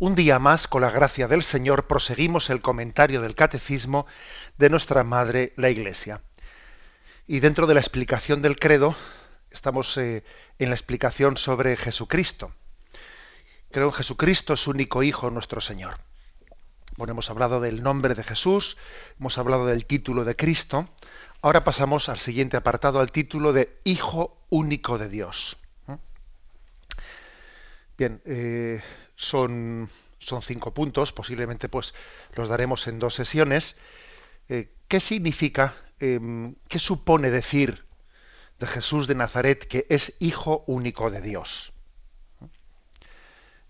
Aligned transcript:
Un 0.00 0.14
día 0.14 0.38
más, 0.38 0.68
con 0.68 0.82
la 0.82 0.92
gracia 0.92 1.26
del 1.26 1.42
Señor, 1.42 1.88
proseguimos 1.88 2.50
el 2.50 2.60
comentario 2.60 3.20
del 3.20 3.34
Catecismo 3.34 4.06
de 4.56 4.70
nuestra 4.70 5.02
Madre, 5.02 5.52
la 5.56 5.70
Iglesia. 5.70 6.22
Y 7.26 7.40
dentro 7.40 7.66
de 7.66 7.74
la 7.74 7.80
explicación 7.80 8.40
del 8.40 8.60
credo, 8.60 8.94
estamos 9.50 9.96
eh, 9.96 10.22
en 10.60 10.68
la 10.68 10.76
explicación 10.76 11.36
sobre 11.36 11.76
Jesucristo. 11.76 12.52
Creo 13.72 13.86
en 13.86 13.92
Jesucristo, 13.92 14.56
su 14.56 14.70
único 14.70 15.02
Hijo, 15.02 15.30
nuestro 15.30 15.60
Señor. 15.60 15.98
Bueno, 16.96 17.10
hemos 17.10 17.28
hablado 17.28 17.58
del 17.58 17.82
nombre 17.82 18.14
de 18.14 18.22
Jesús, 18.22 18.76
hemos 19.18 19.36
hablado 19.36 19.66
del 19.66 19.84
título 19.84 20.24
de 20.24 20.36
Cristo. 20.36 20.88
Ahora 21.42 21.64
pasamos 21.64 22.08
al 22.08 22.18
siguiente 22.18 22.56
apartado, 22.56 23.00
al 23.00 23.10
título 23.10 23.52
de 23.52 23.76
Hijo 23.82 24.38
único 24.48 24.96
de 24.96 25.08
Dios. 25.08 25.56
¿Mm? 25.88 25.94
Bien, 27.98 28.22
eh, 28.26 28.80
son, 29.18 29.90
son 30.20 30.42
cinco 30.42 30.72
puntos, 30.72 31.12
posiblemente 31.12 31.68
pues 31.68 31.92
los 32.34 32.48
daremos 32.48 32.86
en 32.86 33.00
dos 33.00 33.14
sesiones. 33.14 33.76
Eh, 34.48 34.70
¿Qué 34.86 35.00
significa, 35.00 35.76
em, 35.98 36.54
qué 36.68 36.78
supone 36.78 37.30
decir 37.30 37.84
de 38.60 38.66
Jesús 38.66 39.06
de 39.08 39.16
Nazaret 39.16 39.66
que 39.66 39.86
es 39.90 40.14
hijo 40.20 40.64
único 40.66 41.10
de 41.10 41.20
Dios? 41.20 41.72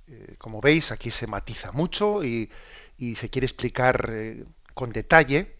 Eh, 0.07 0.37
como 0.39 0.61
veis, 0.61 0.93
aquí 0.93 1.11
se 1.11 1.27
matiza 1.27 1.73
mucho 1.73 2.23
y, 2.25 2.51
y 2.99 3.15
se 3.15 3.31
quiere 3.31 3.47
explicar 3.47 4.11
eh, 4.13 4.45
con 4.75 4.93
detalle 4.93 5.57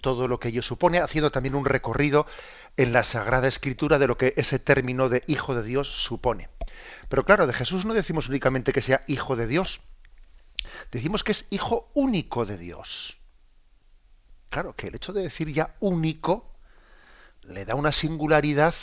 todo 0.00 0.28
lo 0.28 0.40
que 0.40 0.48
ello 0.48 0.62
supone, 0.62 0.98
haciendo 0.98 1.30
también 1.30 1.54
un 1.54 1.66
recorrido 1.66 2.26
en 2.76 2.92
la 2.92 3.02
Sagrada 3.02 3.48
Escritura 3.48 3.98
de 3.98 4.06
lo 4.06 4.16
que 4.16 4.32
ese 4.36 4.58
término 4.58 5.08
de 5.08 5.22
hijo 5.26 5.54
de 5.54 5.62
Dios 5.62 5.88
supone. 5.88 6.48
Pero 7.08 7.24
claro, 7.24 7.46
de 7.46 7.52
Jesús 7.52 7.84
no 7.84 7.94
decimos 7.94 8.28
únicamente 8.28 8.72
que 8.72 8.80
sea 8.80 9.02
hijo 9.06 9.36
de 9.36 9.46
Dios, 9.46 9.80
decimos 10.90 11.22
que 11.22 11.32
es 11.32 11.46
hijo 11.50 11.90
único 11.94 12.46
de 12.46 12.58
Dios. 12.58 13.18
Claro, 14.48 14.74
que 14.74 14.88
el 14.88 14.94
hecho 14.94 15.12
de 15.12 15.22
decir 15.22 15.52
ya 15.52 15.74
único 15.80 16.52
le 17.42 17.64
da 17.64 17.74
una 17.74 17.92
singularidad, 17.92 18.74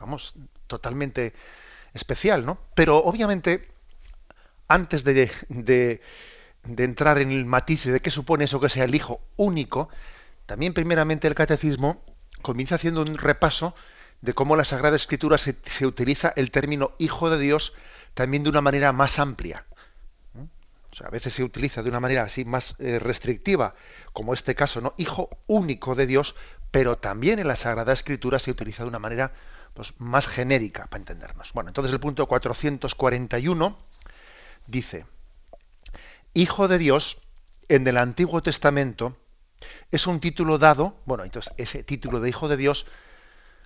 vamos, 0.00 0.34
totalmente 0.66 1.34
especial, 1.94 2.44
¿no? 2.44 2.58
Pero 2.74 2.98
obviamente, 2.98 3.68
antes 4.66 5.04
de, 5.04 5.30
de, 5.48 6.02
de 6.64 6.84
entrar 6.84 7.18
en 7.18 7.30
el 7.30 7.46
matiz 7.46 7.84
de 7.84 8.00
qué 8.00 8.10
supone 8.10 8.44
eso 8.44 8.60
que 8.60 8.68
sea 8.68 8.84
el 8.84 8.94
hijo 8.94 9.20
único, 9.36 9.88
también 10.46 10.74
primeramente 10.74 11.28
el 11.28 11.34
catecismo 11.34 12.04
comienza 12.42 12.76
haciendo 12.76 13.02
un 13.02 13.16
repaso 13.16 13.74
de 14.20 14.34
cómo 14.34 14.56
la 14.56 14.64
Sagrada 14.64 14.96
Escritura 14.96 15.38
se, 15.38 15.56
se, 15.64 15.86
utiliza 15.86 16.32
el 16.36 16.50
término 16.50 16.92
Hijo 16.98 17.30
de 17.30 17.38
Dios 17.38 17.74
también 18.14 18.42
de 18.42 18.50
una 18.50 18.60
manera 18.60 18.92
más 18.92 19.18
amplia. 19.18 19.64
¿Mm? 20.34 20.42
O 20.92 20.94
sea, 20.94 21.06
a 21.06 21.10
veces 21.10 21.34
se 21.34 21.44
utiliza 21.44 21.82
de 21.82 21.90
una 21.90 22.00
manera 22.00 22.24
así 22.24 22.44
más 22.44 22.74
eh, 22.78 22.98
restrictiva, 22.98 23.74
como 24.12 24.34
este 24.34 24.54
caso, 24.54 24.80
¿no? 24.80 24.94
Hijo 24.96 25.30
único 25.46 25.94
de 25.94 26.06
Dios, 26.06 26.34
pero 26.70 26.98
también 26.98 27.38
en 27.38 27.48
la 27.48 27.56
Sagrada 27.56 27.92
Escritura 27.92 28.38
se 28.38 28.50
utiliza 28.50 28.82
de 28.82 28.88
una 28.88 28.98
manera 28.98 29.32
pues, 29.74 29.94
más 29.98 30.26
genérica, 30.26 30.86
para 30.86 31.00
entendernos. 31.00 31.52
Bueno, 31.52 31.70
entonces 31.70 31.92
el 31.92 32.00
punto 32.00 32.26
441 32.26 33.78
dice, 34.66 35.06
Hijo 36.34 36.68
de 36.68 36.78
Dios, 36.78 37.18
en 37.68 37.86
el 37.86 37.96
Antiguo 37.96 38.42
Testamento, 38.42 39.16
es 39.90 40.06
un 40.06 40.20
título 40.20 40.58
dado, 40.58 40.96
bueno, 41.04 41.24
entonces 41.24 41.52
ese 41.56 41.82
título 41.82 42.20
de 42.20 42.28
Hijo 42.28 42.48
de 42.48 42.56
Dios 42.56 42.86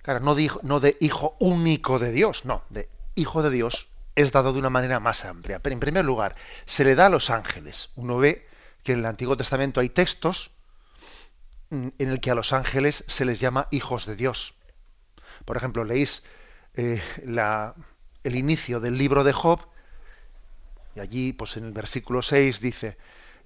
Claro, 0.03 0.19
no 0.19 0.35
de, 0.35 0.51
no 0.61 0.79
de 0.79 0.97
hijo 0.99 1.35
único 1.39 1.97
de 1.97 2.11
Dios, 2.11 2.45
no, 2.45 2.63
de 2.69 2.89
hijo 3.15 3.41
de 3.41 3.49
Dios 3.49 3.87
es 4.15 4.31
dado 4.31 4.53
de 4.53 4.59
una 4.59 4.69
manera 4.69 4.99
más 4.99 5.25
amplia. 5.25 5.59
Pero 5.59 5.73
en 5.73 5.79
primer 5.79 6.05
lugar, 6.05 6.35
se 6.65 6.83
le 6.83 6.93
da 6.93 7.07
a 7.07 7.09
los 7.09 7.29
ángeles. 7.29 7.89
Uno 7.95 8.17
ve 8.17 8.45
que 8.83 8.93
en 8.93 8.99
el 8.99 9.05
Antiguo 9.05 9.37
Testamento 9.37 9.79
hay 9.79 9.89
textos 9.89 10.51
en 11.71 11.93
el 11.97 12.19
que 12.21 12.29
a 12.29 12.35
los 12.35 12.53
ángeles 12.53 13.03
se 13.07 13.25
les 13.25 13.39
llama 13.39 13.67
hijos 13.71 14.05
de 14.05 14.15
Dios. 14.15 14.53
Por 15.45 15.57
ejemplo, 15.57 15.83
leéis 15.83 16.23
eh, 16.75 17.01
la, 17.25 17.73
el 18.23 18.35
inicio 18.35 18.79
del 18.79 18.97
libro 18.97 19.23
de 19.23 19.33
Job, 19.33 19.59
y 20.95 20.99
allí, 20.99 21.33
pues 21.33 21.57
en 21.57 21.65
el 21.65 21.71
versículo 21.71 22.21
6 22.21 22.59
dice, 22.59 22.97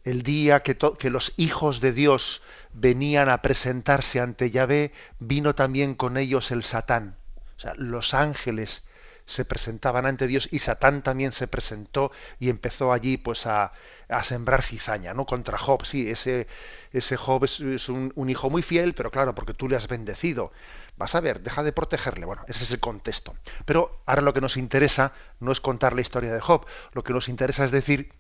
el 0.08 0.24
día 0.24 0.64
que, 0.64 1.10
los 1.10 1.34
hijos 1.36 1.82
de 1.82 1.92
Dios 1.92 2.42
venían 2.72 3.30
a 3.30 3.42
presentarse 3.42 4.22
ante 4.22 4.52
Yahvé, 4.52 4.94
vino 5.20 5.54
también 5.54 5.96
con 5.96 6.16
ellos 6.16 6.52
el 6.52 6.64
Satán. 6.64 7.18
O 7.58 7.60
sea, 7.60 7.74
los 7.76 8.14
ángeles 8.14 8.84
se 9.26 9.44
presentaban 9.44 10.06
ante 10.06 10.28
Dios 10.28 10.48
y 10.50 10.60
Satán 10.60 11.02
también 11.02 11.34
se 11.34 11.50
presentó 11.50 12.14
y 12.40 12.50
empezó 12.50 12.94
allí 12.94 13.18
pues 13.18 13.46
a, 13.48 13.74
a 14.08 14.24
sembrar 14.24 14.64
cizaña, 14.64 15.14
¿no? 15.14 15.26
Contra 15.26 15.58
Job. 15.58 15.84
Sí, 15.84 16.10
ese, 16.10 16.48
ese 16.94 17.18
Job 17.18 17.44
es, 17.44 17.60
es 17.60 17.90
un, 17.90 18.14
un, 18.16 18.30
hijo 18.30 18.50
muy 18.50 18.62
fiel, 18.62 18.94
pero 18.94 19.12
claro, 19.12 19.36
porque 19.36 19.54
tú 19.54 19.68
le 19.68 19.76
has 19.76 19.90
bendecido. 19.90 20.54
Vas 20.96 21.16
a 21.16 21.20
ver, 21.20 21.42
deja 21.42 21.64
de 21.64 21.74
protegerle. 21.74 22.26
Bueno, 22.26 22.46
ese 22.48 22.64
es 22.64 22.72
el 22.72 22.80
contexto. 22.80 23.36
Pero 23.66 24.00
ahora 24.06 24.22
lo 24.22 24.32
que 24.32 24.40
nos 24.40 24.56
interesa 24.56 25.12
no 25.42 25.52
es 25.52 25.60
contar 25.60 25.92
la 25.92 26.02
historia 26.02 26.34
de 26.34 26.40
Job, 26.40 26.66
lo 26.94 27.04
que 27.04 27.12
nos 27.12 27.28
interesa 27.28 27.66
es 27.66 27.72
decir 27.72 28.14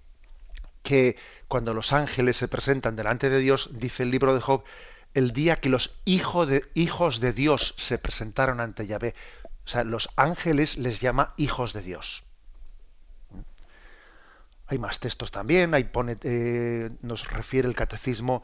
que 0.87 1.17
cuando 1.49 1.73
los 1.73 1.91
ángeles 1.91 2.37
se 2.37 2.47
presentan 2.47 2.95
delante 2.95 3.29
de 3.29 3.39
Dios, 3.39 3.71
dice 3.73 4.03
el 4.03 4.09
libro 4.09 4.33
de 4.33 4.39
Job, 4.39 4.63
el 5.13 5.33
día 5.33 5.59
que 5.59 5.67
los 5.67 5.99
hijos 6.05 6.47
de, 6.47 7.33
Dios 7.33 7.73
se 7.77 7.97
presentaron 7.97 8.61
ante 8.61 8.87
Yahvé. 8.87 9.13
O 9.65 9.67
sea, 9.67 9.83
los 9.83 10.07
ángeles 10.15 10.77
les 10.77 11.01
llama 11.01 11.33
hijos 11.35 11.73
de 11.73 11.81
Dios. 11.81 12.23
Hay 14.67 14.77
más 14.77 15.01
textos 15.01 15.29
también, 15.29 15.73
ahí 15.73 15.83
pone, 15.83 16.17
eh, 16.23 16.89
nos 17.01 17.27
refiere 17.27 17.67
el 17.67 17.75
catecismo 17.75 18.41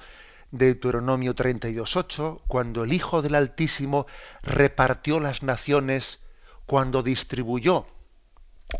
de 0.51 0.65
Deuteronomio 0.65 1.35
32.8, 1.35 2.41
cuando 2.47 2.83
el 2.83 2.91
Hijo 2.91 3.21
del 3.21 3.35
Altísimo 3.35 4.05
repartió 4.41 5.21
las 5.21 5.43
naciones, 5.43 6.19
cuando 6.65 7.03
distribuyó 7.03 7.87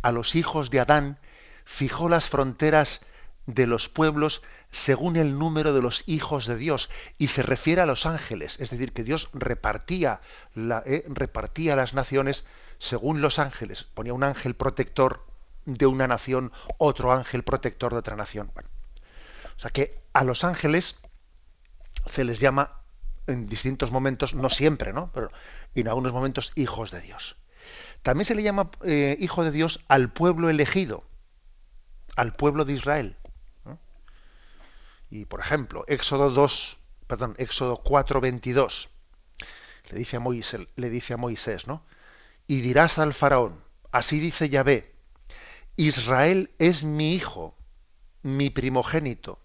a 0.02 0.12
los 0.12 0.36
hijos 0.36 0.70
de 0.70 0.82
Adán, 0.82 1.18
fijó 1.64 2.10
las 2.10 2.28
fronteras 2.28 3.00
de 3.46 3.68
los 3.68 3.90
pueblos 3.90 4.42
según 4.72 5.16
el 5.18 5.38
número 5.38 5.74
de 5.74 5.82
los 5.82 6.08
hijos 6.08 6.48
de 6.48 6.58
Dios 6.58 6.90
y 7.18 7.28
se 7.28 7.44
refiere 7.44 7.82
a 7.82 7.86
los 7.86 8.06
ángeles, 8.06 8.60
es 8.60 8.70
decir, 8.70 8.94
que 8.94 9.04
Dios 9.04 9.30
repartía, 9.34 10.22
eh, 10.56 11.06
repartía 11.08 11.76
las 11.76 11.94
naciones 11.94 12.46
según 12.80 13.22
los 13.22 13.40
ángeles, 13.40 13.84
ponía 13.84 14.14
un 14.14 14.24
ángel 14.24 14.56
protector 14.56 15.26
de 15.66 15.86
una 15.86 16.08
nación, 16.08 16.52
otro 16.78 17.14
ángel 17.14 17.44
protector 17.44 17.94
de 17.94 18.00
otra 18.00 18.16
nación. 18.16 18.52
O 19.56 19.60
sea 19.60 19.70
que 19.72 20.02
a 20.14 20.24
los 20.24 20.44
ángeles 20.44 20.98
se 22.06 22.24
les 22.24 22.40
llama 22.40 22.80
en 23.28 23.48
distintos 23.48 23.92
momentos, 23.92 24.34
no 24.34 24.50
siempre, 24.50 24.92
¿no? 24.92 25.12
Pero 25.14 25.32
en 25.76 25.88
algunos 25.88 26.12
momentos 26.12 26.52
hijos 26.56 26.92
de 26.92 27.02
Dios. 27.02 27.38
También 28.02 28.26
se 28.26 28.36
le 28.36 28.44
llama 28.44 28.72
eh, 28.84 29.16
hijo 29.20 29.44
de 29.44 29.52
Dios 29.52 29.80
al 29.88 30.12
pueblo 30.12 30.50
elegido, 30.50 31.06
al 32.16 32.36
pueblo 32.36 32.66
de 32.66 32.74
Israel. 32.74 33.18
Y 35.14 35.26
por 35.26 35.42
ejemplo, 35.42 35.86
Éxodo 35.88 36.32
2, 36.32 36.80
perdón, 37.06 37.36
Éxodo 37.38 37.78
4, 37.78 38.20
22, 38.20 38.90
le 39.92 39.98
dice 40.00 40.18
a 40.18 40.20
Moisés, 40.20 40.68
le 40.76 40.90
dice 40.90 41.14
a 41.14 41.18
Moisés, 41.18 41.68
¿no? 41.68 41.86
Y 42.48 42.62
dirás 42.62 42.98
al 42.98 43.14
faraón, 43.14 43.64
así 43.92 44.20
dice 44.20 44.50
Yahvé, 44.50 44.96
Israel 45.76 46.50
es 46.58 46.84
mi 46.84 47.14
hijo, 47.14 47.56
mi 48.24 48.50
primogénito. 48.50 49.40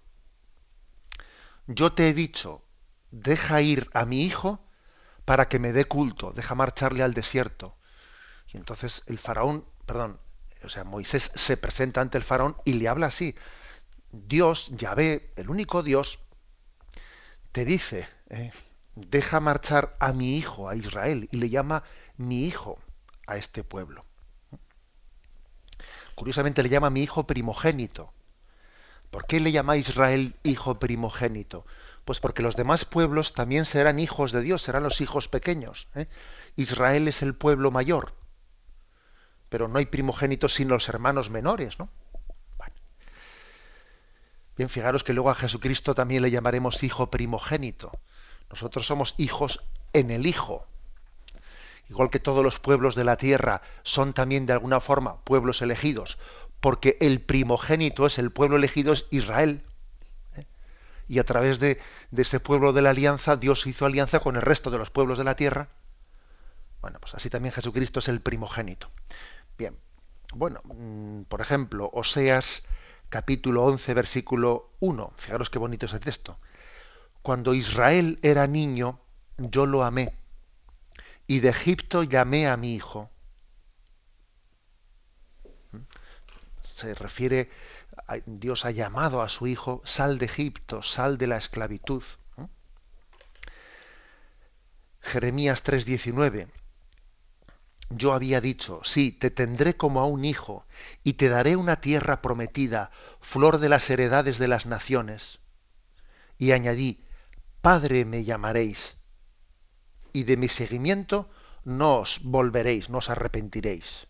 Yo 1.66 1.92
te 1.92 2.08
he 2.08 2.14
dicho, 2.14 2.62
deja 3.10 3.60
ir 3.60 3.90
a 3.92 4.06
mi 4.06 4.22
hijo 4.24 4.64
para 5.26 5.48
que 5.48 5.58
me 5.58 5.74
dé 5.74 5.84
culto, 5.84 6.32
deja 6.32 6.54
marcharle 6.54 7.02
al 7.02 7.12
desierto. 7.12 7.76
Y 8.54 8.56
entonces 8.56 9.02
el 9.04 9.18
faraón, 9.18 9.66
perdón, 9.84 10.18
o 10.64 10.70
sea, 10.70 10.84
Moisés 10.84 11.30
se 11.34 11.58
presenta 11.58 12.00
ante 12.00 12.16
el 12.16 12.24
faraón 12.24 12.56
y 12.64 12.72
le 12.72 12.88
habla 12.88 13.08
así, 13.08 13.36
Dios, 14.12 14.70
Yahvé, 14.76 15.32
el 15.36 15.50
único 15.50 15.82
Dios, 15.82 16.18
te 17.52 17.64
dice, 17.64 18.06
eh, 18.30 18.50
deja 18.94 19.40
marchar 19.40 19.96
a 20.00 20.12
mi 20.12 20.36
hijo, 20.36 20.68
a 20.68 20.76
Israel, 20.76 21.28
y 21.30 21.36
le 21.36 21.50
llama 21.50 21.84
mi 22.16 22.46
hijo 22.46 22.78
a 23.26 23.36
este 23.36 23.64
pueblo. 23.64 24.04
Curiosamente 26.14 26.62
le 26.62 26.68
llama 26.68 26.90
mi 26.90 27.02
hijo 27.02 27.26
primogénito. 27.26 28.12
¿Por 29.10 29.26
qué 29.26 29.40
le 29.40 29.52
llama 29.52 29.74
a 29.74 29.76
Israel 29.76 30.34
hijo 30.42 30.78
primogénito? 30.78 31.64
Pues 32.04 32.20
porque 32.20 32.42
los 32.42 32.56
demás 32.56 32.84
pueblos 32.84 33.34
también 33.34 33.64
serán 33.64 34.00
hijos 34.00 34.32
de 34.32 34.42
Dios, 34.42 34.62
serán 34.62 34.82
los 34.82 35.00
hijos 35.00 35.28
pequeños. 35.28 35.88
¿eh? 35.94 36.08
Israel 36.56 37.08
es 37.08 37.22
el 37.22 37.34
pueblo 37.34 37.70
mayor, 37.70 38.14
pero 39.48 39.68
no 39.68 39.78
hay 39.78 39.86
primogénitos 39.86 40.54
sin 40.54 40.68
los 40.68 40.88
hermanos 40.88 41.30
menores, 41.30 41.78
¿no? 41.78 41.88
Bien, 44.58 44.68
fijaros 44.68 45.04
que 45.04 45.12
luego 45.12 45.30
a 45.30 45.36
Jesucristo 45.36 45.94
también 45.94 46.20
le 46.20 46.32
llamaremos 46.32 46.82
hijo 46.82 47.12
primogénito. 47.12 47.92
Nosotros 48.50 48.88
somos 48.88 49.14
hijos 49.16 49.62
en 49.92 50.10
el 50.10 50.26
Hijo. 50.26 50.66
Igual 51.88 52.10
que 52.10 52.18
todos 52.18 52.42
los 52.42 52.58
pueblos 52.58 52.96
de 52.96 53.04
la 53.04 53.16
tierra 53.16 53.62
son 53.84 54.14
también 54.14 54.46
de 54.46 54.52
alguna 54.52 54.80
forma 54.80 55.20
pueblos 55.20 55.62
elegidos, 55.62 56.18
porque 56.60 56.96
el 57.00 57.20
primogénito 57.20 58.04
es 58.04 58.18
el 58.18 58.32
pueblo 58.32 58.56
elegido, 58.56 58.92
es 58.92 59.06
Israel. 59.10 59.62
¿eh? 60.34 60.44
Y 61.06 61.20
a 61.20 61.24
través 61.24 61.60
de, 61.60 61.78
de, 62.10 62.22
ese 62.22 62.40
pueblo 62.40 62.72
de 62.72 62.82
la 62.82 62.90
alianza, 62.90 63.36
Dios 63.36 63.64
hizo 63.64 63.86
alianza 63.86 64.18
con 64.18 64.34
el 64.34 64.42
resto 64.42 64.72
de 64.72 64.78
los 64.78 64.90
pueblos 64.90 65.18
de 65.18 65.24
la 65.24 65.36
tierra. 65.36 65.68
Bueno, 66.80 66.98
pues 66.98 67.14
así 67.14 67.30
también 67.30 67.54
Jesucristo 67.54 68.00
es 68.00 68.08
el 68.08 68.20
primogénito. 68.20 68.90
Bien, 69.56 69.76
bueno, 70.34 70.62
mm, 70.64 71.22
por 71.22 71.40
ejemplo, 71.40 71.88
Oseas 71.92 72.64
capítulo 73.08 73.64
11, 73.64 73.94
versículo 73.94 74.70
1. 74.80 75.12
Fijaros 75.16 75.50
qué 75.50 75.58
bonito 75.58 75.86
ese 75.86 76.00
texto. 76.00 76.38
Cuando 77.22 77.54
Israel 77.54 78.18
era 78.22 78.46
niño, 78.46 79.00
yo 79.36 79.66
lo 79.66 79.84
amé, 79.84 80.14
y 81.26 81.40
de 81.40 81.50
Egipto 81.50 82.02
llamé 82.02 82.48
a 82.48 82.56
mi 82.56 82.74
hijo. 82.74 83.10
¿Mm? 85.72 85.78
Se 86.62 86.94
refiere, 86.94 87.50
Dios 88.26 88.64
ha 88.64 88.70
llamado 88.70 89.22
a 89.22 89.28
su 89.28 89.46
hijo, 89.46 89.82
sal 89.84 90.18
de 90.18 90.26
Egipto, 90.26 90.82
sal 90.82 91.18
de 91.18 91.26
la 91.26 91.36
esclavitud. 91.36 92.02
¿Mm? 92.36 92.44
Jeremías 95.00 95.62
3:19. 95.62 96.48
Yo 97.90 98.12
había 98.12 98.40
dicho, 98.40 98.80
sí, 98.84 99.12
te 99.12 99.30
tendré 99.30 99.76
como 99.76 100.00
a 100.00 100.06
un 100.06 100.24
hijo, 100.24 100.66
y 101.04 101.14
te 101.14 101.28
daré 101.28 101.56
una 101.56 101.80
tierra 101.80 102.20
prometida, 102.20 102.90
flor 103.20 103.58
de 103.58 103.70
las 103.70 103.88
heredades 103.88 104.38
de 104.38 104.48
las 104.48 104.66
naciones. 104.66 105.40
Y 106.36 106.52
añadí, 106.52 107.02
Padre 107.62 108.04
me 108.04 108.24
llamaréis, 108.24 108.96
y 110.12 110.24
de 110.24 110.36
mi 110.36 110.48
seguimiento 110.48 111.30
no 111.64 111.98
os 111.98 112.20
volveréis, 112.22 112.90
no 112.90 112.98
os 112.98 113.10
arrepentiréis. 113.10 114.06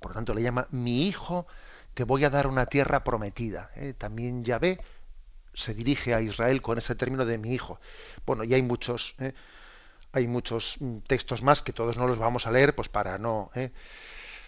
por 0.00 0.12
tanto, 0.12 0.34
le 0.34 0.42
llama 0.42 0.68
mi 0.70 1.08
hijo, 1.08 1.46
te 1.94 2.04
voy 2.04 2.24
a 2.24 2.30
dar 2.30 2.46
una 2.46 2.66
tierra 2.66 3.02
prometida. 3.02 3.70
¿eh? 3.74 3.94
También 3.94 4.44
Yahvé 4.44 4.78
se 5.54 5.74
dirige 5.74 6.14
a 6.14 6.20
Israel 6.20 6.62
con 6.62 6.78
ese 6.78 6.94
término 6.94 7.24
de 7.24 7.38
mi 7.38 7.54
hijo. 7.54 7.80
Bueno, 8.26 8.44
y 8.44 8.54
hay 8.54 8.62
muchos. 8.62 9.14
¿eh? 9.18 9.34
Hay 10.16 10.26
muchos 10.26 10.78
mm, 10.80 11.00
textos 11.06 11.42
más 11.42 11.60
que 11.60 11.74
todos 11.74 11.98
no 11.98 12.06
los 12.06 12.18
vamos 12.18 12.46
a 12.46 12.50
leer 12.50 12.74
pues 12.74 12.88
para 12.88 13.18
no 13.18 13.50
¿eh? 13.54 13.70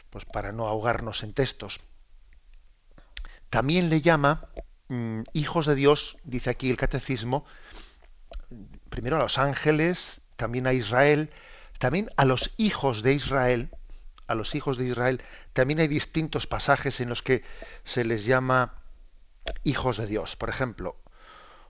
pues 0.09 0.25
para 0.25 0.51
no 0.51 0.67
ahogarnos 0.67 1.23
en 1.23 1.35
textos. 1.35 1.81
También 3.51 3.91
le 3.91 4.01
llama 4.01 4.43
mm, 4.89 5.25
hijos 5.35 5.67
de 5.67 5.75
Dios 5.75 6.17
dice 6.25 6.49
aquí 6.49 6.71
el 6.71 6.79
catecismo 6.79 7.45
primero 8.89 9.17
a 9.17 9.19
los 9.19 9.37
ángeles 9.37 10.23
también 10.37 10.67
a 10.67 10.73
Israel 10.73 11.31
también 11.79 12.09
a 12.17 12.25
los 12.25 12.55
hijos 12.57 13.03
de 13.03 13.13
Israel 13.13 13.69
a 14.27 14.35
los 14.35 14.55
hijos 14.55 14.79
de 14.79 14.87
Israel 14.87 15.21
también 15.53 15.81
hay 15.81 15.89
distintos 15.89 16.47
pasajes 16.47 17.03
en 17.03 17.11
los 17.11 17.23
que 17.23 17.45
se 17.85 18.07
les 18.07 18.25
llama 18.25 18.83
hijos 19.65 19.99
de 19.99 20.07
Dios. 20.07 20.35
Por 20.35 20.49
ejemplo 20.49 20.97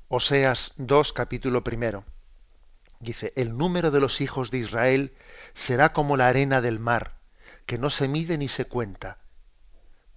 Oseas 0.06 0.72
2 0.76 1.12
capítulo 1.12 1.64
primero 1.64 2.04
Dice, 3.00 3.32
el 3.36 3.56
número 3.56 3.90
de 3.90 4.00
los 4.00 4.20
hijos 4.20 4.50
de 4.50 4.58
Israel 4.58 5.14
será 5.54 5.92
como 5.92 6.16
la 6.16 6.28
arena 6.28 6.60
del 6.60 6.80
mar, 6.80 7.18
que 7.66 7.78
no 7.78 7.90
se 7.90 8.08
mide 8.08 8.38
ni 8.38 8.48
se 8.48 8.64
cuenta. 8.64 9.18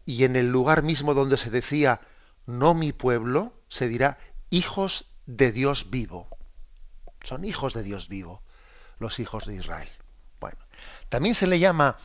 Y 0.06 0.24
en 0.24 0.36
el 0.36 0.51
lugar 0.51 0.81
mismo 0.81 1.13
donde 1.13 1.38
se 1.38 1.51
decía, 1.51 2.01
no 2.45 2.74
mi 2.74 2.92
pueblo, 2.92 3.54
se 3.69 3.88
dirá, 3.88 4.18
hijos 4.50 5.06
de 5.28 5.51
Dios 5.51 5.92
vivo. 5.92 6.28
Son 7.24 7.45
hijos 7.45 7.74
de 7.74 7.83
Dios 7.83 8.10
vivo, 8.10 8.42
los 8.98 9.19
hijos 9.19 9.45
de 9.45 9.56
Israel. 9.56 9.89
Bueno, 10.39 10.57
también 11.10 11.36
se 11.36 11.45
le 11.45 11.60
llama 11.60 11.98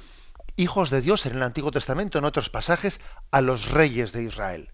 hijos 0.57 0.91
de 0.91 1.01
Dios 1.01 1.25
en 1.25 1.37
el 1.37 1.43
Antiguo 1.43 1.71
Testamento, 1.71 2.19
en 2.19 2.25
otros 2.27 2.51
pasajes, 2.51 3.01
a 3.31 3.41
los 3.41 3.71
reyes 3.71 4.13
de 4.13 4.25
Israel. 4.25 4.71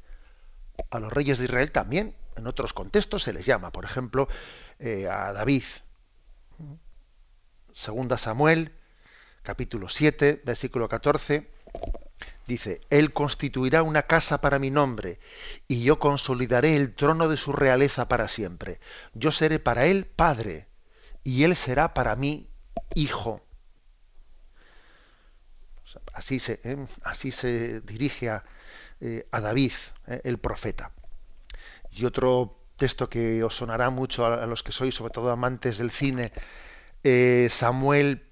A 0.90 0.98
los 0.98 1.12
reyes 1.12 1.38
de 1.38 1.44
Israel 1.44 1.70
también, 1.70 2.16
en 2.36 2.46
otros 2.48 2.72
contextos, 2.72 3.22
se 3.22 3.32
les 3.32 3.46
llama, 3.46 3.70
por 3.70 3.84
ejemplo, 3.84 4.28
eh, 4.78 5.08
a 5.08 5.32
David, 5.32 5.62
Segunda 7.72 8.18
Samuel, 8.18 8.72
capítulo 9.42 9.88
7, 9.88 10.42
versículo 10.44 10.88
14, 10.88 11.48
dice, 12.46 12.80
Él 12.90 13.12
constituirá 13.12 13.82
una 13.82 14.02
casa 14.02 14.40
para 14.40 14.58
mi 14.58 14.70
nombre, 14.70 15.18
y 15.68 15.82
yo 15.82 15.98
consolidaré 15.98 16.76
el 16.76 16.94
trono 16.94 17.28
de 17.28 17.36
su 17.36 17.52
realeza 17.52 18.08
para 18.08 18.28
siempre. 18.28 18.80
Yo 19.14 19.32
seré 19.32 19.58
para 19.58 19.86
Él 19.86 20.06
padre, 20.06 20.66
y 21.24 21.44
Él 21.44 21.56
será 21.56 21.94
para 21.94 22.16
mí 22.16 22.50
hijo. 22.94 23.42
Así 26.12 26.40
se, 26.40 26.60
¿eh? 26.64 26.84
así 27.04 27.30
se 27.30 27.80
dirige 27.80 28.30
a, 28.30 28.44
eh, 29.00 29.26
David, 29.30 29.72
¿eh? 30.06 30.20
el 30.24 30.38
profeta. 30.38 30.92
Y 31.90 32.04
otro 32.04 32.61
texto 32.82 33.06
que 33.06 33.44
os 33.46 33.54
sonará 33.54 33.90
mucho 33.90 34.26
a, 34.26 34.44
los 34.50 34.66
que 34.66 34.74
sois, 34.74 34.90
sobre 34.90 35.14
todo 35.14 35.30
amantes 35.30 35.78
del 35.78 35.94
cine, 35.94 36.34
eh, 37.06 37.46
Samuel 37.46 38.26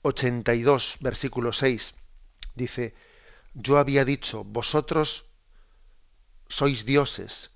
82, 0.00 0.96
versículo 1.00 1.52
6, 1.52 1.92
dice, 2.54 2.94
yo 3.52 3.76
había 3.76 4.06
dicho, 4.08 4.44
vosotros 4.44 5.28
sois 6.48 6.88
dioses, 6.88 7.52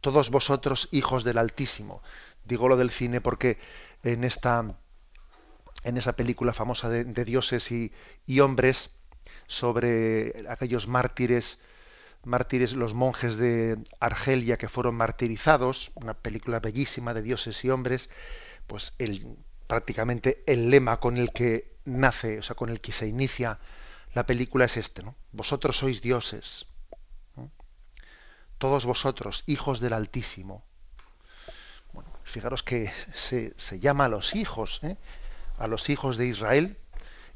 todos 0.00 0.30
vosotros 0.30 0.88
hijos 0.90 1.22
del 1.22 1.38
Altísimo. 1.38 2.02
Digo 2.42 2.66
lo 2.66 2.76
del 2.76 2.90
cine 2.90 3.20
porque 3.20 3.58
en 4.02 4.24
esta 4.24 4.74
en 5.84 5.96
esa 5.96 6.16
película 6.16 6.52
famosa 6.52 6.90
de, 6.90 7.24
dioses 7.24 7.70
y, 7.70 7.92
y, 8.26 8.40
hombres 8.40 8.90
sobre 9.46 10.44
aquellos 10.50 10.88
mártires 10.88 11.60
mártires, 12.24 12.72
los 12.72 12.94
monjes 12.94 13.36
de 13.36 13.78
Argelia 13.98 14.58
que 14.58 14.68
fueron 14.68 14.94
martirizados, 14.94 15.92
una 15.94 16.14
película 16.14 16.60
bellísima 16.60 17.14
de 17.14 17.22
dioses 17.22 17.64
y 17.64 17.70
hombres, 17.70 18.10
pues 18.66 18.94
el, 18.98 19.36
prácticamente 19.66 20.42
el 20.46 20.70
lema 20.70 21.00
con 21.00 21.16
el 21.16 21.32
que 21.32 21.76
nace, 21.84 22.38
o 22.38 22.42
sea, 22.42 22.56
con 22.56 22.68
el 22.68 22.80
que 22.80 22.92
se 22.92 23.06
inicia 23.06 23.58
la 24.12 24.26
película 24.26 24.64
es 24.64 24.76
este, 24.76 25.02
¿no? 25.02 25.14
Vosotros 25.32 25.76
sois 25.78 26.02
dioses, 26.02 26.66
todos 28.58 28.84
vosotros, 28.84 29.42
hijos 29.46 29.80
del 29.80 29.94
Altísimo. 29.94 30.62
Bueno, 31.92 32.10
fijaros 32.24 32.62
que 32.62 32.90
se, 33.12 33.80
llama 33.80 34.04
a 34.04 34.08
los 34.08 34.34
hijos, 34.34 34.80
¿eh? 34.82 34.96
a 35.58 35.66
los 35.66 35.88
hijos 35.88 36.16
de 36.18 36.26
Israel, 36.26 36.76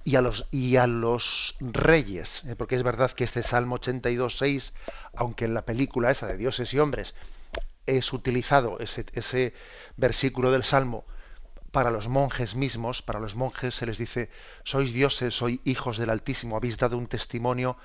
y 0.05 0.17
a 0.17 0.21
los, 0.21 0.47
y 0.51 0.77
a 0.77 0.87
los 0.87 1.57
reyes, 1.61 2.43
¿eh? 2.47 2.55
porque 2.57 2.77
es 2.77 2.83
verdad 2.83 3.11
que 3.11 3.25
este 3.25 3.43
Salmo 3.43 3.81
82.6, 3.81 4.73
aunque 5.17 5.47
en 5.47 5.55
la 5.55 5.65
película 5.65 6.11
esa 6.11 6.27
de 6.27 6.37
dioses 6.37 6.73
y 6.75 6.79
hombres 6.79 7.15
es 7.87 8.13
utilizado 8.13 8.79
ese, 8.81 9.07
ese 9.15 9.55
versículo 9.97 10.51
del 10.53 10.65
Salmo 10.65 11.05
para 11.71 11.91
los 11.91 12.07
monjes 12.07 12.55
mismos, 12.55 13.03
para 13.03 13.19
los 13.19 13.35
monjes 13.35 13.75
se 13.75 13.87
les 13.87 13.99
dice, 13.99 14.31
sois 14.63 14.93
dioses, 14.93 15.35
sois 15.35 15.59
hijos 15.65 15.99
del 15.99 16.11
Altísimo, 16.11 16.57
habéis 16.57 16.79
dado 16.79 16.97
un 16.97 17.09
testimonio, 17.09 17.77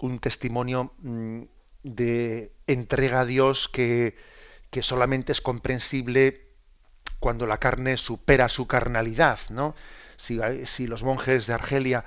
un 0.00 0.18
testimonio 0.18 0.92
mm, 0.98 1.42
de 1.84 2.52
entrega 2.66 3.20
a 3.20 3.24
Dios 3.24 3.68
que, 3.68 4.16
que 4.70 4.82
solamente 4.82 5.32
es 5.32 5.40
comprensible 5.40 6.48
cuando 7.18 7.46
la 7.46 7.58
carne 7.58 7.96
supera 7.96 8.48
su 8.48 8.66
carnalidad, 8.66 9.38
¿no? 9.48 9.74
Si, 10.22 10.86
los 10.86 11.02
monjes 11.02 11.46
de 11.46 11.54
Argelia, 11.54 12.04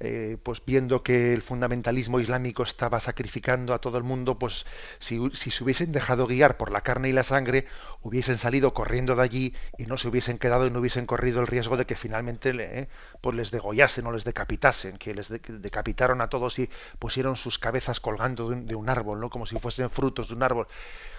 eh, 0.00 0.36
pues 0.42 0.62
viendo 0.64 1.02
que 1.02 1.32
el 1.32 1.42
fundamentalismo 1.42 2.18
islámico 2.18 2.62
estaba 2.62 2.98
sacrificando 2.98 3.74
a 3.74 3.78
todo 3.78 3.98
el 3.98 4.04
mundo, 4.04 4.38
pues 4.38 4.64
si, 4.98 5.20
se 5.34 5.62
hubiesen 5.62 5.92
dejado 5.92 6.26
guiar 6.26 6.56
por 6.56 6.72
la 6.72 6.80
carne 6.80 7.10
y 7.10 7.12
la 7.12 7.22
sangre, 7.22 7.66
hubiesen 8.00 8.38
salido 8.38 8.72
corriendo 8.74 9.14
de 9.14 9.22
allí 9.22 9.54
y 9.78 9.84
no 9.84 9.98
se 9.98 10.08
hubiesen 10.08 10.38
quedado 10.38 10.66
y 10.66 10.70
no 10.70 10.80
hubiesen 10.80 11.06
corrido 11.06 11.40
el 11.40 11.46
riesgo 11.46 11.76
de 11.76 11.84
que 11.84 11.94
finalmente 11.94 12.52
eh, 12.58 12.88
pues 13.20 13.36
les 13.36 13.50
degollasen 13.50 14.06
o 14.06 14.12
les 14.12 14.24
decapitasen, 14.24 14.96
que 14.96 15.14
les 15.14 15.28
decapitaron 15.28 16.20
a 16.20 16.28
todos 16.28 16.58
y 16.58 16.70
pusieron 16.98 17.36
sus 17.36 17.58
cabezas 17.58 18.00
colgando 18.00 18.48
de 18.48 18.74
un, 18.74 18.88
árbol, 18.88 19.20
¿no? 19.20 19.30
como 19.30 19.46
si 19.46 19.58
fuesen 19.58 19.90
frutos 19.90 20.28
de 20.28 20.34
un 20.34 20.42
árbol. 20.42 20.66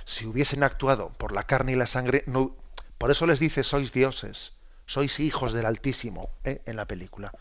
Si 0.05 0.25
hubiesen 0.25 0.63
actuado 0.63 1.09
por 1.17 1.31
la 1.31 1.43
carne 1.43 1.73
y 1.73 1.75
la 1.75 1.87
sangre, 1.87 2.23
no, 2.25 2.57
por 2.97 3.11
eso 3.11 3.27
les 3.27 3.39
dice 3.39 3.63
sois 3.63 3.93
dioses 3.93 4.53
sois 4.85 5.19
hijos 5.19 5.53
del 5.53 5.65
Altísimo 5.65 6.29
¿eh? 6.43 6.61
en 6.65 6.75
la 6.75 6.85
película. 6.85 7.31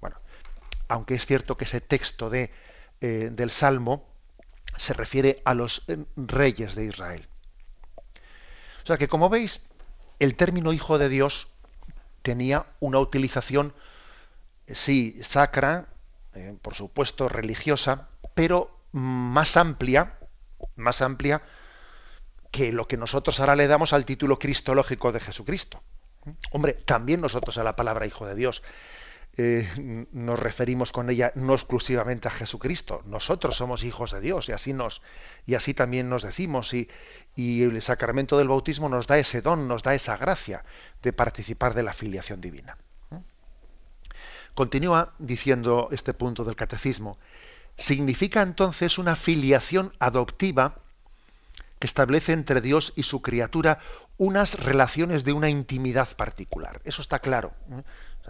Bueno, 0.00 0.16
aunque 0.88 1.14
es 1.14 1.26
cierto 1.26 1.56
que 1.56 1.64
ese 1.64 1.80
texto 1.80 2.30
de, 2.30 2.50
eh, 3.00 3.30
del 3.32 3.50
Salmo 3.50 4.06
se 4.76 4.92
refiere 4.92 5.42
a 5.44 5.54
los 5.54 5.82
eh, 5.88 6.04
reyes 6.16 6.74
de 6.74 6.86
Israel. 6.86 7.28
O 8.82 8.86
sea 8.86 8.96
que, 8.96 9.08
como 9.08 9.28
veis, 9.28 9.60
el 10.18 10.36
término 10.36 10.72
hijo 10.72 10.98
de 10.98 11.08
Dios 11.08 11.48
tenía 12.22 12.66
una 12.80 12.98
utilización, 12.98 13.74
sí, 14.66 15.18
sacra, 15.22 15.88
por 16.62 16.74
supuesto, 16.74 17.28
religiosa, 17.28 18.08
pero 18.34 18.70
más 18.92 19.56
amplia, 19.56 20.18
más 20.76 21.02
amplia 21.02 21.42
que 22.50 22.72
lo 22.72 22.88
que 22.88 22.96
nosotros 22.96 23.40
ahora 23.40 23.56
le 23.56 23.68
damos 23.68 23.92
al 23.92 24.04
título 24.04 24.38
cristológico 24.38 25.12
de 25.12 25.20
Jesucristo. 25.20 25.82
Hombre, 26.52 26.74
también 26.74 27.20
nosotros 27.20 27.56
a 27.58 27.64
la 27.64 27.76
palabra 27.76 28.06
hijo 28.06 28.26
de 28.26 28.34
Dios 28.34 28.62
eh, 29.36 30.06
nos 30.12 30.38
referimos 30.38 30.92
con 30.92 31.08
ella 31.08 31.32
no 31.34 31.54
exclusivamente 31.54 32.28
a 32.28 32.30
Jesucristo. 32.30 33.02
Nosotros 33.06 33.56
somos 33.56 33.84
hijos 33.84 34.10
de 34.12 34.20
Dios 34.20 34.48
y 34.48 34.52
así 34.52 34.72
nos 34.72 35.02
y 35.46 35.54
así 35.54 35.72
también 35.72 36.10
nos 36.10 36.22
decimos 36.22 36.74
y, 36.74 36.88
y 37.36 37.62
el 37.62 37.80
sacramento 37.80 38.36
del 38.36 38.48
bautismo 38.48 38.88
nos 38.88 39.06
da 39.06 39.18
ese 39.18 39.40
don, 39.40 39.68
nos 39.68 39.82
da 39.82 39.94
esa 39.94 40.16
gracia 40.16 40.64
de 41.02 41.12
participar 41.12 41.74
de 41.74 41.84
la 41.84 41.92
filiación 41.92 42.40
divina. 42.40 42.76
Continúa 44.54 45.14
diciendo 45.18 45.88
este 45.92 46.12
punto 46.12 46.44
del 46.44 46.56
catecismo. 46.56 47.18
Significa 47.78 48.42
entonces 48.42 48.98
una 48.98 49.16
filiación 49.16 49.94
adoptiva 50.00 50.80
que 51.80 51.86
establece 51.86 52.32
entre 52.32 52.60
Dios 52.60 52.92
y 52.94 53.02
su 53.02 53.22
criatura 53.22 53.80
unas 54.18 54.54
relaciones 54.62 55.24
de 55.24 55.32
una 55.32 55.48
intimidad 55.48 56.14
particular. 56.14 56.80
Eso 56.84 57.02
está 57.02 57.18
claro. 57.18 57.52
¿eh? 57.72 57.82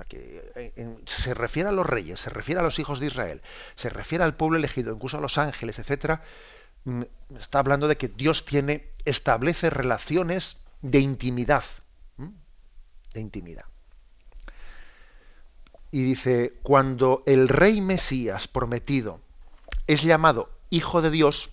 que 0.08 0.50
eh, 0.54 0.98
se 1.04 1.34
refiere 1.34 1.68
a 1.68 1.72
los 1.72 1.84
reyes, 1.84 2.20
se 2.20 2.30
refiere 2.30 2.60
a 2.60 2.64
los 2.64 2.78
hijos 2.78 3.00
de 3.00 3.08
Israel, 3.08 3.42
se 3.74 3.90
refiere 3.90 4.24
al 4.24 4.34
pueblo 4.34 4.56
elegido, 4.56 4.94
incluso 4.94 5.18
a 5.18 5.20
los 5.20 5.36
ángeles, 5.36 5.78
etcétera. 5.78 6.22
Mm, 6.84 7.02
está 7.38 7.58
hablando 7.58 7.88
de 7.88 7.96
que 7.96 8.08
Dios 8.08 8.46
tiene, 8.46 8.88
establece 9.04 9.68
relaciones 9.68 10.58
de 10.80 11.00
intimidad, 11.00 11.64
de 13.12 13.20
intimidad. 13.20 13.64
Y 15.90 16.02
dice, 16.02 16.54
cuando 16.62 17.24
el 17.26 17.48
rey 17.48 17.80
Mesías 17.80 18.46
prometido 18.48 19.20
es 19.86 20.02
llamado 20.02 20.48
hijo 20.70 21.02
de 21.02 21.10
Dios, 21.10 21.50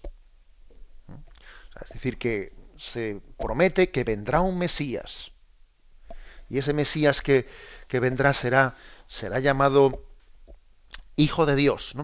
es 1.83 1.89
decir, 1.89 2.17
que 2.17 2.53
se 2.77 3.21
promete 3.37 3.89
que 3.89 4.03
vendrá 4.03 4.41
un 4.41 4.57
Mesías. 4.57 5.31
Y 6.49 6.57
ese 6.57 6.73
Mesías 6.73 7.21
que, 7.21 7.47
vendrá 7.91 8.33
será, 8.33 8.75
será 9.07 9.39
llamado 9.39 10.03
Hijo 11.15 11.45
de 11.45 11.55
Dios. 11.55 11.95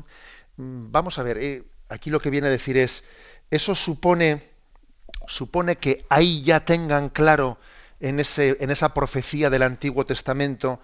Mm, 0.57 0.91
vamos 0.91 1.19
a 1.19 1.23
ver, 1.23 1.37
eh, 1.37 1.63
aquí 1.89 2.09
lo 2.09 2.19
que 2.19 2.29
viene 2.29 2.47
a 2.47 2.51
decir 2.51 2.77
es, 2.77 3.03
eso 3.51 3.75
supone, 3.75 4.41
supone 5.27 5.77
que 5.77 6.05
ahí 6.09 6.41
ya 6.41 6.65
tengan 6.65 7.09
claro 7.09 7.59
en, 7.99 8.19
ese, 8.19 8.57
en 8.59 8.71
esa 8.71 8.93
profecía 8.93 9.49
del 9.49 9.63
Antiguo 9.63 10.05
Testamento 10.05 10.81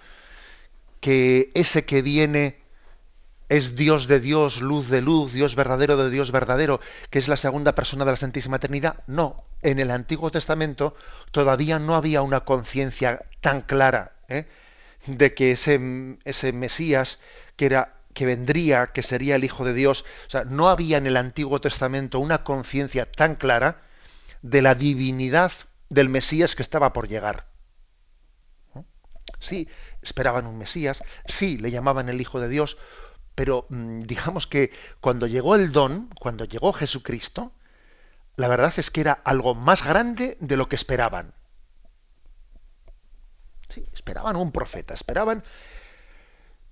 que 0.99 1.51
ese 1.53 1.85
que 1.85 2.01
viene 2.01 2.58
es 3.49 3.75
Dios 3.75 4.07
de 4.07 4.19
Dios, 4.19 4.61
luz 4.61 4.89
de 4.89 5.01
luz, 5.01 5.33
Dios 5.33 5.55
verdadero 5.55 5.97
de 5.97 6.11
Dios 6.11 6.31
verdadero, 6.31 6.79
que 7.09 7.19
es 7.19 7.27
la 7.27 7.35
segunda 7.35 7.73
persona 7.73 8.05
de 8.05 8.11
la 8.11 8.17
Santísima 8.17 8.59
Trinidad. 8.59 9.03
No, 9.07 9.43
en 9.63 9.79
el 9.79 9.91
Antiguo 9.91 10.29
Testamento 10.31 10.95
todavía 11.31 11.79
no 11.79 11.95
había 11.95 12.21
una 12.21 12.41
conciencia 12.41 13.25
tan 13.41 13.61
clara 13.61 14.13
¿eh? 14.29 14.45
de 15.07 15.33
que 15.33 15.51
ese, 15.51 16.17
ese 16.23 16.53
Mesías 16.53 17.19
que 17.55 17.65
era 17.65 17.95
que 18.13 18.25
vendría, 18.25 18.87
que 18.87 19.03
sería 19.03 19.35
el 19.35 19.43
Hijo 19.43 19.65
de 19.65 19.73
Dios, 19.73 20.03
o 20.27 20.29
sea, 20.29 20.43
no 20.43 20.69
había 20.69 20.97
en 20.97 21.07
el 21.07 21.15
Antiguo 21.15 21.61
Testamento 21.61 22.19
una 22.19 22.43
conciencia 22.43 23.09
tan 23.09 23.35
clara 23.35 23.81
de 24.41 24.61
la 24.61 24.75
divinidad 24.75 25.51
del 25.89 26.09
Mesías 26.09 26.55
que 26.55 26.63
estaba 26.63 26.91
por 26.91 27.07
llegar. 27.07 27.45
Sí, 29.39 29.69
esperaban 30.01 30.47
un 30.47 30.57
Mesías, 30.57 31.03
sí, 31.25 31.57
le 31.57 31.71
llamaban 31.71 32.09
el 32.09 32.19
Hijo 32.19 32.39
de 32.39 32.49
Dios, 32.49 32.77
pero 33.39 33.67
mm, 33.69 34.01
digamos 34.01 34.47
que 34.47 34.69
cuando 34.99 35.25
llegó 35.25 35.55
el 35.55 35.71
don, 35.71 36.09
cuando 36.19 36.43
llegó 36.43 36.73
Jesucristo, 36.73 37.53
la 38.35 38.49
verdad 38.49 38.73
es 38.75 38.91
que 38.91 38.99
era 38.99 39.13
algo 39.13 39.55
más 39.55 39.85
grande 39.85 40.35
de 40.41 40.57
lo 40.57 40.67
que 40.67 40.75
esperaban. 40.75 41.33
Sí, 43.69 43.85
esperaban 43.93 44.35
un 44.35 44.51
profeta, 44.51 44.93
esperaban, 44.93 45.41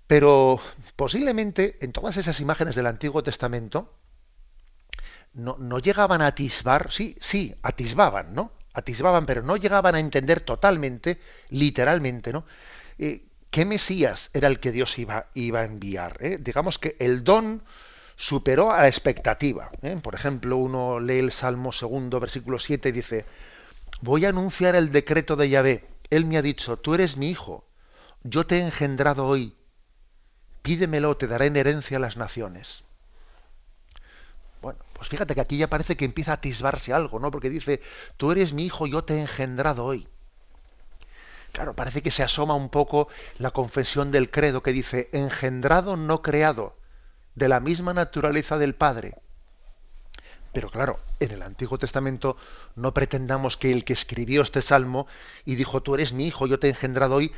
pero 0.07 0.59
posiblemente 0.97 1.77
en 1.79 1.93
todas 1.93 2.17
esas 2.17 2.41
imágenes 2.41 2.75
del 2.75 2.88
Antiguo 2.88 3.24
Testamento 3.24 3.97
no, 5.31 5.55
no 5.59 5.79
llegaban 5.79 6.21
a 6.21 6.27
atisbar, 6.27 6.91
sí, 6.91 7.15
sí, 7.21 7.55
atisbaban, 7.62 8.33
¿no? 8.33 8.51
Atisbaban, 8.74 9.25
pero 9.25 9.41
no 9.41 9.55
llegaban 9.55 9.95
a 9.95 10.01
entender 10.01 10.41
totalmente, 10.41 11.21
literalmente, 11.47 12.33
¿no? 12.33 12.43
Eh, 12.97 13.24
qué 13.57 13.65
Mesías 13.65 14.29
era 14.35 14.49
el 14.49 14.59
que 14.59 14.71
Dios 14.71 14.99
iba, 14.99 15.25
a 15.33 15.65
enviar. 15.65 16.19
Eh? 16.19 16.37
Digamos 16.39 16.77
que 16.77 16.95
el 16.99 17.23
don 17.23 17.63
superó 18.15 18.71
a 18.71 18.83
la 18.83 18.87
expectativa. 18.87 19.71
¿eh? 19.81 19.97
Por 19.99 20.13
ejemplo, 20.13 20.57
uno 20.57 20.99
lee 20.99 21.17
el 21.17 21.31
Salmo 21.31 21.71
segundo, 21.71 22.19
versículo 22.19 22.59
7 22.59 22.89
y 22.89 22.91
dice, 22.91 23.25
voy 23.99 24.25
a 24.25 24.29
anunciar 24.29 24.75
el 24.75 24.91
decreto 24.91 25.35
de 25.35 25.49
Yahvé. 25.49 25.87
Él 26.11 26.25
me 26.25 26.37
ha 26.37 26.43
dicho, 26.43 26.77
tú 26.77 26.93
eres 26.93 27.17
mi 27.17 27.31
hijo, 27.31 27.65
yo 28.21 28.45
te 28.45 28.57
he 28.57 28.59
engendrado 28.59 29.25
hoy, 29.25 29.55
pídemelo, 30.61 31.17
te 31.17 31.25
daré 31.25 31.47
en 31.47 31.55
herencia 31.55 31.97
a 31.97 31.99
las 31.99 32.15
naciones. 32.15 32.83
Bueno, 34.61 34.77
pues 34.93 35.09
fíjate 35.09 35.33
que 35.33 35.41
aquí 35.41 35.57
ya 35.57 35.67
parece 35.67 35.97
que 35.97 36.05
empieza 36.05 36.29
a 36.29 36.35
atisbarse 36.35 36.93
algo, 36.93 37.19
¿no? 37.19 37.31
Porque 37.31 37.49
dice, 37.49 37.81
tú 38.17 38.31
eres 38.31 38.53
mi 38.53 38.67
hijo, 38.67 38.85
yo 38.85 39.03
te 39.03 39.15
he 39.15 39.21
engendrado 39.21 39.83
hoy. 39.83 40.07
Claro, 41.57 41.75
parece 41.75 42.03
que 42.03 42.11
se 42.11 42.21
asoma 42.21 42.53
un 42.53 42.69
poco 42.69 43.07
la 43.39 43.49
confesión 43.49 44.11
del 44.11 44.29
credo 44.29 44.61
que 44.61 44.71
dice, 44.71 45.09
engendrado, 45.11 45.97
no 45.97 46.21
creado, 46.21 46.77
de 47.33 47.49
la 47.49 47.59
misma 47.59 47.95
naturaleza 47.95 48.59
del 48.59 48.75
Padre. 48.75 49.15
Pero 50.53 50.69
claro, 50.69 50.99
en 51.19 51.31
el 51.31 51.41
Antiguo 51.41 51.79
Testamento 51.79 52.37
no 52.75 52.93
pretendamos 52.93 53.57
que 53.57 53.71
el 53.71 53.85
que 53.85 53.93
escribió 53.93 54.43
este 54.43 54.61
salmo 54.61 55.07
y 55.45 55.55
dijo, 55.55 55.81
tú 55.81 55.95
eres 55.95 56.13
mi 56.13 56.27
hijo, 56.27 56.45
yo 56.45 56.59
te 56.59 56.67
he 56.67 56.69
engendrado 56.69 57.15
hoy, 57.15 57.31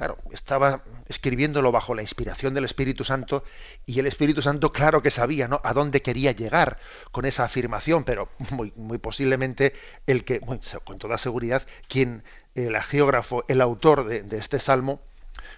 claro, 0.00 0.16
estaba 0.30 0.82
escribiéndolo 1.08 1.72
bajo 1.72 1.94
la 1.94 2.00
inspiración 2.00 2.54
del 2.54 2.64
Espíritu 2.64 3.04
Santo 3.04 3.44
y 3.84 3.98
el 3.98 4.06
Espíritu 4.06 4.40
Santo 4.40 4.72
claro 4.72 5.02
que 5.02 5.10
sabía 5.10 5.46
¿no? 5.46 5.60
a 5.62 5.74
dónde 5.74 6.00
quería 6.00 6.32
llegar 6.32 6.78
con 7.12 7.26
esa 7.26 7.44
afirmación, 7.44 8.04
pero 8.04 8.30
muy, 8.76 8.96
posiblemente 8.96 9.74
el 10.06 10.24
que, 10.24 10.40
con 10.40 10.98
toda 10.98 11.18
seguridad, 11.18 11.66
quien 11.86 12.24
el 12.54 12.80
geógrafo, 12.80 13.44
el 13.46 13.60
autor 13.60 14.06
de, 14.06 14.38
este 14.38 14.58
salmo, 14.58 15.02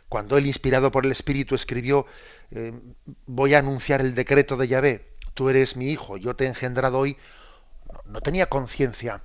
cuando 0.09 0.37
él, 0.37 0.47
inspirado 0.47 0.91
por 0.91 1.07
el 1.07 1.13
Espíritu, 1.13 1.55
escribió, 1.55 2.07
eh, 2.51 2.73
voy 3.27 3.55
a 3.55 3.61
anunciar 3.61 4.01
el 4.01 4.17
decreto 4.17 4.57
de 4.57 4.67
Yahvé, 4.67 5.07
tú 5.35 5.51
eres 5.51 5.77
mi 5.77 5.91
hijo, 5.91 6.17
yo 6.17 6.35
te 6.35 6.47
he 6.47 6.49
engendrado 6.49 6.99
hoy, 6.99 7.17
no, 8.07 8.21
tenía 8.21 8.47
conciencia 8.47 9.23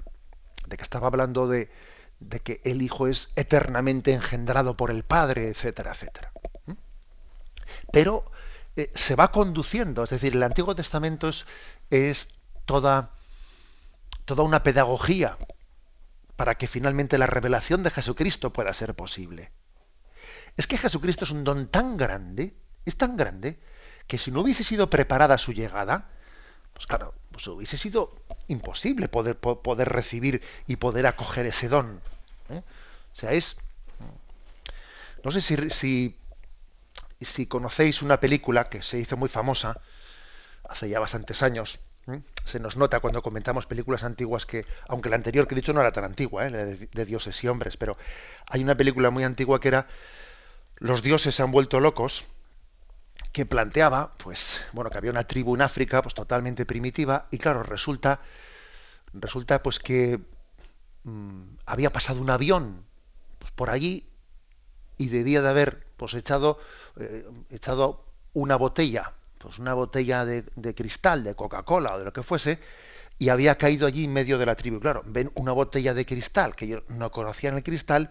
de 0.67 0.77
que 0.77 0.83
estaba 0.83 1.07
hablando 1.07 1.47
de, 1.47 1.71
de, 2.19 2.39
que 2.39 2.61
el 2.63 2.81
hijo 2.81 3.07
es 3.07 3.31
eternamente 3.35 4.13
engendrado 4.13 4.75
por 4.77 4.91
el 4.91 5.03
Padre, 5.03 5.49
etcétera, 5.49 5.91
etcétera. 5.91 6.31
¿Mm? 6.65 6.73
Pero 7.91 8.31
eh, 8.75 8.91
se 8.95 9.15
va 9.15 9.31
conduciendo, 9.31 10.03
es 10.03 10.11
decir, 10.11 10.33
el 10.33 10.43
Antiguo 10.43 10.75
Testamento 10.75 11.29
es, 11.89 12.27
toda, 12.65 13.11
toda 14.25 14.43
una 14.43 14.61
pedagogía 14.63 15.37
para 16.35 16.55
que 16.55 16.67
finalmente 16.67 17.17
la 17.17 17.25
revelación 17.25 17.81
de 17.81 17.89
Jesucristo 17.89 18.53
pueda 18.53 18.73
ser 18.73 18.93
posible. 18.93 19.51
Es 20.55 20.67
que 20.67 20.77
Jesucristo 20.77 21.25
es 21.25 21.31
un 21.31 21.43
don 21.43 21.67
tan 21.67 21.97
grande, 21.97 22.55
es 22.85 22.95
tan 22.97 23.17
grande, 23.17 23.59
que 24.05 24.17
si 24.17 24.31
no 24.31 24.41
hubiese 24.41 24.63
sido 24.63 24.89
preparada 24.89 25.37
su 25.37 25.53
llegada, 25.53 26.09
pues 26.73 26.85
claro, 26.85 27.15
pues 27.31 27.47
hubiese 27.47 27.77
sido 27.77 28.15
imposible 28.47 29.07
poder, 29.07 29.37
poder 29.37 29.89
recibir 29.89 30.41
y 30.67 30.77
poder 30.77 31.07
acoger 31.07 31.45
ese 31.45 31.67
don. 31.67 32.01
¿eh? 32.49 32.61
O 33.13 33.15
sea, 33.15 33.33
es... 33.33 33.57
No 35.23 35.31
sé 35.31 35.41
si, 35.41 35.69
si, 35.69 36.17
si 37.19 37.47
conocéis 37.47 38.01
una 38.01 38.19
película 38.19 38.69
que 38.69 38.81
se 38.81 38.99
hizo 38.99 39.17
muy 39.17 39.29
famosa 39.29 39.81
hace 40.63 40.89
ya 40.89 40.99
bastantes 40.99 41.43
años, 41.43 41.79
se 42.45 42.59
nos 42.59 42.77
nota 42.77 42.99
cuando 42.99 43.21
comentamos 43.21 43.65
películas 43.65 44.03
antiguas 44.03 44.45
que, 44.45 44.65
aunque 44.87 45.09
la 45.09 45.17
anterior 45.17 45.47
que 45.47 45.55
he 45.55 45.57
dicho 45.57 45.73
no 45.73 45.81
era 45.81 45.91
tan 45.91 46.05
antigua, 46.05 46.47
¿eh? 46.47 46.51
de, 46.51 47.05
dioses 47.05 47.43
y 47.43 47.47
hombres, 47.47 47.75
pero 47.75 47.97
hay 48.47 48.63
una 48.63 48.75
película 48.75 49.09
muy 49.09 49.23
antigua 49.23 49.59
que 49.59 49.67
era 49.67 49.87
Los 50.77 51.01
dioses 51.01 51.35
se 51.35 51.43
han 51.43 51.51
vuelto 51.51 51.79
locos, 51.79 52.25
que 53.31 53.45
planteaba, 53.45 54.13
pues, 54.17 54.65
bueno, 54.73 54.89
que 54.89 54.97
había 54.97 55.11
una 55.11 55.27
tribu 55.27 55.55
en 55.55 55.61
África, 55.61 56.01
pues 56.01 56.15
totalmente 56.15 56.65
primitiva, 56.65 57.27
y 57.31 57.37
claro, 57.37 57.63
resulta, 57.63 58.21
resulta 59.13 59.61
pues 59.61 59.79
que 59.79 60.19
mm, 61.03 61.41
había 61.65 61.91
pasado 61.91 62.21
un 62.21 62.29
avión 62.29 62.83
pues, 63.39 63.51
por 63.51 63.69
allí 63.69 64.07
y 64.97 65.09
debía 65.09 65.41
de 65.41 65.49
haber 65.49 65.87
pues 65.97 66.13
echado, 66.13 66.59
eh, 66.99 67.27
echado 67.49 68.03
una 68.33 68.55
botella 68.55 69.13
pues 69.37 69.59
una 69.59 69.73
botella 69.73 70.25
de, 70.25 70.43
de 70.55 70.75
cristal, 70.75 71.23
de 71.23 71.35
Coca-Cola 71.35 71.95
o 71.95 71.99
de 71.99 72.05
lo 72.05 72.13
que 72.13 72.23
fuese, 72.23 72.59
y 73.19 73.29
había 73.29 73.57
caído 73.57 73.87
allí 73.87 74.05
en 74.05 74.13
medio 74.13 74.37
de 74.37 74.45
la 74.45 74.55
tribu. 74.55 74.79
Claro, 74.79 75.03
ven 75.05 75.31
una 75.35 75.51
botella 75.51 75.93
de 75.93 76.05
cristal, 76.05 76.55
que 76.55 76.65
ellos 76.65 76.83
no 76.87 77.11
conocían 77.11 77.55
el 77.55 77.63
cristal, 77.63 78.09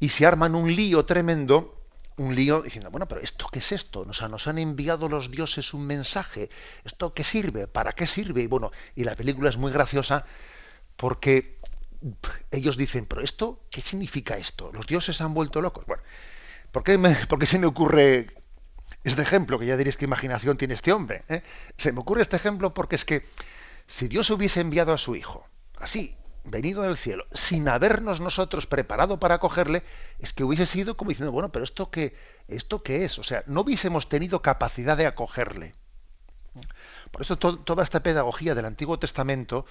y 0.00 0.08
se 0.08 0.26
arman 0.26 0.54
un 0.54 0.74
lío 0.74 1.04
tremendo, 1.04 1.81
un 2.16 2.34
lío 2.34 2.62
diciendo, 2.62 2.90
bueno, 2.90 3.08
pero 3.08 3.20
¿esto 3.20 3.46
qué 3.50 3.58
es 3.60 3.72
esto? 3.72 4.00
O 4.00 4.12
sea, 4.12 4.28
nos 4.28 4.46
han 4.46 4.58
enviado 4.58 5.08
los 5.08 5.30
dioses 5.30 5.74
un 5.74 5.86
mensaje. 5.86 6.50
¿Esto 6.84 7.14
qué 7.14 7.24
sirve? 7.24 7.66
¿Para 7.66 7.92
qué 7.92 8.06
sirve? 8.06 8.42
Y 8.42 8.46
bueno, 8.46 8.70
y 8.94 9.04
la 9.04 9.14
película 9.14 9.48
es 9.48 9.56
muy 9.56 9.72
graciosa 9.72 10.24
porque 10.96 11.58
ellos 12.50 12.76
dicen, 12.76 13.06
pero 13.06 13.22
esto, 13.22 13.64
¿qué 13.70 13.80
significa 13.80 14.36
esto? 14.36 14.70
Los 14.72 14.86
dioses 14.86 15.16
se 15.16 15.22
han 15.22 15.34
vuelto 15.34 15.60
locos. 15.60 15.86
Bueno, 15.86 16.02
¿por 16.70 16.82
qué, 16.82 16.98
por 17.28 17.38
qué 17.38 17.46
se 17.46 17.58
me 17.58 17.66
ocurre 17.66 18.26
este 19.04 19.22
ejemplo? 19.22 19.58
Que 19.58 19.66
ya 19.66 19.76
diréis 19.76 19.96
qué 19.96 20.04
imaginación 20.04 20.56
tiene 20.56 20.74
este 20.74 20.92
hombre. 20.92 21.24
¿eh? 21.28 21.42
Se 21.76 21.92
me 21.92 22.00
ocurre 22.00 22.22
este 22.22 22.36
ejemplo 22.36 22.74
porque 22.74 22.96
es 22.96 23.04
que 23.04 23.24
si 23.86 24.08
Dios 24.08 24.30
hubiese 24.30 24.60
enviado 24.60 24.92
a 24.92 24.98
su 24.98 25.16
Hijo, 25.16 25.46
así, 25.76 26.16
venido 26.44 26.82
del 26.82 26.96
cielo, 26.96 27.26
sin 27.32 27.68
habernos 27.68 28.20
nosotros 28.20 28.66
preparado 28.66 29.18
para 29.20 29.36
acogerle, 29.36 29.82
es 30.18 30.32
que 30.32 30.44
hubiese 30.44 30.66
sido 30.66 30.96
como 30.96 31.10
diciendo, 31.10 31.32
bueno, 31.32 31.52
pero 31.52 31.64
esto 31.64 31.90
qué, 31.90 32.16
esto 32.48 32.82
qué 32.82 33.04
es, 33.04 33.18
o 33.18 33.22
sea, 33.22 33.44
no 33.46 33.60
hubiésemos 33.60 34.08
tenido 34.08 34.42
capacidad 34.42 34.96
de 34.96 35.06
acogerle. 35.06 35.74
Por 37.10 37.22
eso 37.22 37.38
toda 37.38 37.82
esta 37.82 38.02
pedagogía 38.02 38.54
del 38.54 38.64
Antiguo 38.64 38.98
Testamento 38.98 39.66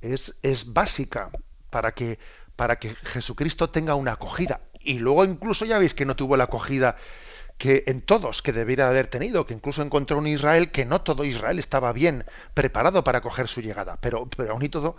es, 0.00 0.34
es 0.42 0.72
básica 0.72 1.30
para 1.70 1.92
que, 1.92 2.18
para 2.56 2.78
que 2.78 2.94
Jesucristo 2.94 3.70
tenga 3.70 3.94
una 3.94 4.12
acogida. 4.12 4.60
Y 4.80 4.98
luego 4.98 5.24
incluso 5.24 5.64
ya 5.64 5.78
veis 5.78 5.94
que 5.94 6.04
no 6.04 6.16
tuvo 6.16 6.36
la 6.36 6.44
acogida 6.44 6.96
que 7.58 7.84
en 7.86 8.02
todos 8.02 8.42
que 8.42 8.52
debiera 8.52 8.88
haber 8.88 9.06
tenido, 9.06 9.46
que 9.46 9.54
incluso 9.54 9.82
encontró 9.82 10.18
un 10.18 10.26
Israel 10.26 10.72
que 10.72 10.84
no 10.84 11.02
todo 11.02 11.24
Israel 11.24 11.60
estaba 11.60 11.92
bien 11.92 12.24
preparado 12.54 13.04
para 13.04 13.18
acoger 13.18 13.46
su 13.46 13.60
llegada, 13.60 13.98
pero, 14.00 14.26
pero 14.26 14.52
aún 14.52 14.64
y 14.64 14.68
todo 14.68 14.96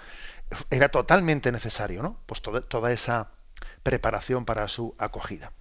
era 0.69 0.89
totalmente 0.89 1.51
necesario, 1.51 2.01
¿no? 2.03 2.19
Pues 2.25 2.41
toda, 2.41 2.91
esa 2.91 3.31
preparación 3.83 4.45
para 4.45 4.67
su 4.67 4.95
acogida. 4.97 5.51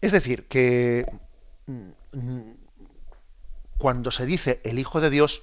Es 0.00 0.12
decir, 0.12 0.48
que 0.48 1.06
mm, 1.66 2.50
cuando 3.78 4.10
se 4.10 4.26
dice 4.26 4.60
el 4.64 4.78
Hijo 4.78 5.00
de 5.00 5.10
Dios, 5.10 5.42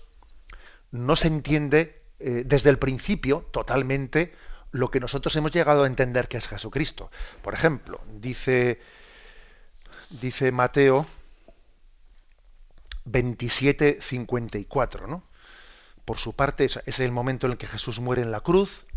no 0.91 1.15
se 1.15 1.27
entiende 1.27 2.01
eh, 2.19 2.43
desde 2.45 2.69
el 2.69 2.79
principio 2.79 3.47
totalmente 3.51 4.33
lo 4.71 4.91
que 4.91 4.99
nosotros 4.99 5.35
hemos 5.35 5.51
llegado 5.51 5.83
a 5.83 5.87
entender 5.87 6.27
que 6.27 6.37
es 6.37 6.47
Jesucristo. 6.47 7.11
Por 7.41 7.53
ejemplo, 7.53 8.01
dice 8.19 8.79
dice 10.09 10.51
Mateo 10.51 11.05
27, 13.05 13.99
54, 14.01 15.07
¿no? 15.07 15.23
Por 16.09 16.17
su 16.17 16.33
parte, 16.33 16.65
es 16.65 16.99
el 17.01 17.11
momento 17.11 17.45
en 17.45 17.51
el 17.51 17.59
que 17.59 17.67
Jesús 17.67 17.99
muere 17.99 18.23
en 18.23 18.31
la 18.31 18.41
cruz, 18.41 18.87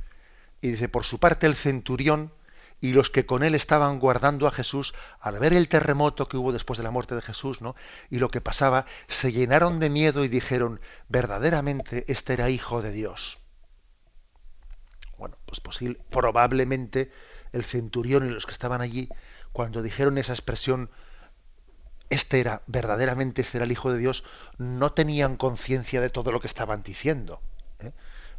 y 0.62 0.71
dice, 0.71 0.88
por 0.88 1.04
su 1.04 1.19
parte 1.19 1.47
el 1.47 1.57
centurión 1.57 2.33
y 2.81 2.95
los 2.95 3.11
que 3.11 3.26
con 3.26 3.42
él 3.42 3.54
estaban 3.54 3.99
guardando 3.99 4.47
a 4.47 4.50
Jesús, 4.50 4.95
al 5.21 5.38
ver 5.38 5.52
el 5.52 5.69
terremoto 5.69 6.26
que 6.26 6.38
hubo 6.38 6.54
después 6.54 6.78
de 6.78 6.85
la 6.85 6.90
muerte 6.90 7.14
de 7.14 7.21
Jesús, 7.21 7.61
¿no? 7.61 7.76
Y 8.09 8.19
lo 8.19 8.31
que 8.31 8.40
pasaba, 8.40 8.87
se 9.09 9.31
llenaron 9.31 9.78
de 9.78 9.90
miedo 9.90 10.25
y 10.25 10.28
dijeron, 10.28 10.81
verdaderamente 11.11 12.07
este 12.09 12.33
era 12.33 12.49
hijo 12.49 12.81
de 12.81 12.92
Dios. 12.92 13.37
Bueno, 15.19 15.37
pues 15.45 15.60
posible, 15.60 16.00
probablemente 16.08 17.13
el 17.52 17.63
centurión 17.63 18.25
y 18.26 18.30
los 18.30 18.47
que 18.47 18.52
estaban 18.52 18.80
allí 18.80 19.10
cuando 19.52 19.82
dijeron 19.82 20.17
esa 20.17 20.32
expresión, 20.32 20.89
este 22.13 22.41
era, 22.41 22.63
verdaderamente 22.67 23.41
este 23.41 23.59
era 23.59 23.65
el 23.65 23.73
Hijo 23.73 23.91
de 23.91 23.99
Dios, 23.99 24.25
no 24.59 24.93
tenían 24.93 25.37
conciencia 25.37 26.01
de 26.01 26.11
todo 26.11 26.31
lo 26.31 26.41
que 26.41 26.47
estaban 26.47 26.83
diciendo. 26.83 27.41
¿eh? 27.81 27.93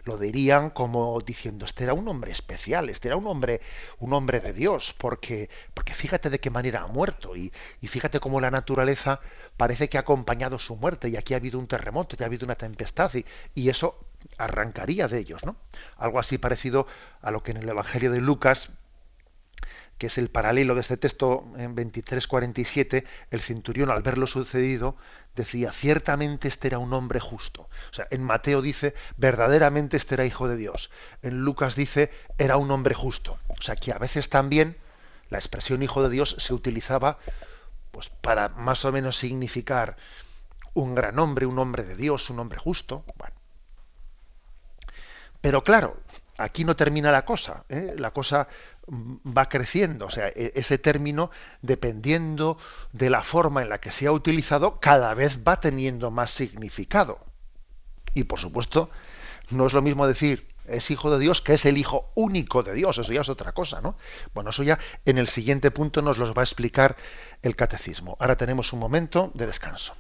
Lo 0.04 0.18
dirían 0.18 0.70
como 0.70 1.20
diciendo, 1.22 1.66
este 1.66 1.86
era 1.86 1.94
un 1.94 2.08
hombre 2.08 2.32
especial, 2.32 2.90
este 2.90 3.08
era 3.08 3.18
un 3.18 3.26
hombre, 3.26 3.62
un 3.98 4.14
hombre 4.14 4.42
de 4.42 4.54
Dios, 4.54 4.94
porque, 4.96 5.50
porque 5.74 5.96
fíjate 5.96 6.30
de 6.30 6.40
qué 6.40 6.52
manera 6.52 6.82
ha 6.82 6.88
muerto, 6.88 7.36
y, 7.36 7.52
fíjate 7.82 8.20
cómo 8.20 8.40
la 8.40 8.52
naturaleza 8.52 9.22
parece 9.58 9.90
que 9.90 9.98
ha 9.98 10.02
acompañado 10.02 10.60
su 10.60 10.76
muerte, 10.76 11.10
y 11.10 11.16
aquí 11.16 11.34
ha 11.34 11.38
habido 11.38 11.58
un 11.58 11.68
terremoto, 11.68 12.16
y 12.20 12.24
ha 12.24 12.28
habido 12.28 12.46
una 12.46 12.56
tempestad, 12.56 13.12
y, 13.16 13.26
y 13.56 13.70
eso 13.70 13.98
arrancaría 14.38 15.08
de 15.08 15.20
ellos, 15.20 15.44
¿no? 15.46 15.56
Algo 15.98 16.20
así 16.20 16.38
parecido 16.38 16.86
a 17.22 17.32
lo 17.32 17.42
que 17.42 17.52
en 17.52 17.58
el 17.58 17.70
Evangelio 17.70 18.12
de 18.12 18.22
Lucas 18.22 18.70
que 20.04 20.08
es 20.08 20.18
el 20.18 20.30
paralelo 20.30 20.76
de 20.76 20.82
este 20.82 20.98
texto 20.98 21.46
en 21.56 21.78
23:47, 21.78 23.06
el 23.32 23.40
centurión 23.40 23.90
al 23.90 24.04
ver 24.04 24.18
lo 24.18 24.28
sucedido 24.28 24.98
decía, 25.34 25.72
ciertamente 25.72 26.50
este 26.50 26.68
era 26.68 26.78
un 26.78 26.92
hombre 26.92 27.22
justo. 27.22 27.70
O 27.90 27.94
sea, 27.94 28.06
en 28.12 28.22
Mateo 28.22 28.62
dice, 28.62 28.96
verdaderamente 29.16 29.96
este 29.96 30.16
era 30.16 30.26
hijo 30.26 30.50
de 30.50 30.58
Dios. 30.58 30.92
En 31.22 31.46
Lucas 31.46 31.78
dice, 31.78 32.12
era 32.38 32.58
un 32.58 32.70
hombre 32.72 32.94
justo. 32.94 33.40
O 33.48 33.62
sea, 33.62 33.78
que 33.78 33.94
a 33.94 33.98
veces 33.98 34.30
también 34.30 34.76
la 35.30 35.38
expresión 35.38 35.82
hijo 35.82 36.04
de 36.04 36.10
Dios 36.10 36.36
se 36.38 36.54
utilizaba 36.54 37.18
pues 37.92 38.10
para 38.10 38.50
más 38.50 38.84
o 38.84 38.92
menos 38.92 39.16
significar 39.16 39.96
un 40.74 40.96
gran 40.96 41.18
hombre, 41.18 41.46
un 41.46 41.60
hombre 41.60 41.84
de 41.84 41.96
Dios, 41.96 42.30
un 42.30 42.40
hombre 42.40 42.60
justo. 42.60 43.06
Bueno. 43.16 43.38
Pero 45.40 45.64
claro, 45.64 45.96
aquí 46.38 46.66
no 46.66 46.76
termina 46.76 47.10
la 47.10 47.24
cosa. 47.24 47.64
¿eh? 47.70 47.96
La 47.98 48.12
cosa 48.12 48.50
va 48.90 49.50
creciendo. 49.50 50.06
O 50.06 50.10
sea, 50.10 50.28
e-, 50.30 50.54
ese 50.56 50.78
término, 50.78 51.32
dependiendo 51.62 52.58
de 52.92 53.10
la 53.10 53.24
forma 53.24 53.62
en 53.62 53.70
la 53.70 53.80
que 53.80 53.92
se 53.92 54.08
ha 54.08 54.12
utilizado, 54.12 54.80
cada 54.80 55.14
vez 55.14 55.40
va 55.48 55.60
teniendo 55.60 56.12
más 56.12 56.32
significado. 56.32 57.20
Y 58.14 58.26
por 58.26 58.40
supuesto, 58.40 58.90
no 59.52 59.66
es 59.66 59.74
lo 59.74 59.82
mismo 59.82 60.08
decir 60.08 60.48
es 60.68 60.92
hijo 60.92 61.12
de 61.12 61.20
Dios 61.20 61.42
que 61.42 61.54
es 61.56 61.66
el 61.66 61.78
hijo 61.78 62.12
único 62.16 62.64
de 62.64 62.74
Dios. 62.74 62.98
Eso 62.98 63.12
ya 63.12 63.22
es 63.22 63.30
otra 63.30 63.52
cosa, 63.52 63.82
¿no? 63.82 63.96
Bueno, 64.34 64.52
eso 64.52 64.64
ya 64.64 64.80
en 65.06 65.18
el 65.18 65.28
siguiente 65.28 65.72
punto 65.72 66.02
nos 66.02 66.18
los 66.18 66.34
va 66.34 66.42
a 66.42 66.44
explicar 66.44 66.96
el 67.42 67.56
catecismo. 67.56 68.18
Ahora 68.20 68.38
tenemos 68.38 68.74
un 68.74 68.80
momento 68.80 69.32
de 69.34 69.48
descanso. 69.48 69.94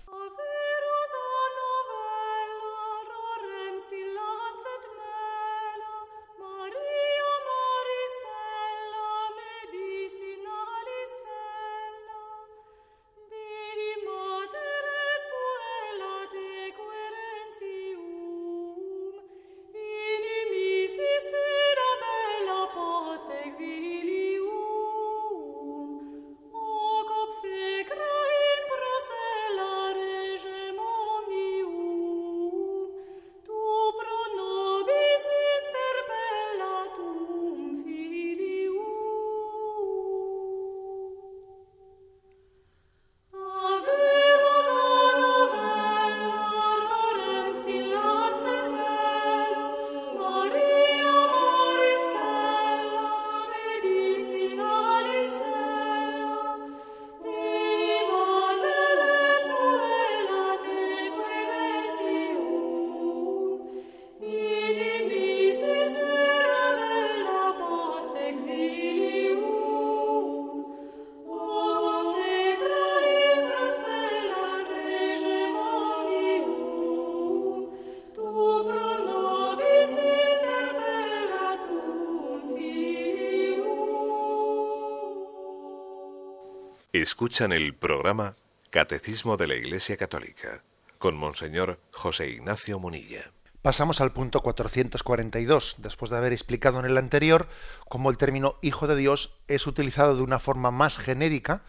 Escuchan 87.03 87.51
el 87.51 87.75
programa 87.75 88.37
Catecismo 88.69 89.35
de 89.35 89.47
la 89.47 89.55
Iglesia 89.55 89.97
Católica 89.97 90.63
con 90.97 91.17
Monseñor 91.17 91.81
José 91.91 92.29
Ignacio 92.29 92.79
Munilla. 92.79 93.29
Pasamos 93.61 93.99
al 93.99 94.13
punto 94.13 94.39
442, 94.39 95.75
después 95.79 96.11
de 96.11 96.17
haber 96.17 96.31
explicado 96.31 96.79
en 96.79 96.85
el 96.85 96.97
anterior 96.97 97.49
cómo 97.89 98.09
el 98.09 98.17
término 98.17 98.55
Hijo 98.61 98.87
de 98.87 98.95
Dios 98.95 99.35
es 99.49 99.67
utilizado 99.67 100.15
de 100.15 100.23
una 100.23 100.39
forma 100.39 100.71
más 100.71 100.97
genérica 100.97 101.65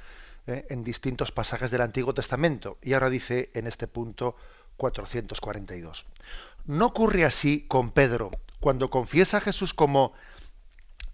¿eh? 0.46 0.66
en 0.70 0.84
distintos 0.84 1.32
pasajes 1.32 1.72
del 1.72 1.80
Antiguo 1.80 2.14
Testamento. 2.14 2.78
Y 2.80 2.92
ahora 2.92 3.10
dice 3.10 3.50
en 3.54 3.66
este 3.66 3.88
punto 3.88 4.36
442. 4.76 6.06
No 6.66 6.86
ocurre 6.86 7.24
así 7.24 7.66
con 7.66 7.90
Pedro, 7.90 8.30
cuando 8.60 8.86
confiesa 8.86 9.38
a 9.38 9.40
Jesús 9.40 9.74
como 9.74 10.12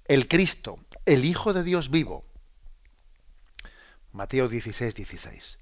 el 0.04 0.28
Cristo, 0.28 0.78
el 1.06 1.24
Hijo 1.24 1.54
de 1.54 1.62
Dios 1.62 1.90
vivo. 1.90 2.26
Mateo 4.12 4.48
16, 4.48 4.94
16. 4.94 5.58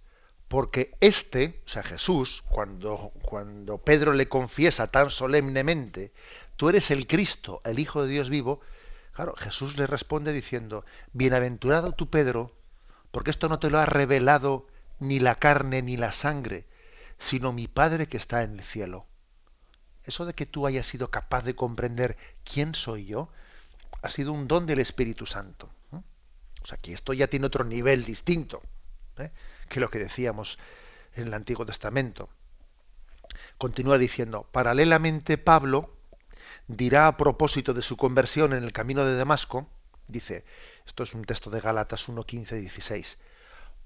Porque 0.49 0.97
este, 1.01 1.63
o 1.67 1.69
sea, 1.69 1.83
Jesús, 1.83 2.43
cuando, 2.49 3.13
cuando 3.23 3.79
Pedro 3.79 4.13
le 4.15 4.29
confiesa 4.29 4.87
tan 4.91 5.11
solemnemente, 5.11 6.13
tú 6.57 6.71
eres 6.71 6.91
el 6.91 7.07
Cristo, 7.07 7.61
el 7.65 7.79
Hijo 7.79 8.03
de 8.03 8.09
Dios 8.09 8.31
vivo, 8.31 8.61
claro, 9.13 9.35
Jesús 9.37 9.77
le 9.77 9.87
responde 9.87 10.33
diciendo, 10.33 10.85
bienaventurado 11.13 11.93
tú, 11.93 12.09
Pedro, 12.09 12.53
porque 13.11 13.31
esto 13.31 13.49
no 13.49 13.59
te 13.59 13.69
lo 13.69 13.79
ha 13.79 13.87
revelado 13.87 14.67
ni 15.01 15.21
la 15.21 15.35
carne 15.35 15.83
ni 15.83 15.97
la 15.97 16.13
sangre, 16.13 16.67
sino 17.19 17.53
mi 17.53 17.69
Padre 17.69 18.07
que 18.07 18.17
está 18.17 18.43
en 18.43 18.59
el 18.59 18.65
cielo. 18.65 19.07
Eso 20.05 20.25
de 20.25 20.33
que 20.33 20.47
tú 20.47 20.67
hayas 20.67 20.87
sido 20.87 21.11
capaz 21.11 21.43
de 21.43 21.55
comprender 21.55 22.17
quién 22.45 22.75
soy 22.75 23.05
yo, 23.05 23.29
ha 24.01 24.09
sido 24.09 24.33
un 24.33 24.49
don 24.49 24.65
del 24.67 24.79
Espíritu 24.79 25.27
Santo. 25.27 25.69
O 26.69 26.71
sea, 26.71 26.79
esto 26.93 27.15
ya 27.15 27.29
tiene 27.29 27.47
otro 27.47 27.65
nivel 27.65 28.05
distinto 28.05 28.61
¿eh? 29.17 29.31
que 29.71 29.81
lo 29.81 29.89
que 29.89 29.99
decíamos 29.99 30.59
en 31.15 31.29
el 31.29 31.33
Antiguo 31.33 31.65
Testamento. 31.65 32.29
Continúa 33.57 33.97
diciendo, 33.97 34.47
paralelamente 34.53 35.39
Pablo 35.39 35.97
dirá 36.67 37.07
a 37.07 37.17
propósito 37.17 37.73
de 37.73 37.81
su 37.81 37.97
conversión 37.97 38.53
en 38.53 38.65
el 38.65 38.73
camino 38.73 39.07
de 39.07 39.17
Damasco, 39.17 39.67
dice, 40.09 40.45
esto 40.87 41.05
es 41.05 41.15
un 41.15 41.25
texto 41.25 41.49
de 41.49 41.63
Galatas 41.63 42.07
1, 42.07 42.23
15, 42.25 42.57
16, 42.57 43.19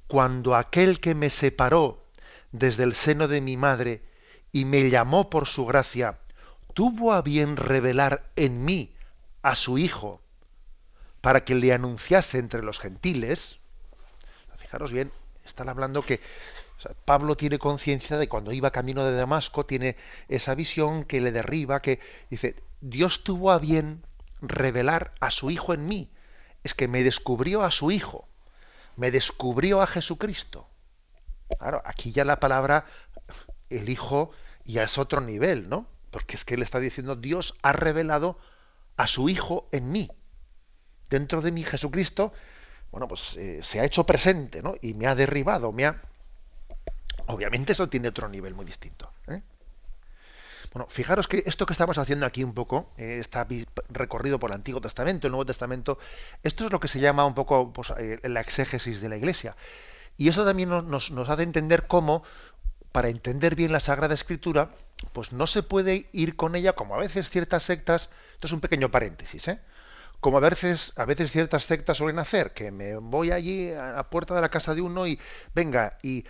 cuando 0.09 0.57
aquel 0.57 0.99
que 0.99 1.14
me 1.14 1.31
separó 1.31 2.05
desde 2.51 2.83
el 2.83 2.97
seno 2.97 3.29
de 3.29 3.40
mi 3.40 3.57
madre 3.57 4.03
y 4.51 4.64
me 4.64 4.90
llamó 4.90 5.31
por 5.31 5.47
su 5.47 5.66
gracia, 5.66 6.18
tuvo 6.75 7.12
a 7.12 7.23
bien 7.23 7.57
revelar 7.57 8.29
en 8.35 8.64
mí 8.64 8.92
a 9.42 9.55
su 9.55 9.79
Hijo 9.79 10.22
para 11.23 11.45
que 11.45 11.55
le 11.55 11.73
anunciase 11.73 12.39
entre 12.39 12.63
los 12.63 12.79
gentiles, 12.79 13.59
fijaros 14.59 14.93
bien, 14.93 15.11
están 15.45 15.71
hablando 15.71 16.03
que 16.03 16.21
Pablo 17.05 17.37
tiene 17.37 17.59
conciencia 17.59 18.19
de 18.19 18.29
cuando 18.29 18.53
iba 18.53 18.73
camino 18.73 19.05
de 19.05 19.15
Damasco, 19.15 19.65
tiene 19.65 19.97
esa 20.29 20.55
visión 20.55 21.05
que 21.05 21.21
le 21.21 21.33
derriba, 21.33 21.81
que 21.81 22.01
dice, 22.29 22.57
Dios 22.81 23.23
tuvo 23.23 23.53
a 23.53 23.59
bien 23.59 24.05
revelar 24.41 25.15
a 25.21 25.31
su 25.31 25.51
Hijo 25.51 25.73
en 25.75 25.87
mí. 25.87 26.11
Es 26.65 26.75
que 26.75 26.89
me 26.89 27.05
descubrió 27.05 27.63
a 27.63 27.71
su 27.71 27.91
Hijo, 27.91 28.29
me 28.97 29.11
descubrió 29.11 29.81
a 29.81 29.87
Jesucristo. 29.87 30.69
Claro, 31.59 31.83
aquí 31.85 32.13
ya 32.13 32.25
la 32.25 32.41
palabra 32.41 32.87
el 33.71 33.89
Hijo 33.89 34.33
ya 34.65 34.83
es 34.83 34.99
otro 34.99 35.21
nivel, 35.21 35.69
¿no? 35.69 35.87
Porque 36.11 36.37
es 36.37 36.45
que 36.45 36.55
él 36.55 36.63
está 36.63 36.81
diciendo, 36.81 37.15
Dios 37.15 37.55
ha 37.63 37.73
revelado 37.73 38.39
a 38.97 39.07
su 39.07 39.29
Hijo 39.29 39.69
en 39.71 39.93
mí. 39.93 40.11
Dentro 41.12 41.42
de 41.42 41.53
mí 41.53 41.62
Jesucristo, 41.62 42.33
bueno, 42.90 43.07
pues 43.07 43.37
eh, 43.37 43.62
se 43.62 43.81
ha 43.81 43.85
hecho 43.85 44.07
presente, 44.07 44.62
¿no? 44.62 44.77
Y 44.81 44.94
me 44.94 45.07
ha 45.07 45.14
derribado, 45.14 45.70
me 45.70 45.85
ha... 45.85 46.01
Obviamente 47.27 47.72
eso 47.72 47.87
tiene 47.90 48.09
otro 48.09 48.31
nivel 48.31 48.55
muy 48.55 48.64
distinto. 48.64 49.12
¿eh? 49.29 49.42
Bueno, 50.72 50.87
fijaros 50.88 51.29
que 51.29 51.42
esto 51.44 51.66
que 51.66 51.75
estamos 51.75 51.98
haciendo 51.98 52.25
aquí 52.25 52.42
un 52.42 52.55
poco, 52.55 52.94
eh, 52.96 53.18
está 53.20 53.46
recorrido 53.90 54.38
por 54.38 54.48
el 54.48 54.55
Antiguo 54.55 54.81
Testamento, 54.81 55.27
el 55.27 55.33
Nuevo 55.33 55.44
Testamento, 55.44 55.98
esto 56.42 56.64
es 56.64 56.72
lo 56.72 56.81
que 56.81 56.88
se 56.88 56.98
llama 56.98 57.27
un 57.27 57.35
poco 57.35 57.75
pues, 57.75 57.92
la 58.22 58.40
exégesis 58.40 59.03
de 59.03 59.11
la 59.11 59.18
Iglesia. 59.18 59.55
Y 60.16 60.29
eso 60.29 60.46
también 60.46 60.70
nos, 60.70 61.11
nos 61.11 61.29
hace 61.29 61.42
entender 61.42 61.87
cómo, 61.88 62.22
para 62.90 63.11
entender 63.11 63.55
bien 63.55 63.70
la 63.70 63.81
Sagrada 63.81 64.14
Escritura, 64.14 64.70
pues 65.12 65.31
no 65.31 65.46
se 65.46 65.62
puede 65.62 66.09
ir 66.12 66.37
con 66.37 66.57
ella 66.57 66.72
como 66.72 66.94
a 66.94 66.98
veces 66.98 67.29
ciertas 67.29 67.64
sectas 67.64 68.09
esto 68.42 68.48
es 68.48 68.53
un 68.55 68.61
pequeño 68.61 68.90
paréntesis, 68.90 69.46
¿eh? 69.46 69.61
Como 70.23 70.37
a 70.37 70.41
veces, 70.41 70.93
a 70.95 71.05
veces 71.05 71.33
ciertas 71.33 71.65
sectas 71.65 71.97
suelen 71.97 72.21
hacer, 72.21 72.53
que 72.53 72.71
me 72.71 72.95
voy 72.95 73.33
allí 73.33 73.73
a 73.73 73.91
la 73.91 74.09
puerta 74.09 74.37
de 74.37 74.41
la 74.41 74.51
casa 74.51 74.73
de 74.73 74.81
uno 74.81 75.05
y 75.05 75.19
venga, 75.53 75.99
y, 76.01 76.25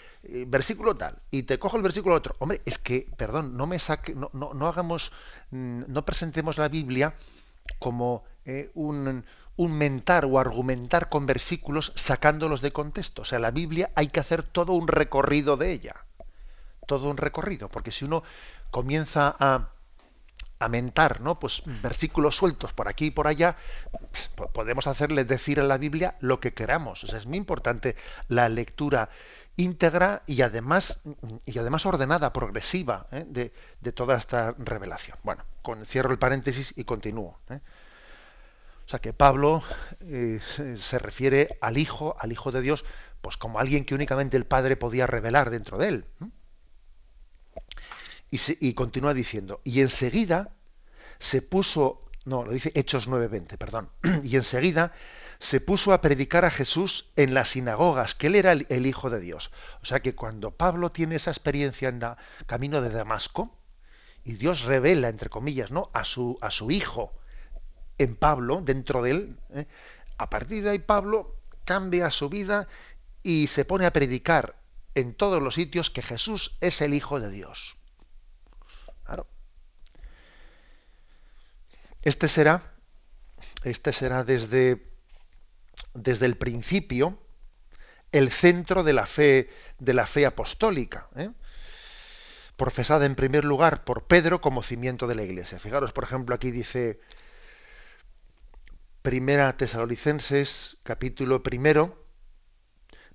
versículo 0.47 0.95
tal, 0.97 1.19
y 1.31 1.43
te 1.43 1.59
cojo 1.59 1.77
el 1.77 1.83
versículo 1.83 2.15
otro. 2.15 2.35
Hombre, 2.39 2.63
es 2.65 2.79
que, 2.79 3.07
perdón, 3.19 3.55
no 3.55 3.67
me 3.67 3.79
saque, 3.79 4.15
no, 4.15 4.31
no, 4.33 4.67
hagamos, 4.67 5.13
mm, 5.51 5.83
no 5.89 6.07
presentemos 6.07 6.57
la 6.57 6.69
Biblia 6.69 7.13
como 7.79 8.25
eh, 8.47 8.71
un, 8.73 9.27
un 9.57 9.73
mentar 9.77 10.25
o 10.25 10.39
argumentar 10.39 11.11
con 11.11 11.27
versículos 11.27 11.93
sacándolos 11.95 12.63
de 12.63 12.73
contexto. 12.73 13.21
O 13.21 13.25
sea, 13.27 13.41
la 13.41 13.51
Biblia 13.51 13.91
hay 13.95 14.07
que 14.07 14.21
hacer 14.21 14.43
todo 14.43 14.73
un 14.73 14.89
recorrido 14.89 15.59
de 15.59 15.71
ella. 15.71 15.97
Todo 16.87 17.11
un 17.11 17.19
recorrido. 17.19 17.69
Porque 17.69 17.91
si 17.91 18.07
uno 18.07 18.23
comienza 18.71 19.37
a, 19.39 19.69
a 20.63 20.69
mentar, 20.69 21.21
¿no? 21.21 21.39
Pues 21.39 21.63
versículos 21.83 22.37
sueltos 22.37 22.73
por 22.73 22.89
aquí 22.89 23.07
y 23.07 23.11
por 23.11 23.27
allá, 23.27 23.57
podemos 24.53 24.87
hacerle 24.87 25.25
decir 25.25 25.61
a 25.61 25.65
la 25.65 25.79
Biblia 25.79 26.17
lo 26.21 26.41
que 26.41 26.55
queramos. 26.55 27.05
es 27.05 27.27
muy 27.27 27.39
importante 27.39 27.97
la 28.29 28.49
lectura 28.49 29.11
íntegra 29.57 30.23
y 30.27 30.43
además, 30.43 31.01
y 31.45 31.59
además 31.59 31.87
ordenada, 31.87 32.33
progresiva, 32.33 33.07
¿eh? 33.13 33.25
de, 33.29 33.93
toda 33.93 34.17
esta 34.17 34.55
revelación. 34.59 35.19
Bueno, 35.23 35.45
con, 35.63 35.85
cierro 35.85 36.13
el 36.13 36.19
paréntesis 36.19 36.73
y 36.77 36.85
continúo. 36.85 37.39
¿eh? 37.51 37.61
O 38.87 38.89
sea 38.89 39.01
que 39.01 39.13
Pablo 39.13 39.63
eh, 40.01 40.41
se, 40.77 40.99
refiere 40.99 41.59
al 41.61 41.79
Hijo, 41.79 42.17
al 42.19 42.33
Hijo 42.33 42.53
de 42.53 42.63
Dios, 42.63 42.85
pues 43.21 43.37
como 43.37 43.59
alguien 43.59 43.85
que 43.85 43.95
únicamente 43.95 44.37
el 44.37 44.47
Padre 44.47 44.77
podía 44.77 45.07
revelar 45.07 45.51
dentro 45.51 45.79
de 45.79 45.89
él. 45.89 46.05
Y, 48.35 48.73
continúa 48.73 49.13
diciendo, 49.13 49.61
y 49.63 49.83
enseguida 49.83 50.53
se 51.19 51.43
puso, 51.43 52.01
no, 52.25 52.47
lo 52.47 52.53
dice 52.53 52.73
Hechos 52.75 53.07
9:20, 53.07 53.59
perdón, 53.59 53.91
y 54.25 54.37
enseguida 54.37 54.95
se 55.39 55.61
puso 55.61 55.93
a 55.93 56.01
predicar 56.01 56.47
a 56.47 56.51
Jesús 56.51 57.11
en 57.17 57.35
las 57.35 57.51
sinagogas, 57.51 58.15
que 58.15 58.29
él 58.29 58.37
era 58.37 58.53
el, 58.53 58.87
Hijo 58.87 59.11
de 59.11 59.21
Dios. 59.21 59.51
O 59.83 59.85
sea 59.85 60.01
que 60.01 60.15
cuando 60.15 60.51
Pablo 60.53 60.93
tiene 60.93 61.17
esa 61.17 61.31
experiencia 61.31 61.91
en 61.91 62.03
el 62.03 62.15
camino 62.47 62.81
de 62.81 62.89
Damasco, 62.89 63.55
y 64.25 64.33
Dios 64.33 64.63
revela, 64.63 65.09
entre 65.09 65.29
comillas, 65.29 65.71
¿no? 65.71 65.91
a, 65.93 66.05
su, 66.05 66.39
su 66.49 66.71
Hijo 66.71 67.13
en 67.99 68.17
Pablo, 68.17 68.63
dentro 68.63 69.03
de 69.03 69.11
él, 69.11 69.37
¿eh? 69.51 69.67
a 70.17 70.31
partir 70.31 70.63
de 70.63 70.71
ahí 70.71 70.79
Pablo 70.79 71.37
cambia 71.67 72.09
su 72.11 72.31
vida 72.31 72.67
y 73.23 73.49
se 73.49 73.67
pone 73.67 73.85
a 73.85 73.93
predicar 73.93 74.57
en 74.95 75.13
todos 75.13 75.43
los 75.43 75.55
sitios 75.57 75.91
que 75.91 76.01
Jesús 76.01 76.57
es 76.63 76.81
el 76.81 76.95
Hijo 76.95 77.21
de 77.21 77.31
Dios. 77.31 77.77
Este 82.03 82.27
será, 82.27 82.63
este 83.63 83.93
será 83.93 84.25
desde, 84.25 84.91
desde 85.95 86.27
el 86.27 86.37
principio 86.37 87.19
el 88.11 88.31
centro 88.31 88.83
de 88.83 88.93
la 88.93 89.07
fe, 89.07 89.51
de 89.79 89.95
la 89.95 90.07
fe 90.07 90.27
apostólica, 90.27 91.09
¿eh? 91.17 91.31
profesada 92.57 93.07
en 93.07 93.15
primer 93.15 93.45
lugar 93.45 93.85
por 93.85 94.07
Pedro 94.07 94.41
como 94.41 94.63
cimiento 94.63 95.07
de 95.07 95.15
la 95.15 95.23
Iglesia. 95.23 95.59
Fijaros, 95.59 95.93
por 95.93 96.05
ejemplo, 96.05 96.35
aquí 96.35 96.51
dice 96.51 97.01
Primera 99.01 99.57
Tesalonicenses, 99.57 100.77
capítulo 100.83 101.43
primero, 101.43 102.07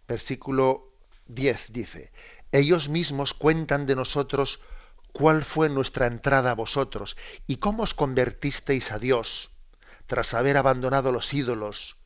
versículo 0.08 0.93
10, 1.28 1.73
dice, 1.73 2.12
ellos 2.52 2.89
mismos 2.89 3.34
cuentan 3.34 3.86
de 3.86 3.95
nosotros 3.95 4.62
cuál 5.17 5.43
fue 5.43 5.67
nuestra 5.67 6.06
entrada 6.06 6.51
a 6.51 6.53
vosotros 6.53 7.17
y 7.47 7.58
cómo 7.58 7.82
os 7.82 7.95
convertisteis 7.95 8.91
a 8.91 8.99
Dios 8.99 9.49
tras 10.06 10.36
haber 10.36 10.58
abandonado 10.58 11.12
los 11.12 11.34
ídolos 11.34 11.97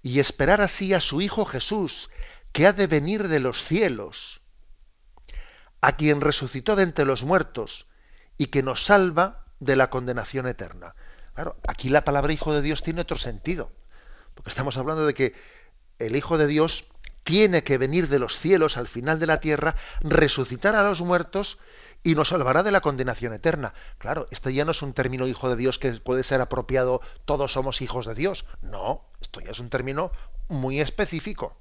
y 0.00 0.20
esperar 0.20 0.60
así 0.60 0.94
a 0.94 1.00
su 1.00 1.20
Hijo 1.22 1.44
Jesús, 1.44 2.08
que 2.52 2.68
ha 2.68 2.72
de 2.72 2.86
venir 2.86 3.26
de 3.26 3.40
los 3.40 3.64
cielos, 3.64 4.42
a 5.80 5.96
quien 5.96 6.20
resucitó 6.20 6.76
de 6.76 6.84
entre 6.84 7.04
los 7.04 7.24
muertos 7.24 7.88
y 8.38 8.46
que 8.46 8.62
nos 8.62 8.84
salva 8.84 9.44
de 9.58 9.74
la 9.74 9.90
condenación 9.90 10.46
eterna. 10.46 10.94
Claro, 11.34 11.56
aquí 11.66 11.88
la 11.88 12.04
palabra 12.04 12.32
Hijo 12.32 12.54
de 12.54 12.62
Dios 12.62 12.84
tiene 12.84 13.00
otro 13.00 13.18
sentido, 13.18 13.72
porque 14.34 14.50
estamos 14.50 14.76
hablando 14.76 15.04
de 15.04 15.14
que 15.14 15.34
el 15.98 16.14
Hijo 16.14 16.38
de 16.38 16.46
Dios 16.46 16.86
tiene 17.24 17.64
que 17.64 17.76
venir 17.76 18.06
de 18.06 18.20
los 18.20 18.38
cielos 18.38 18.76
al 18.76 18.86
final 18.86 19.18
de 19.18 19.26
la 19.26 19.40
tierra, 19.40 19.74
resucitar 20.00 20.76
a 20.76 20.84
los 20.84 21.00
muertos 21.00 21.58
y 22.02 22.14
nos 22.14 22.28
salvará 22.28 22.62
de 22.62 22.70
la 22.70 22.80
condenación 22.80 23.32
eterna. 23.32 23.74
Claro, 23.98 24.26
esto 24.30 24.50
ya 24.50 24.64
no 24.64 24.70
es 24.70 24.82
un 24.82 24.94
término 24.94 25.26
hijo 25.26 25.48
de 25.48 25.56
Dios 25.56 25.78
que 25.78 25.92
puede 25.92 26.22
ser 26.22 26.40
apropiado, 26.40 27.00
todos 27.24 27.52
somos 27.52 27.82
hijos 27.82 28.06
de 28.06 28.14
Dios. 28.14 28.46
No, 28.62 29.04
esto 29.20 29.40
ya 29.40 29.50
es 29.50 29.60
un 29.60 29.70
término 29.70 30.12
muy 30.48 30.80
específico. 30.80 31.56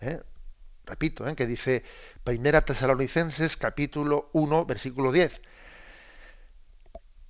¿Eh? 0.00 0.20
Repito, 0.86 1.26
¿eh? 1.28 1.34
que 1.34 1.46
dice 1.46 1.84
Primera 2.24 2.64
Tesalonicenses 2.64 3.56
capítulo 3.56 4.30
1, 4.32 4.66
versículo 4.66 5.12
10. 5.12 5.42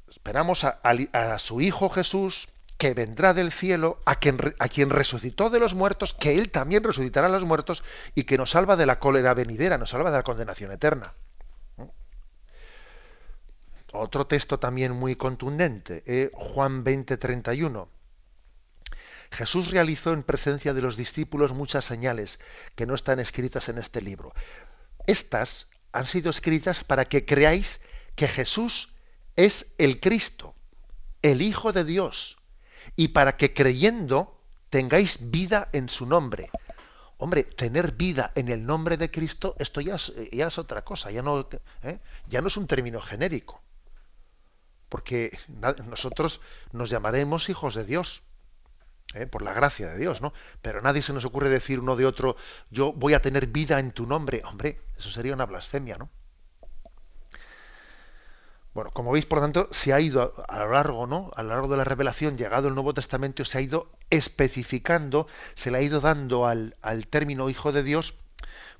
Esperamos 0.09 0.65
a, 0.65 1.39
su 1.39 1.61
Hijo 1.61 1.89
Jesús, 1.89 2.49
que 2.79 2.95
vendrá 2.95 3.33
del 3.33 3.53
cielo, 3.53 4.01
a 4.05 4.17
quien, 4.17 4.39
a 4.59 4.69
quien 4.69 4.91
resucitó 4.91 5.51
de 5.51 5.61
los 5.61 5.75
muertos, 5.75 6.15
que 6.15 6.37
Él 6.39 6.51
también 6.51 6.83
resucitará 6.83 7.29
a 7.29 7.31
los 7.31 7.45
muertos 7.45 7.83
y 8.15 8.25
que 8.25 8.37
nos 8.37 8.51
salva 8.51 8.77
de 8.77 8.87
la 8.87 8.99
cólera 8.99 9.35
venidera, 9.35 9.79
nos 9.79 9.91
salva 9.91 10.11
de 10.11 10.17
la 10.19 10.23
condenación 10.23 10.73
eterna. 10.73 11.15
Otro 13.93 14.27
texto 14.27 14.61
también 14.61 14.93
muy 14.93 15.17
contundente, 15.17 16.05
eh, 16.07 16.31
Juan 16.33 16.85
20, 16.85 17.17
31. 17.17 17.89
Jesús 19.33 19.71
realizó 19.71 20.13
en 20.13 20.23
presencia 20.23 20.75
de 20.75 20.81
los 20.81 20.97
discípulos 20.97 21.53
muchas 21.53 21.85
señales 21.85 22.39
que 22.77 22.87
no 22.87 22.95
están 22.95 23.19
escritas 23.19 23.69
en 23.69 23.79
este 23.79 24.01
libro. 24.01 24.33
Estas 25.07 25.67
han 25.93 26.07
sido 26.07 26.31
escritas 26.31 26.85
para 26.85 27.07
que 27.07 27.25
creáis 27.25 27.81
que 28.15 28.29
Jesús 28.29 28.93
es 29.35 29.73
el 29.79 30.01
Cristo, 30.01 30.55
el 31.23 31.43
Hijo 31.43 31.73
de 31.73 31.85
Dios, 31.85 32.39
y 32.95 33.09
para 33.09 33.37
que 33.37 33.55
creyendo 33.55 34.41
tengáis 34.69 35.31
vida 35.31 35.69
en 35.73 35.89
su 35.89 36.07
nombre. 36.07 36.51
Hombre, 37.19 37.43
tener 37.43 37.93
vida 37.93 38.31
en 38.37 38.49
el 38.49 38.65
nombre 38.65 38.97
de 38.97 39.11
Cristo, 39.11 39.57
esto 39.59 39.81
ya 39.81 39.97
es, 39.97 40.59
otra 40.59 40.83
cosa, 40.83 41.11
¿eh? 41.11 41.99
ya 42.29 42.41
no 42.41 42.49
es 42.49 42.57
un 42.57 42.67
término 42.69 43.01
genérico 43.01 43.61
porque 44.91 45.39
nosotros 45.89 46.43
nos 46.73 46.91
llamaremos 46.91 47.49
hijos 47.49 47.75
de 47.75 47.85
Dios, 47.85 48.23
¿eh? 49.15 49.27
por 49.27 49.41
la 49.41 49.55
gracia 49.55 49.89
de 49.89 49.97
Dios, 49.97 50.21
¿no? 50.21 50.35
Pero 50.61 50.83
nadie 50.83 51.01
se 51.01 51.15
nos 51.15 51.25
ocurre 51.25 51.49
decir 51.49 51.81
uno 51.81 51.97
de 51.97 52.05
otro, 52.05 52.37
yo 52.71 52.93
voy 52.93 53.15
a 53.15 53.23
tener 53.23 53.47
vida 53.47 53.79
en 53.79 53.93
tu 53.93 54.05
nombre. 54.05 54.43
Hombre, 54.45 54.81
eso 54.99 55.09
sería 55.09 55.33
una 55.33 55.47
blasfemia, 55.47 55.97
¿no? 55.97 56.11
Bueno, 58.75 58.91
como 58.93 59.13
veis, 59.13 59.27
por 59.27 59.41
tanto, 59.41 59.69
se 59.73 59.93
ha 59.93 60.01
ido 60.01 60.45
a, 60.49 60.59
lo 60.61 60.73
largo, 60.73 61.07
¿no? 61.07 61.31
A 61.35 61.43
lo 61.43 61.51
largo 61.51 61.69
de 61.69 61.77
la 61.77 61.85
revelación, 61.85 62.37
llegado 62.37 62.69
el 62.69 62.75
Nuevo 62.75 62.95
Testamento, 62.95 63.45
se 63.45 63.59
ha 63.59 63.61
ido 63.61 63.91
especificando, 64.11 65.27
se 65.55 65.71
le 65.71 65.79
ha 65.79 65.83
ido 65.83 66.01
dando 66.01 66.47
al, 66.47 66.77
al 66.81 67.07
término 67.09 67.49
hijo 67.51 67.73
de 67.73 67.83
Dios 67.83 68.15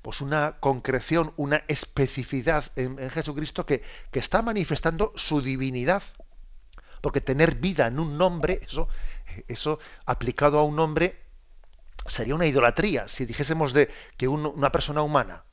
pues 0.01 0.21
una 0.21 0.57
concreción, 0.59 1.33
una 1.37 1.63
especificidad 1.67 2.65
en, 2.75 3.09
Jesucristo 3.09 3.65
que, 3.65 3.83
que, 4.11 4.19
está 4.19 4.41
manifestando 4.41 5.13
su 5.15 5.41
divinidad. 5.41 6.03
Porque 7.01 7.21
tener 7.21 7.55
vida 7.55 7.87
en 7.87 7.99
un 7.99 8.17
nombre, 8.17 8.59
eso, 8.63 8.87
eso 9.47 9.79
aplicado 10.05 10.59
a 10.59 10.63
un 10.63 10.75
nombre, 10.75 11.21
sería 12.07 12.35
una 12.35 12.45
idolatría. 12.45 13.07
Si 13.07 13.25
dijésemos 13.25 13.73
de 13.73 13.89
que 14.17 14.27
una 14.27 14.71
persona 14.71 15.01
humana, 15.01 15.43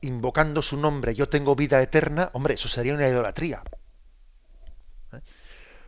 invocando 0.00 0.62
su 0.62 0.76
nombre, 0.76 1.14
yo 1.14 1.28
tengo 1.28 1.56
vida 1.56 1.82
eterna, 1.82 2.30
hombre, 2.32 2.54
eso 2.54 2.68
sería 2.68 2.94
una 2.94 3.08
idolatría. 3.08 3.62
¿Eh? 5.12 5.20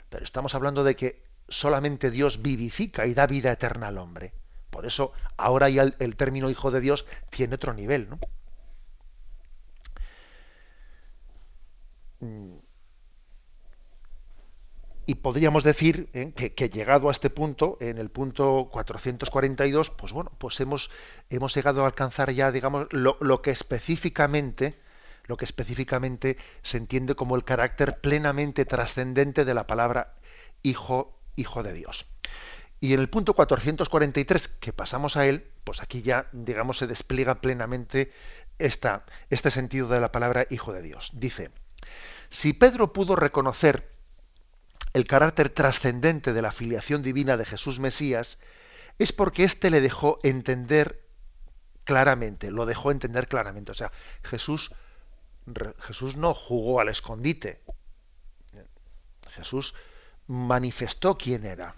Pero 0.09 0.25
estamos 0.25 0.55
hablando 0.55 0.85
de 0.85 0.97
que 0.97 1.23
solamente 1.49 2.11
Dios 2.11 2.43
vivifica 2.43 3.07
y 3.07 3.15
da 3.15 3.27
vida 3.27 3.53
eterna 3.53 3.89
al 3.89 3.99
hombre. 3.99 4.33
Por 4.71 4.87
eso 4.87 5.13
ahora 5.37 5.69
ya 5.69 5.83
el, 5.83 6.17
término 6.17 6.51
hijo 6.51 6.71
de 6.71 6.81
Dios 6.81 7.07
tiene 7.31 7.55
otro 7.55 7.73
nivel, 7.75 8.09
¿no? 8.11 8.19
Y 15.07 15.15
podríamos 15.15 15.65
decir 15.65 16.11
¿eh? 16.13 16.33
que, 16.35 16.69
llegado 16.69 17.09
a 17.09 17.13
este 17.13 17.31
punto, 17.31 17.79
en 17.81 17.97
el 17.97 18.11
punto 18.11 18.69
442, 18.71 19.91
pues 19.91 20.13
bueno, 20.13 20.33
pues 20.37 20.61
hemos, 20.61 20.91
hemos 21.31 21.55
llegado 21.55 21.83
a 21.83 21.87
alcanzar 21.87 22.31
ya, 22.33 22.53
digamos, 22.53 22.89
lo, 22.91 23.17
lo, 23.21 23.41
que 23.41 23.51
específicamente, 23.51 24.79
lo 25.25 25.39
que 25.39 25.47
específicamente 25.47 26.37
se 26.63 26.77
entiende 26.77 27.15
como 27.15 27.37
el 27.37 27.45
carácter 27.45 28.01
plenamente 28.03 28.67
trascendente 28.67 29.47
de 29.47 29.55
la 29.55 29.67
palabra 29.67 30.15
hijo, 30.63 31.19
hijo 31.37 31.63
de 31.63 31.73
Dios. 31.73 32.05
Y 32.81 32.95
en 32.95 33.01
el 33.01 33.09
punto 33.09 33.35
443, 33.35 34.49
que 34.49 34.73
pasamos 34.73 35.17
a 35.17 35.27
él, 35.27 35.51
pues 35.65 35.83
aquí 35.83 36.03
ya, 36.03 36.29
digamos, 36.33 36.79
se 36.79 36.87
despliega 36.87 37.41
plenamente 37.41 38.13
esta, 38.59 39.05
este 39.31 39.51
sentido 39.51 39.89
de 39.89 40.01
la 40.01 40.13
palabra 40.13 40.47
Hijo 40.51 40.73
de 40.73 40.83
Dios. 40.83 41.11
Dice, 41.13 41.51
si 42.31 42.53
Pedro 42.53 42.93
pudo 42.93 43.17
reconocer 43.17 43.91
el 44.93 45.07
carácter 45.07 45.51
trascendente 45.51 46.33
de 46.33 46.43
la 46.43 46.53
filiación 46.53 47.03
divina 47.03 47.37
de 47.37 47.45
Jesús 47.45 47.81
Mesías, 47.81 48.39
es 48.99 49.13
porque 49.13 49.45
éste 49.45 49.71
le 49.71 49.81
dejó 49.81 50.19
entender 50.23 51.05
claramente, 51.85 52.51
lo 52.51 52.67
dejó 52.67 52.91
entender 52.91 53.29
claramente. 53.29 53.73
O 53.73 53.75
sea, 53.75 53.93
Jesús, 54.23 54.75
Jesús 55.81 56.17
no 56.17 56.35
jugó 56.35 56.81
al 56.81 56.89
escondite. 56.89 57.63
Jesús 59.31 59.75
manifestó 60.27 61.17
quién 61.17 61.45
era. 61.45 61.75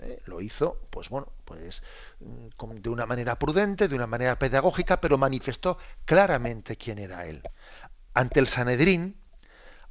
¿Eh? 0.00 0.20
lo 0.26 0.40
hizo, 0.40 0.80
pues 0.90 1.08
bueno, 1.08 1.32
pues 1.44 1.82
mm, 2.20 2.74
de 2.76 2.88
una 2.88 3.06
manera 3.06 3.38
prudente, 3.38 3.88
de 3.88 3.96
una 3.96 4.06
manera 4.06 4.38
pedagógica, 4.38 5.00
pero 5.00 5.18
manifestó 5.18 5.78
claramente 6.04 6.76
quién 6.76 6.98
era 6.98 7.26
él. 7.26 7.42
Ante 8.14 8.40
el 8.40 8.48
Sanedrín, 8.48 9.16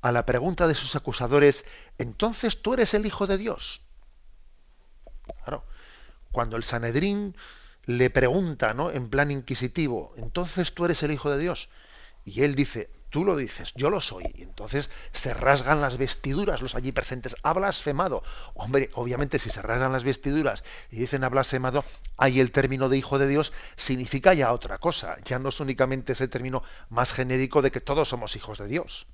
a 0.02 0.12
la 0.12 0.26
pregunta 0.26 0.68
de 0.68 0.76
sus 0.76 0.96
acusadores, 0.96 1.66
entonces 1.98 2.62
tú 2.62 2.74
eres 2.74 2.94
el 2.94 3.06
Hijo 3.06 3.28
de 3.28 3.38
Dios. 3.38 3.82
Claro, 5.44 5.66
cuando 6.32 6.56
el 6.58 6.64
Sanedrín 6.64 7.36
le 7.86 8.10
pregunta, 8.10 8.74
¿no? 8.74 8.92
En 8.92 9.10
plan 9.10 9.32
inquisitivo, 9.32 10.14
entonces 10.18 10.74
tú 10.74 10.86
eres 10.86 11.02
el 11.04 11.12
Hijo 11.12 11.30
de 11.32 11.40
Dios. 11.40 11.70
Y 12.26 12.44
él 12.44 12.56
dice, 12.56 12.90
tú 13.10 13.24
lo 13.24 13.36
dices, 13.36 13.74
yo 13.76 13.90
lo 13.90 14.02
soy. 14.02 14.24
Y 14.36 14.44
entonces 14.44 14.90
se 15.12 15.34
rasgan 15.34 15.82
las 15.82 15.98
vestiduras 15.98 16.62
los 16.62 16.76
allí 16.76 16.92
presentes. 16.92 17.36
Ha 17.44 17.54
blasfemado. 17.54 18.24
Hombre, 18.54 18.90
obviamente 18.94 19.40
si 19.40 19.50
se 19.50 19.62
rasgan 19.62 19.92
las 19.92 20.04
vestiduras 20.04 20.64
y 20.92 20.98
dicen 20.98 21.24
ha 21.24 21.30
blasfemado, 21.30 21.86
ahí 22.18 22.40
el 22.40 22.52
término 22.52 22.90
de 22.90 22.98
hijo 22.98 23.18
de 23.18 23.28
Dios 23.28 23.54
significa 23.76 24.34
ya 24.34 24.54
otra 24.54 24.78
cosa. 24.78 25.18
Ya 25.26 25.40
no 25.40 25.50
es 25.50 25.60
únicamente 25.60 26.14
ese 26.14 26.28
término 26.28 26.64
más 26.90 27.14
genérico 27.14 27.62
de 27.62 27.72
que 27.72 27.82
todos 27.82 28.10
somos 28.10 28.36
hijos 28.36 28.58
de 28.58 28.68
Dios. 28.68 29.08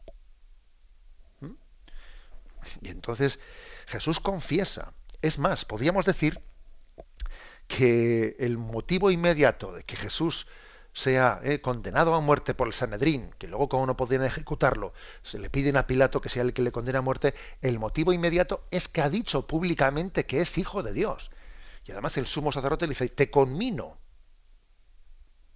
¿Mm? 1.40 1.54
Y 2.82 2.90
entonces 2.90 3.40
Jesús 3.88 4.20
confiesa. 4.20 4.94
Es 5.22 5.38
más, 5.38 5.66
podríamos 5.66 6.06
decir 6.06 6.42
que 7.68 8.36
el 8.40 8.58
motivo 8.58 9.10
inmediato 9.10 9.74
de 9.74 9.84
que 9.84 9.96
Jesús 9.96 10.48
sea 10.94 11.42
eh, 11.44 11.60
condenado 11.60 12.14
a 12.14 12.22
muerte 12.22 12.54
por 12.54 12.68
el 12.68 12.74
Sanedrín, 12.74 13.32
que 13.38 13.48
luego 13.48 13.68
como 13.68 13.86
no 13.86 13.98
podían 13.98 14.24
ejecutarlo, 14.24 14.94
se 15.24 15.40
le 15.40 15.50
piden 15.50 15.76
a 15.78 15.88
Pilato 15.88 16.22
que 16.22 16.30
sea 16.30 16.44
el 16.44 16.54
que 16.54 16.62
le 16.62 16.72
condene 16.72 17.00
a 17.00 17.02
muerte, 17.02 17.34
el 17.62 17.80
motivo 17.80 18.14
inmediato 18.14 18.66
es 18.72 18.88
que 18.88 19.02
ha 19.02 19.10
dicho 19.10 19.48
públicamente 19.48 20.26
que 20.26 20.42
es 20.42 20.58
hijo 20.58 20.84
de 20.84 20.94
Dios. 20.94 21.32
Y 21.86 21.92
además 21.92 22.18
el 22.18 22.28
sumo 22.28 22.52
sacerdote 22.52 22.86
le 22.86 22.92
dice, 22.92 23.10
te 23.10 23.30
conmino. 23.30 23.98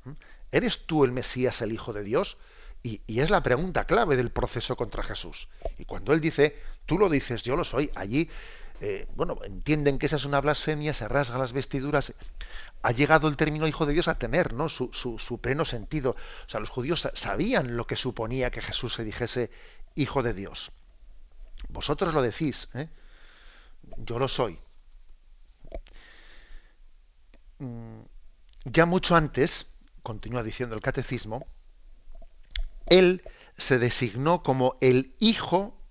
¿Mm? 0.04 0.12
¿Eres 0.52 0.86
tú 0.86 1.04
el 1.04 1.12
Mesías, 1.12 1.62
el 1.62 1.72
Hijo 1.72 1.94
de 1.94 2.04
Dios? 2.04 2.38
Y, 2.84 3.02
es 3.08 3.30
la 3.30 3.44
pregunta 3.44 3.86
clave 3.86 4.16
del 4.16 4.32
proceso 4.32 4.78
contra 4.78 5.04
Jesús. 5.04 5.50
Y 5.78 5.86
cuando 5.86 6.14
él 6.14 6.22
dice, 6.22 6.58
tú 6.86 6.98
lo 6.98 7.10
dices, 7.10 7.44
yo 7.44 7.56
lo 7.56 7.64
soy, 7.64 7.92
allí 7.96 8.30
eh, 8.80 9.08
bueno, 9.16 9.40
entienden 9.44 9.98
que 9.98 10.06
esa 10.06 10.18
es 10.18 10.26
una 10.26 10.42
blasfemia, 10.42 10.94
se 10.94 11.08
rasgan 11.08 11.40
las 11.40 11.54
vestiduras. 11.54 12.14
Ha 12.84 12.92
llegado 12.92 13.28
el 13.28 13.38
término 13.38 13.68
hijo 13.68 13.86
de 13.86 13.94
Dios 13.94 14.08
a 14.08 14.20
tener 14.20 14.54
¿no? 14.54 14.70
su, 14.70 14.92
su, 14.94 15.38
pleno 15.40 15.66
sentido. 15.66 16.12
O 16.46 16.50
sea, 16.50 16.60
los 16.60 16.70
judíos 16.70 17.10
sabían 17.14 17.76
lo 17.76 17.88
que 17.88 17.96
suponía 17.96 18.52
que 18.52 18.62
Jesús 18.62 18.94
se 18.94 19.04
dijese 19.04 19.50
hijo 19.96 20.22
de 20.22 20.34
Dios. 20.34 20.72
Vosotros 21.70 22.14
lo 22.14 22.22
decís, 22.22 22.70
¿eh? 22.76 22.88
yo 23.98 24.20
lo 24.20 24.28
soy. 24.28 24.58
Mm, 27.60 28.02
ya 28.66 28.86
mucho 28.86 29.16
antes, 29.16 29.68
continúa 30.04 30.44
diciendo 30.44 30.76
el 30.76 30.82
catecismo, 30.82 31.48
él 32.86 33.24
se 33.58 33.80
designó 33.80 34.44
como 34.44 34.78
el 34.82 35.16
hijo 35.20 35.82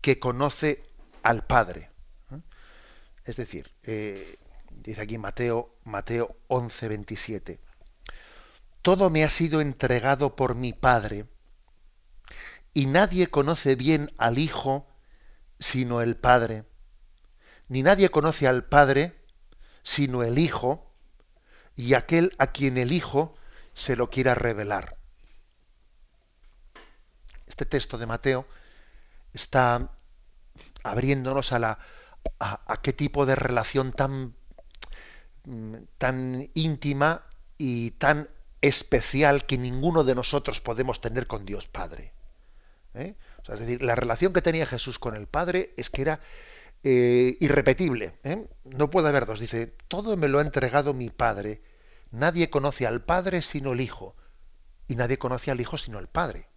que 0.00 0.20
conoce 0.20 0.84
al 1.22 1.44
Padre. 1.44 1.89
Es 3.24 3.36
decir, 3.36 3.70
eh, 3.82 4.38
dice 4.70 5.02
aquí 5.02 5.18
Mateo, 5.18 5.74
Mateo 5.84 6.36
11, 6.48 6.88
27. 6.88 7.60
Todo 8.82 9.10
me 9.10 9.24
ha 9.24 9.30
sido 9.30 9.60
entregado 9.60 10.36
por 10.36 10.54
mi 10.54 10.72
Padre, 10.72 11.26
y 12.72 12.86
nadie 12.86 13.28
conoce 13.28 13.74
bien 13.74 14.12
al 14.16 14.38
Hijo 14.38 14.86
sino 15.58 16.00
el 16.00 16.16
Padre, 16.16 16.64
ni 17.68 17.82
nadie 17.82 18.08
conoce 18.10 18.48
al 18.48 18.64
Padre 18.64 19.20
sino 19.82 20.22
el 20.22 20.38
Hijo, 20.38 20.90
y 21.76 21.94
aquel 21.94 22.34
a 22.38 22.48
quien 22.48 22.78
el 22.78 22.92
Hijo 22.92 23.34
se 23.74 23.96
lo 23.96 24.10
quiera 24.10 24.34
revelar. 24.34 24.96
Este 27.46 27.64
texto 27.64 27.98
de 27.98 28.06
Mateo 28.06 28.46
está 29.32 29.90
abriéndonos 30.82 31.52
a 31.52 31.58
la 31.58 31.78
a, 32.38 32.80
qué 32.82 32.92
tipo 32.92 33.26
de 33.26 33.34
relación 33.34 33.92
tan, 33.92 34.34
tan 35.98 36.50
íntima 36.54 37.26
y 37.58 37.92
tan 37.92 38.28
especial 38.60 39.46
que 39.46 39.58
ninguno 39.58 40.04
de 40.04 40.14
nosotros 40.14 40.60
podemos 40.60 41.00
tener 41.00 41.26
con 41.26 41.44
Dios 41.44 41.66
Padre. 41.66 42.12
¿eh? 42.94 43.14
es 43.48 43.60
decir, 43.60 43.82
la 43.82 43.94
relación 43.94 44.32
que 44.32 44.42
tenía 44.42 44.66
Jesús 44.66 44.98
con 44.98 45.16
el 45.16 45.26
Padre 45.26 45.74
es 45.76 45.90
que 45.90 46.02
era 46.02 46.20
eh, 46.82 47.36
irrepetible. 47.40 48.18
¿eh? 48.24 48.48
No 48.64 48.90
puede 48.90 49.08
haber 49.08 49.26
dos. 49.26 49.40
Dice, 49.40 49.74
todo 49.88 50.16
me 50.16 50.28
lo 50.28 50.38
ha 50.38 50.42
entregado 50.42 50.94
mi 50.94 51.10
Padre. 51.10 51.62
Nadie 52.10 52.50
conoce 52.50 52.86
al 52.86 53.02
Padre 53.02 53.42
sino 53.42 53.72
el 53.72 53.80
Hijo. 53.80 54.16
Y 54.88 54.96
nadie 54.96 55.18
conoce 55.18 55.50
al 55.50 55.60
Hijo 55.60 55.78
sino 55.78 55.98
el 55.98 56.08
Padre. 56.08 56.48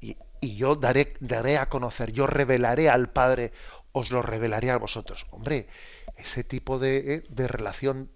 ¿Eh? 0.00 0.16
Y, 0.44 0.52
y, 0.52 0.56
yo 0.56 0.76
daré, 0.76 1.14
daré 1.20 1.58
a 1.58 1.68
conocer, 1.68 2.12
yo 2.12 2.26
revelaré 2.26 2.88
al 2.88 3.10
Padre, 3.10 3.52
os 3.92 4.10
lo 4.10 4.22
revelaré 4.22 4.70
a 4.70 4.78
vosotros. 4.78 5.26
Hombre, 5.30 5.68
ese 6.16 6.44
tipo 6.44 6.78
de, 6.78 7.24
de 7.28 7.48
relación 7.48 8.10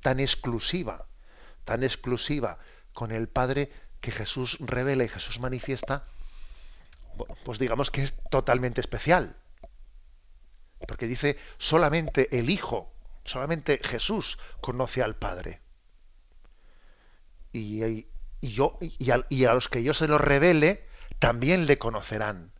tan 0.00 0.20
exclusiva, 0.20 1.06
tan 1.64 1.82
exclusiva 1.82 2.58
con 2.92 3.10
el 3.10 3.28
Padre 3.28 3.70
que 4.00 4.12
Jesús 4.12 4.58
revela 4.60 5.04
y 5.04 5.08
Jesús 5.08 5.40
manifiesta, 5.40 6.04
pues 7.44 7.58
digamos 7.58 7.90
que 7.90 8.02
es 8.02 8.14
totalmente 8.30 8.80
especial. 8.80 9.36
Porque 10.86 11.06
dice, 11.06 11.38
solamente 11.58 12.38
el 12.38 12.50
Hijo, 12.50 12.92
solamente 13.24 13.80
Jesús 13.82 14.38
conoce 14.60 15.02
al 15.02 15.16
Padre. 15.16 15.60
Y, 17.52 17.82
y 18.40 18.52
yo, 18.52 18.78
y 18.80 19.10
a, 19.10 19.24
y 19.30 19.44
a, 19.46 19.54
los 19.54 19.68
que 19.68 19.82
yo 19.82 19.94
se 19.94 20.08
lo 20.08 20.18
revele, 20.18 20.84
también 21.18 21.66
le 21.66 21.78
conocerán. 21.78 22.52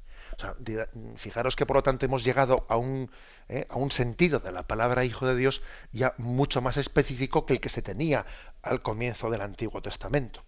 Fijaros 1.17 1.55
que 1.55 1.65
por 1.65 1.77
lo 1.77 1.83
tanto 1.83 2.07
hemos 2.07 2.25
llegado 2.25 2.67
a 2.69 2.77
un, 2.77 3.11
eh, 3.49 3.67
a 3.71 3.77
un 3.77 3.93
sentido 3.93 4.41
de 4.41 4.51
la 4.51 4.67
palabra 4.67 5.05
Hijo 5.05 5.27
de 5.27 5.37
Dios 5.37 5.63
ya 5.93 6.15
mucho 6.19 6.61
más 6.61 6.77
específico 6.77 7.47
que 7.47 7.55
el 7.55 7.61
que 7.61 7.69
se 7.69 7.83
tenía 7.83 8.27
al 8.63 8.83
comienzo 8.83 9.31
del 9.31 9.43
Antiguo 9.43 9.81
Testamento. 9.81 10.45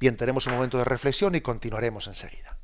Bien, 0.00 0.16
tenemos 0.16 0.46
un 0.46 0.54
momento 0.54 0.78
de 0.78 0.84
reflexión 0.84 1.34
y 1.34 1.42
continuaremos 1.42 2.06
enseguida. 2.06 2.58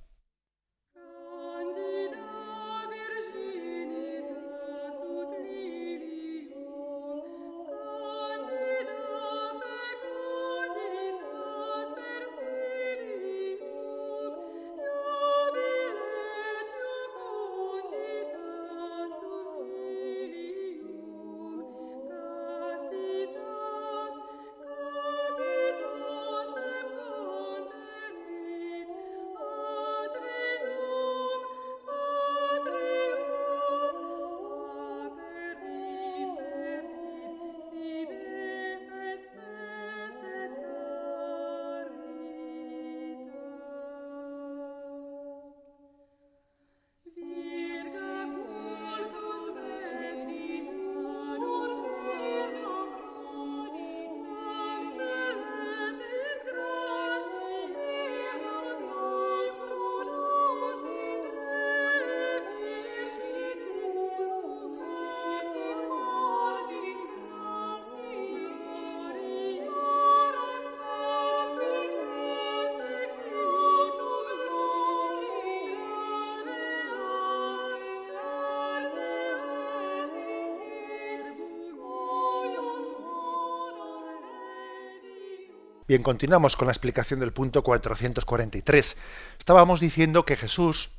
Bien, 85.88 86.02
continuamos 86.02 86.54
con 86.54 86.66
la 86.66 86.72
explicación 86.72 87.18
del 87.18 87.32
punto 87.32 87.62
443. 87.62 88.94
Estábamos 89.38 89.80
diciendo 89.80 90.26
que 90.26 90.36
Jesús, 90.36 90.90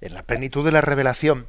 en 0.00 0.14
la 0.14 0.22
plenitud 0.22 0.64
de 0.64 0.72
la 0.72 0.80
revelación, 0.80 1.46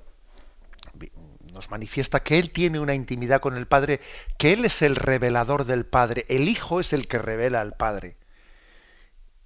nos 1.53 1.71
manifiesta 1.71 2.23
que 2.23 2.37
Él 2.37 2.51
tiene 2.51 2.81
una 2.81 2.93
intimidad 2.93 3.39
con 3.39 3.55
el 3.55 3.67
Padre, 3.67 4.01
que 4.37 4.51
Él 4.51 4.65
es 4.65 4.81
el 4.81 4.97
revelador 4.97 5.63
del 5.63 5.85
Padre, 5.85 6.25
el 6.27 6.49
Hijo 6.49 6.81
es 6.81 6.91
el 6.91 7.07
que 7.07 7.19
revela 7.19 7.61
al 7.61 7.77
Padre. 7.77 8.17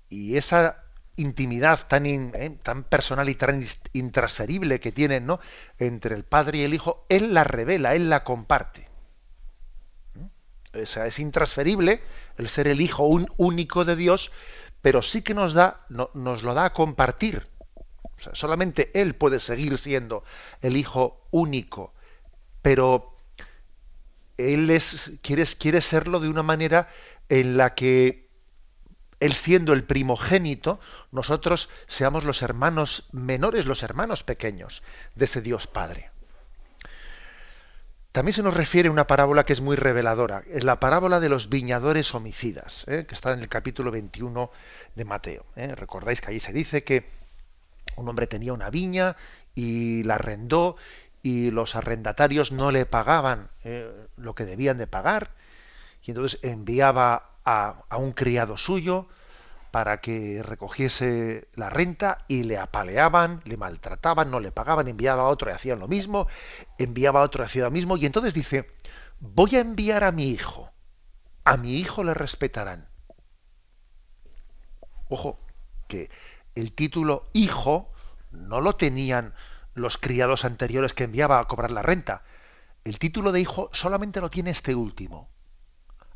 Y 0.09 0.37
esa 0.37 0.83
intimidad 1.15 1.87
tan, 1.87 2.07
eh, 2.07 2.57
personal 2.89 3.29
y 3.29 3.35
tan 3.35 3.63
intransferible 3.93 4.79
que 4.79 4.91
tienen 4.91 5.27
¿no? 5.27 5.39
entre 5.77 6.15
el 6.15 6.23
Padre 6.23 6.57
y 6.57 6.63
el 6.63 6.73
Hijo, 6.73 7.05
Él 7.07 7.35
la 7.35 7.43
revela, 7.43 7.93
Él 7.93 8.09
la 8.09 8.23
comparte. 8.23 8.90
Sea, 10.85 11.05
es 11.05 11.19
intransferible 11.19 12.01
el 12.37 12.49
ser 12.49 12.67
el 12.67 12.81
Hijo 12.81 13.05
único 13.05 13.85
de 13.85 13.95
Dios, 13.95 14.31
pero 14.81 15.01
sí 15.01 15.21
que 15.21 15.33
nos 15.33 15.53
da, 15.53 15.85
nos 15.89 16.43
lo 16.43 16.53
da 16.53 16.65
a 16.65 16.73
compartir. 16.73 17.47
Solamente 18.33 18.91
Él 18.93 19.15
puede 19.15 19.39
seguir 19.39 19.77
siendo 19.77 20.23
el 20.61 20.77
Hijo 20.77 21.27
único, 21.31 21.93
pero 22.61 23.15
Él 24.37 24.69
es, 24.69 25.11
quiere, 25.21 25.45
quiere 25.45 25.81
serlo 25.81 26.19
de 26.19 26.29
una 26.29 26.43
manera 26.43 26.89
en 27.29 27.57
la 27.57 27.75
que 27.75 28.29
Él 29.19 29.33
siendo 29.33 29.73
el 29.73 29.83
primogénito, 29.83 30.79
nosotros 31.11 31.69
seamos 31.87 32.23
los 32.23 32.41
hermanos 32.41 33.07
menores, 33.11 33.65
los 33.65 33.83
hermanos 33.83 34.23
pequeños 34.23 34.83
de 35.15 35.25
ese 35.25 35.41
Dios 35.41 35.67
Padre. 35.67 36.11
También 38.11 38.33
se 38.33 38.43
nos 38.43 38.53
refiere 38.53 38.89
una 38.89 39.07
parábola 39.07 39.45
que 39.45 39.53
es 39.53 39.61
muy 39.61 39.77
reveladora, 39.77 40.43
es 40.51 40.65
la 40.65 40.81
parábola 40.81 41.21
de 41.21 41.29
los 41.29 41.47
viñadores 41.47 42.13
homicidas, 42.13 42.83
¿eh? 42.87 43.05
que 43.07 43.15
está 43.15 43.31
en 43.31 43.39
el 43.39 43.47
capítulo 43.47 43.89
21 43.89 44.51
de 44.95 45.05
Mateo. 45.05 45.45
¿eh? 45.55 45.75
Recordáis 45.75 46.19
que 46.19 46.31
allí 46.31 46.41
se 46.41 46.51
dice 46.51 46.83
que 46.83 47.05
un 47.95 48.09
hombre 48.09 48.27
tenía 48.27 48.51
una 48.51 48.69
viña 48.69 49.15
y 49.55 50.03
la 50.03 50.15
arrendó 50.15 50.75
y 51.23 51.51
los 51.51 51.75
arrendatarios 51.77 52.51
no 52.51 52.71
le 52.71 52.85
pagaban 52.85 53.49
¿eh? 53.63 53.89
lo 54.17 54.35
que 54.35 54.43
debían 54.43 54.77
de 54.77 54.87
pagar 54.87 55.31
y 56.03 56.11
entonces 56.11 56.39
enviaba 56.41 57.29
a, 57.45 57.83
a 57.87 57.97
un 57.97 58.11
criado 58.11 58.57
suyo 58.57 59.07
para 59.71 60.01
que 60.01 60.43
recogiese 60.43 61.47
la 61.53 61.69
renta 61.69 62.25
y 62.27 62.43
le 62.43 62.57
apaleaban, 62.57 63.41
le 63.45 63.55
maltrataban, 63.55 64.29
no 64.29 64.41
le 64.41 64.51
pagaban, 64.51 64.89
enviaba 64.89 65.23
a 65.23 65.27
otro 65.27 65.49
y 65.49 65.53
hacían 65.53 65.79
lo 65.79 65.87
mismo, 65.87 66.27
enviaba 66.77 67.21
a 67.21 67.23
otro 67.23 67.43
y 67.43 67.45
hacía 67.45 67.63
lo 67.63 67.71
mismo, 67.71 67.95
y 67.95 68.05
entonces 68.05 68.33
dice, 68.33 68.69
voy 69.21 69.55
a 69.55 69.61
enviar 69.61 70.03
a 70.03 70.11
mi 70.11 70.27
hijo, 70.27 70.69
a 71.45 71.55
mi 71.55 71.77
hijo 71.77 72.03
le 72.03 72.13
respetarán. 72.13 72.89
Ojo, 75.07 75.39
que 75.87 76.09
el 76.55 76.73
título 76.73 77.29
hijo 77.31 77.91
no 78.31 78.59
lo 78.59 78.75
tenían 78.75 79.33
los 79.73 79.97
criados 79.97 80.43
anteriores 80.43 80.93
que 80.93 81.05
enviaba 81.05 81.39
a 81.39 81.47
cobrar 81.47 81.71
la 81.71 81.81
renta. 81.81 82.23
El 82.83 82.99
título 82.99 83.31
de 83.31 83.39
hijo 83.39 83.69
solamente 83.71 84.19
lo 84.19 84.29
tiene 84.29 84.51
este 84.51 84.75
último. 84.75 85.29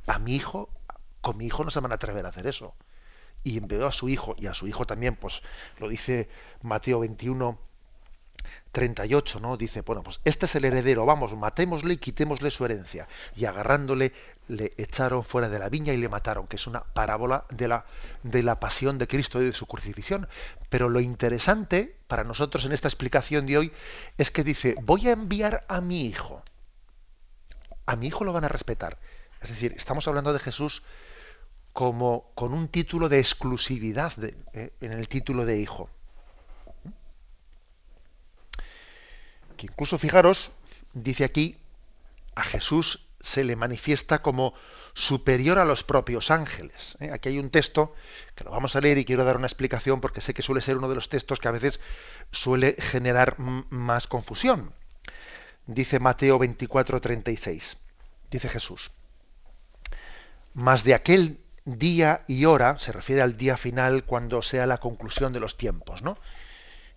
A 0.08 0.20
mi 0.20 0.36
hijo, 0.36 0.70
con 1.22 1.38
mi 1.38 1.46
hijo 1.46 1.64
no 1.64 1.70
se 1.72 1.80
van 1.80 1.94
a 1.94 1.96
atrever 1.96 2.26
a 2.26 2.30
hacer 2.30 2.48
eso 2.48 2.76
y 3.46 3.60
envió 3.60 3.86
a 3.86 3.92
su 3.92 4.10
hijo, 4.10 4.36
y 4.38 4.48
a 4.48 4.54
su 4.54 4.68
hijo 4.68 4.86
también, 4.86 5.16
pues 5.16 5.42
lo 5.78 5.88
dice 5.88 6.28
Mateo 6.64 7.00
21, 7.00 7.60
38, 8.72 9.40
¿no? 9.40 9.56
Dice, 9.56 9.82
bueno, 9.82 10.02
pues 10.02 10.20
este 10.26 10.48
es 10.48 10.56
el 10.56 10.66
heredero, 10.66 11.06
vamos, 11.06 11.36
matémosle 11.38 11.94
y 11.94 11.98
quitémosle 11.98 12.50
su 12.50 12.66
herencia. 12.66 13.08
Y 13.36 13.46
agarrándole, 13.46 14.14
le 14.48 14.74
echaron 14.78 15.24
fuera 15.24 15.48
de 15.48 15.60
la 15.60 15.70
viña 15.70 15.94
y 15.94 15.98
le 15.98 16.10
mataron, 16.10 16.48
que 16.48 16.56
es 16.56 16.66
una 16.66 16.82
parábola 16.82 17.46
de 17.52 17.68
la, 17.68 17.86
de 18.24 18.42
la 18.42 18.60
pasión 18.60 18.98
de 18.98 19.08
Cristo 19.08 19.42
y 19.42 19.46
de 19.46 19.54
su 19.54 19.68
crucifixión. 19.68 20.28
Pero 20.70 20.90
lo 20.90 21.00
interesante 21.00 21.96
para 22.08 22.24
nosotros 22.24 22.66
en 22.66 22.72
esta 22.72 22.88
explicación 22.88 23.46
de 23.46 23.60
hoy 23.60 23.74
es 24.18 24.32
que 24.32 24.44
dice, 24.44 24.76
voy 24.82 25.08
a 25.08 25.12
enviar 25.12 25.66
a 25.68 25.82
mi 25.82 26.08
hijo. 26.08 26.44
A 27.86 27.96
mi 27.96 28.08
hijo 28.08 28.24
lo 28.24 28.34
van 28.34 28.46
a 28.46 28.50
respetar. 28.50 28.98
Es 29.42 29.50
decir, 29.50 29.74
estamos 29.78 30.08
hablando 30.08 30.34
de 30.34 30.40
Jesús 30.40 30.82
como 31.76 32.32
con 32.36 32.54
un 32.54 32.70
título 32.70 33.10
de 33.10 33.20
exclusividad 33.20 34.14
eh, 34.24 34.72
en 34.80 34.94
el 34.94 35.10
título 35.10 35.44
de 35.44 35.60
hijo. 35.60 35.90
Que 39.58 39.66
incluso, 39.66 39.98
fijaros, 39.98 40.52
dice 40.94 41.26
aquí, 41.26 41.58
a 42.34 42.44
Jesús 42.44 43.10
se 43.20 43.44
le 43.44 43.58
manifiesta 43.58 44.22
como 44.22 44.54
superior 44.94 45.60
a 45.60 45.66
los 45.66 45.84
propios 45.84 46.32
ángeles. 46.32 46.96
¿eh? 47.02 47.10
Aquí 47.12 47.28
hay 47.28 47.40
un 47.40 47.50
texto 47.50 47.94
que 48.36 48.46
lo 48.46 48.52
vamos 48.52 48.78
a 48.78 48.80
leer 48.80 48.98
y 48.98 49.04
quiero 49.04 49.26
dar 49.26 49.36
una 49.36 49.48
explicación 49.48 50.00
porque 50.00 50.22
sé 50.22 50.34
que 50.34 50.42
suele 50.42 50.62
ser 50.62 50.78
uno 50.78 50.88
de 50.88 50.96
los 50.96 51.10
textos 51.10 51.42
que 51.42 51.50
a 51.50 51.52
veces 51.52 51.82
suele 52.32 52.78
generar 52.80 53.38
más 53.38 54.08
confusión. 54.08 54.72
Dice 55.68 56.00
Mateo 56.00 56.40
24, 56.40 57.02
36. 57.02 57.76
Dice 58.32 58.48
Jesús. 58.48 58.92
Más 60.54 60.86
de 60.86 60.94
aquel 60.94 61.42
día 61.66 62.24
y 62.28 62.46
hora, 62.46 62.78
se 62.78 62.92
refiere 62.92 63.22
al 63.22 63.38
día 63.38 63.58
final 63.58 64.04
cuando 64.04 64.42
sea 64.42 64.68
la 64.68 64.78
conclusión 64.78 65.34
de 65.34 65.40
los 65.40 65.58
tiempos, 65.58 66.04
¿no? 66.04 66.18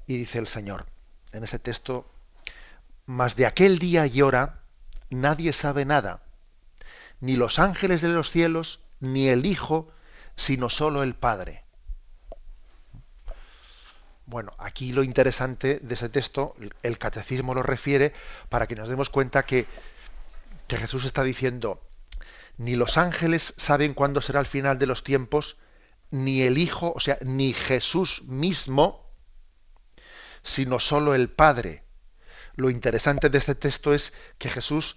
Y 0.07 0.19
dice 0.19 0.39
el 0.39 0.47
Señor 0.47 0.87
en 1.33 1.45
ese 1.45 1.59
texto, 1.59 2.11
más 3.07 3.37
de 3.37 3.47
aquel 3.47 3.79
día 3.79 4.07
y 4.07 4.23
hora 4.23 4.61
nadie 5.11 5.53
sabe 5.53 5.85
nada, 5.85 6.23
ni 7.21 7.37
los 7.37 7.59
ángeles 7.59 8.03
de 8.03 8.09
los 8.09 8.31
cielos, 8.31 8.81
ni 9.01 9.29
el 9.29 9.47
Hijo, 9.47 9.91
sino 10.37 10.71
solo 10.71 11.03
el 11.03 11.15
Padre. 11.15 11.65
Bueno, 14.27 14.53
aquí 14.59 14.93
lo 14.93 15.03
interesante 15.03 15.81
de 15.83 15.95
ese 15.95 16.11
texto, 16.11 16.55
el 16.83 16.99
catecismo 16.99 17.55
lo 17.55 17.63
refiere 17.63 18.13
para 18.51 18.67
que 18.67 18.75
nos 18.75 18.91
demos 18.91 19.09
cuenta 19.09 19.45
que 19.45 19.67
Jesús 20.69 21.07
está 21.07 21.23
diciendo, 21.23 21.81
ni 22.59 22.75
los 22.75 22.99
ángeles 22.99 23.55
saben 23.57 23.95
cuándo 23.95 24.21
será 24.21 24.41
el 24.41 24.47
final 24.47 24.79
de 24.79 24.87
los 24.87 25.05
tiempos, 25.05 25.57
ni 26.11 26.43
el 26.43 26.59
Hijo, 26.59 26.93
o 26.95 27.01
sea, 27.01 27.19
ni 27.23 27.53
Jesús 27.53 28.25
mismo, 28.25 29.11
sino 30.43 30.81
solo 30.81 31.15
el 31.15 31.31
Padre. 31.31 31.85
Lo 32.57 32.71
interesante 32.71 33.31
de 33.31 33.39
este 33.39 33.55
texto 33.55 33.95
es 33.95 34.13
que 34.39 34.51
Jesús 34.51 34.97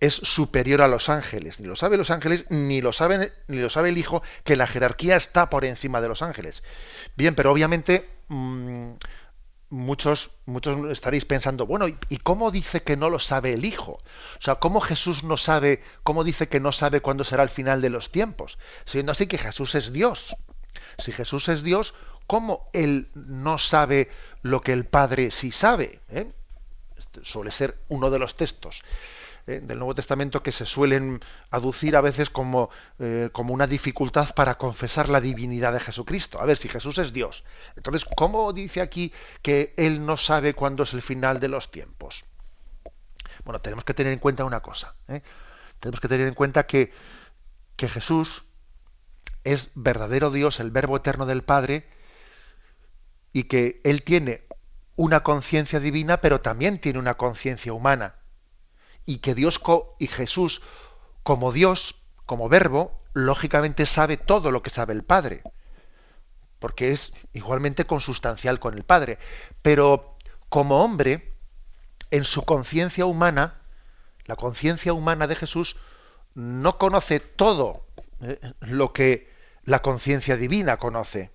es 0.00 0.14
superior 0.14 0.82
a 0.82 0.88
los 0.88 1.08
ángeles. 1.08 1.58
Ni 1.58 1.66
lo 1.66 1.76
saben 1.76 1.98
los 1.98 2.10
ángeles, 2.10 2.44
ni 2.50 2.82
lo, 2.82 2.92
saben, 2.92 3.32
ni 3.48 3.58
lo 3.58 3.70
sabe 3.70 3.88
el 3.88 3.96
Hijo, 3.96 4.22
que 4.44 4.56
la 4.56 4.66
jerarquía 4.66 5.16
está 5.16 5.48
por 5.48 5.64
encima 5.64 6.02
de 6.02 6.08
los 6.08 6.20
ángeles. 6.20 6.62
Bien, 7.16 7.34
pero 7.34 7.50
obviamente 7.50 8.06
mm, 8.28 8.92
muchos, 9.74 10.30
muchos 10.46 10.90
estaréis 10.90 11.24
pensando, 11.24 11.66
bueno, 11.66 11.86
¿y 11.88 12.16
cómo 12.18 12.50
dice 12.50 12.82
que 12.82 12.96
no 12.96 13.10
lo 13.10 13.18
sabe 13.18 13.52
el 13.52 13.64
Hijo? 13.64 14.00
O 14.38 14.42
sea, 14.42 14.54
¿cómo 14.56 14.80
Jesús 14.80 15.24
no 15.24 15.36
sabe, 15.36 15.82
cómo 16.04 16.22
dice 16.22 16.48
que 16.48 16.60
no 16.60 16.70
sabe 16.70 17.00
cuándo 17.00 17.24
será 17.24 17.42
el 17.42 17.48
final 17.48 17.82
de 17.82 17.90
los 17.90 18.12
tiempos? 18.12 18.58
Siendo 18.84 19.12
así 19.12 19.26
que 19.26 19.36
Jesús 19.36 19.74
es 19.74 19.92
Dios. 19.92 20.36
Si 20.98 21.10
Jesús 21.10 21.48
es 21.48 21.64
Dios, 21.64 21.94
¿cómo 22.26 22.70
Él 22.72 23.08
no 23.14 23.58
sabe 23.58 24.10
lo 24.42 24.60
que 24.60 24.72
el 24.72 24.86
Padre 24.86 25.32
sí 25.32 25.50
sabe? 25.50 26.00
¿Eh? 26.08 26.30
Este 26.96 27.24
suele 27.24 27.50
ser 27.50 27.76
uno 27.88 28.10
de 28.10 28.20
los 28.20 28.36
textos. 28.36 28.82
¿Eh? 29.46 29.60
del 29.60 29.78
Nuevo 29.78 29.94
Testamento 29.94 30.42
que 30.42 30.52
se 30.52 30.66
suelen 30.66 31.20
aducir 31.50 31.96
a 31.96 32.00
veces 32.00 32.30
como, 32.30 32.70
eh, 32.98 33.30
como 33.32 33.54
una 33.54 33.66
dificultad 33.66 34.34
para 34.34 34.56
confesar 34.56 35.08
la 35.08 35.20
divinidad 35.20 35.72
de 35.72 35.80
Jesucristo. 35.80 36.40
A 36.40 36.46
ver, 36.46 36.56
si 36.56 36.68
Jesús 36.68 36.98
es 36.98 37.12
Dios, 37.12 37.44
entonces, 37.76 38.06
¿cómo 38.16 38.52
dice 38.52 38.80
aquí 38.80 39.12
que 39.42 39.74
Él 39.76 40.04
no 40.04 40.16
sabe 40.16 40.54
cuándo 40.54 40.82
es 40.82 40.92
el 40.92 41.02
final 41.02 41.40
de 41.40 41.48
los 41.48 41.70
tiempos? 41.70 42.24
Bueno, 43.44 43.60
tenemos 43.60 43.84
que 43.84 43.94
tener 43.94 44.12
en 44.12 44.18
cuenta 44.18 44.44
una 44.44 44.60
cosa. 44.60 44.94
¿eh? 45.08 45.22
Tenemos 45.80 46.00
que 46.00 46.08
tener 46.08 46.26
en 46.26 46.34
cuenta 46.34 46.66
que, 46.66 46.92
que 47.76 47.88
Jesús 47.88 48.44
es 49.42 49.70
verdadero 49.74 50.30
Dios, 50.30 50.60
el 50.60 50.70
Verbo 50.70 50.96
eterno 50.96 51.26
del 51.26 51.42
Padre, 51.42 51.86
y 53.32 53.44
que 53.44 53.80
Él 53.84 54.02
tiene 54.02 54.44
una 54.96 55.22
conciencia 55.22 55.80
divina, 55.80 56.20
pero 56.20 56.40
también 56.40 56.78
tiene 56.78 57.00
una 57.00 57.14
conciencia 57.14 57.72
humana 57.72 58.14
y 59.06 59.18
que 59.18 59.34
Dios 59.34 59.60
y 59.98 60.06
Jesús, 60.06 60.62
como 61.22 61.52
Dios, 61.52 61.96
como 62.26 62.48
verbo, 62.48 63.00
lógicamente 63.12 63.86
sabe 63.86 64.16
todo 64.16 64.50
lo 64.50 64.62
que 64.62 64.70
sabe 64.70 64.92
el 64.92 65.04
Padre, 65.04 65.42
porque 66.58 66.90
es 66.90 67.12
igualmente 67.32 67.86
consustancial 67.86 68.58
con 68.58 68.74
el 68.74 68.84
Padre. 68.84 69.18
Pero 69.62 70.16
como 70.48 70.82
hombre, 70.82 71.32
en 72.10 72.24
su 72.24 72.42
conciencia 72.44 73.06
humana, 73.06 73.60
la 74.24 74.36
conciencia 74.36 74.92
humana 74.92 75.26
de 75.26 75.36
Jesús 75.36 75.76
no 76.34 76.78
conoce 76.78 77.20
todo 77.20 77.86
eh, 78.20 78.40
lo 78.60 78.92
que 78.92 79.32
la 79.64 79.82
conciencia 79.82 80.36
divina 80.36 80.78
conoce. 80.78 81.30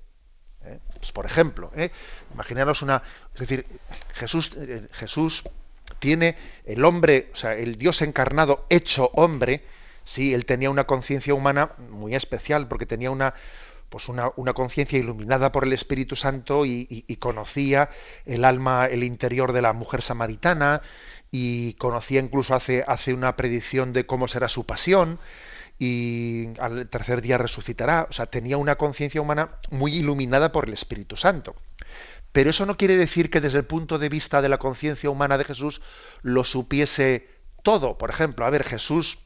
¿eh? 0.64 0.80
Pues, 0.98 1.12
por 1.12 1.26
ejemplo, 1.26 1.72
¿eh? 1.76 1.92
imaginaros 2.34 2.82
una, 2.82 3.04
es 3.34 3.40
decir, 3.40 3.66
Jesús, 4.14 4.58
Jesús 4.92 5.44
tiene 6.00 6.36
el 6.66 6.84
hombre, 6.86 7.30
o 7.34 7.36
sea, 7.36 7.54
el 7.54 7.78
Dios 7.78 8.02
encarnado 8.02 8.66
hecho 8.70 9.12
hombre, 9.14 9.64
sí, 10.04 10.34
él 10.34 10.46
tenía 10.46 10.70
una 10.70 10.86
conciencia 10.86 11.34
humana 11.34 11.74
muy 11.90 12.16
especial, 12.16 12.68
porque 12.68 12.86
tenía 12.86 13.12
una, 13.12 13.34
pues 13.90 14.10
una, 14.10 14.32
conciencia 14.54 15.00
iluminada 15.00 15.52
por 15.52 15.64
el 15.64 15.74
Espíritu 15.74 16.16
Santo 16.16 16.66
y, 16.66 17.04
conocía 17.20 17.90
el 18.26 18.46
alma, 18.46 18.86
el 18.88 19.04
interior 19.04 19.54
de 19.54 19.62
la 19.62 19.74
mujer 19.74 20.02
samaritana, 20.02 20.82
y 21.32 21.74
conocía 21.74 22.20
incluso 22.20 22.56
hace, 22.56 22.84
hace 22.88 23.14
una 23.14 23.36
predicción 23.36 23.94
de 23.94 24.06
cómo 24.06 24.28
será 24.28 24.48
su 24.48 24.66
pasión, 24.66 25.20
y 25.80 26.50
al 26.60 26.90
tercer 26.90 27.22
día 27.22 27.38
resucitará. 27.38 28.08
O 28.10 28.14
sea, 28.14 28.26
tenía 28.26 28.58
una 28.58 28.76
conciencia 28.76 29.22
humana 29.22 29.50
muy 29.72 29.96
iluminada 29.96 30.52
por 30.52 30.68
el 30.68 30.74
Espíritu 30.74 31.16
Santo. 31.16 31.56
Pero 32.32 32.52
eso 32.52 32.66
no 32.66 32.78
quiere 32.78 32.96
decir 32.96 33.30
que 33.30 33.42
desde 33.42 33.58
el 33.60 33.66
punto 33.66 33.98
de 33.98 34.10
vista 34.10 34.42
de 34.42 34.50
la 34.50 34.60
conciencia 34.60 35.10
humana 35.10 35.38
de 35.38 35.46
Jesús 35.46 35.82
lo 36.22 36.44
supiese 36.44 37.28
todo. 37.64 37.98
Por 37.98 38.10
ejemplo, 38.10 38.46
a 38.46 38.50
ver, 38.50 38.64
Jesús 38.64 39.20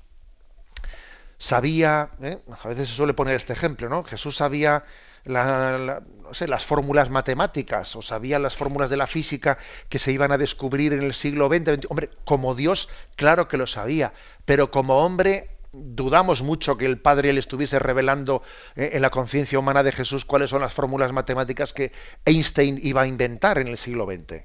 sabía, 1.38 2.12
¿eh? 2.22 2.40
a 2.64 2.68
veces 2.70 2.88
se 2.88 2.96
suele 2.96 3.14
poner 3.14 3.36
este 3.36 3.54
ejemplo, 3.54 3.90
¿no? 3.90 4.04
Jesús 4.04 4.38
sabía 4.38 4.86
las 5.26 6.66
fórmulas 6.66 7.10
matemáticas 7.10 7.96
o 7.96 8.02
sabía 8.02 8.40
las 8.40 8.56
fórmulas 8.56 8.90
de 8.90 8.98
la 8.98 9.08
física 9.08 9.58
que 9.90 10.00
se 10.00 10.12
iban 10.12 10.32
a 10.32 10.38
descubrir 10.38 10.94
en 10.94 11.02
el 11.02 11.14
siglo 11.14 11.48
XX. 11.48 11.86
Hombre, 11.90 12.10
como 12.26 12.56
Dios, 12.56 12.90
claro 13.16 13.48
que 13.48 13.58
lo 13.58 13.68
sabía, 13.68 14.14
pero 14.46 14.72
como 14.72 15.06
hombre 15.06 15.50
dudamos 15.74 16.44
mucho 16.44 16.78
que 16.78 16.86
el 16.86 17.00
Padre 17.00 17.34
le 17.34 17.40
estuviese 17.40 17.80
revelando 17.80 18.44
eh, 18.76 18.92
en 18.94 19.02
la 19.02 19.10
conciencia 19.10 19.60
humana 19.60 19.84
de 19.84 19.92
Jesús 19.92 20.24
cuáles 20.24 20.52
son 20.52 20.62
las 20.62 20.74
fórmulas 20.74 21.12
matemáticas 21.12 21.74
que 21.74 21.92
Einstein 22.26 22.80
iba 22.82 23.02
a 23.02 23.08
inventar 23.08 23.58
en 23.58 23.68
el 23.68 23.78
siglo 23.78 24.06
XX. 24.06 24.44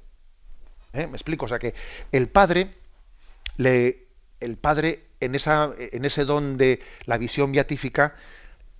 ¿Eh? 0.94 1.06
Me 1.06 1.12
explico, 1.12 1.44
o 1.44 1.48
sea 1.48 1.58
que 1.58 1.74
el 2.12 2.28
Padre 2.28 2.74
el 3.58 4.56
Padre 4.56 5.04
en 5.20 5.34
ese 5.34 6.24
don 6.24 6.56
de 6.56 6.80
la 7.06 7.18
visión 7.18 7.52
beatífica, 7.52 8.14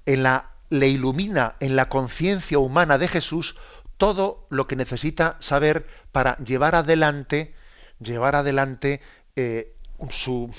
en 0.06 0.22
la, 0.22 0.52
le 0.70 0.88
ilumina 0.88 1.56
en 1.60 1.76
la 1.76 1.88
conciencia 1.88 2.58
humana 2.58 2.98
de 2.98 3.08
Jesús 3.08 3.56
todo 3.96 4.46
lo 4.48 4.66
que 4.66 4.76
necesita 4.76 5.36
saber 5.40 5.86
para 6.12 6.36
llevar 6.38 6.76
adelante, 6.76 7.54
llevar 7.98 8.36
adelante 8.36 9.00
eh, 9.34 9.74
su, 10.10 10.50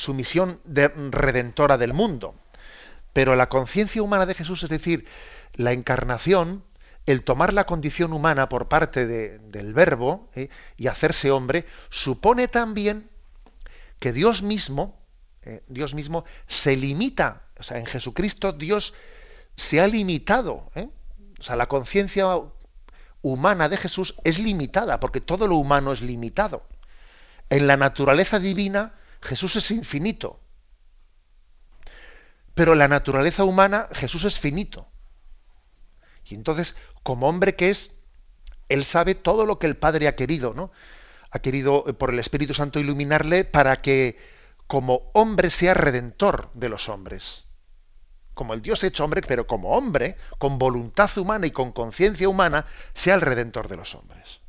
su 0.00 0.14
misión 0.14 0.60
de 0.64 0.88
redentora 0.88 1.76
del 1.76 1.92
mundo. 1.92 2.34
Pero 3.12 3.36
la 3.36 3.48
conciencia 3.48 4.02
humana 4.02 4.26
de 4.26 4.34
Jesús, 4.34 4.62
es 4.62 4.70
decir, 4.70 5.06
la 5.54 5.72
encarnación, 5.72 6.64
el 7.06 7.22
tomar 7.22 7.52
la 7.52 7.66
condición 7.66 8.12
humana 8.12 8.48
por 8.48 8.68
parte 8.68 9.06
del 9.06 9.74
verbo 9.74 10.30
¿eh? 10.34 10.48
y 10.76 10.86
hacerse 10.86 11.30
hombre, 11.30 11.66
supone 11.90 12.48
también 12.48 13.10
que 13.98 14.12
Dios 14.12 14.42
mismo, 14.42 14.98
eh, 15.42 15.62
Dios 15.68 15.94
mismo 15.94 16.24
se 16.48 16.76
limita, 16.76 17.42
o 17.58 17.62
sea, 17.62 17.78
en 17.78 17.86
Jesucristo 17.86 18.52
Dios 18.52 18.94
se 19.56 19.80
ha 19.80 19.86
limitado, 19.86 20.70
¿eh? 20.74 20.88
o 21.38 21.42
sea, 21.42 21.56
la 21.56 21.66
conciencia 21.66 22.26
humana 23.22 23.68
de 23.68 23.76
Jesús 23.76 24.14
es 24.24 24.38
limitada, 24.38 24.98
porque 25.00 25.20
todo 25.20 25.46
lo 25.46 25.56
humano 25.56 25.92
es 25.92 26.00
limitado. 26.00 26.62
En 27.50 27.66
la 27.66 27.76
naturaleza 27.76 28.38
divina, 28.38 28.94
Jesús 29.22 29.56
es 29.56 29.70
infinito. 29.70 30.40
Pero 32.54 32.74
la 32.74 32.88
naturaleza 32.88 33.44
humana, 33.44 33.88
Jesús 33.92 34.24
es 34.24 34.38
finito. 34.38 34.88
Y 36.24 36.34
entonces, 36.34 36.76
como 37.02 37.28
hombre 37.28 37.56
que 37.56 37.70
es, 37.70 37.92
él 38.68 38.84
sabe 38.84 39.14
todo 39.14 39.46
lo 39.46 39.58
que 39.58 39.66
el 39.66 39.76
Padre 39.76 40.08
ha 40.08 40.16
querido, 40.16 40.54
¿no? 40.54 40.70
Ha 41.30 41.40
querido 41.40 41.84
eh, 41.86 41.92
por 41.92 42.10
el 42.10 42.18
Espíritu 42.18 42.54
Santo 42.54 42.78
iluminarle 42.78 43.44
para 43.44 43.82
que 43.82 44.18
como 44.66 45.10
hombre 45.14 45.50
sea 45.50 45.74
redentor 45.74 46.50
de 46.54 46.68
los 46.68 46.88
hombres. 46.88 47.44
Como 48.34 48.54
el 48.54 48.62
Dios 48.62 48.84
hecho 48.84 49.04
hombre, 49.04 49.22
pero 49.22 49.46
como 49.46 49.72
hombre, 49.72 50.16
con 50.38 50.58
voluntad 50.58 51.10
humana 51.18 51.46
y 51.46 51.50
con 51.50 51.72
conciencia 51.72 52.28
humana, 52.28 52.64
sea 52.94 53.16
el 53.16 53.20
redentor 53.20 53.68
de 53.68 53.76
los 53.76 53.94
hombres. 53.94 54.40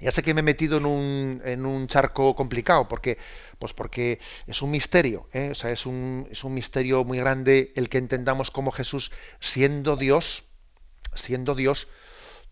Ya 0.00 0.12
sé 0.12 0.22
que 0.22 0.32
me 0.32 0.40
he 0.40 0.42
metido 0.44 0.78
en 0.78 0.86
un, 0.86 1.42
en 1.44 1.66
un 1.66 1.88
charco 1.88 2.36
complicado, 2.36 2.88
porque, 2.88 3.18
pues 3.58 3.72
porque 3.72 4.20
es 4.46 4.62
un 4.62 4.70
misterio, 4.70 5.28
¿eh? 5.32 5.48
o 5.50 5.54
sea, 5.54 5.72
es 5.72 5.86
un, 5.86 6.28
es 6.30 6.44
un 6.44 6.54
misterio 6.54 7.02
muy 7.04 7.18
grande 7.18 7.72
el 7.74 7.88
que 7.88 7.98
entendamos 7.98 8.50
cómo 8.52 8.70
Jesús, 8.70 9.10
siendo 9.40 9.96
Dios, 9.96 10.44
siendo 11.14 11.56
Dios, 11.56 11.88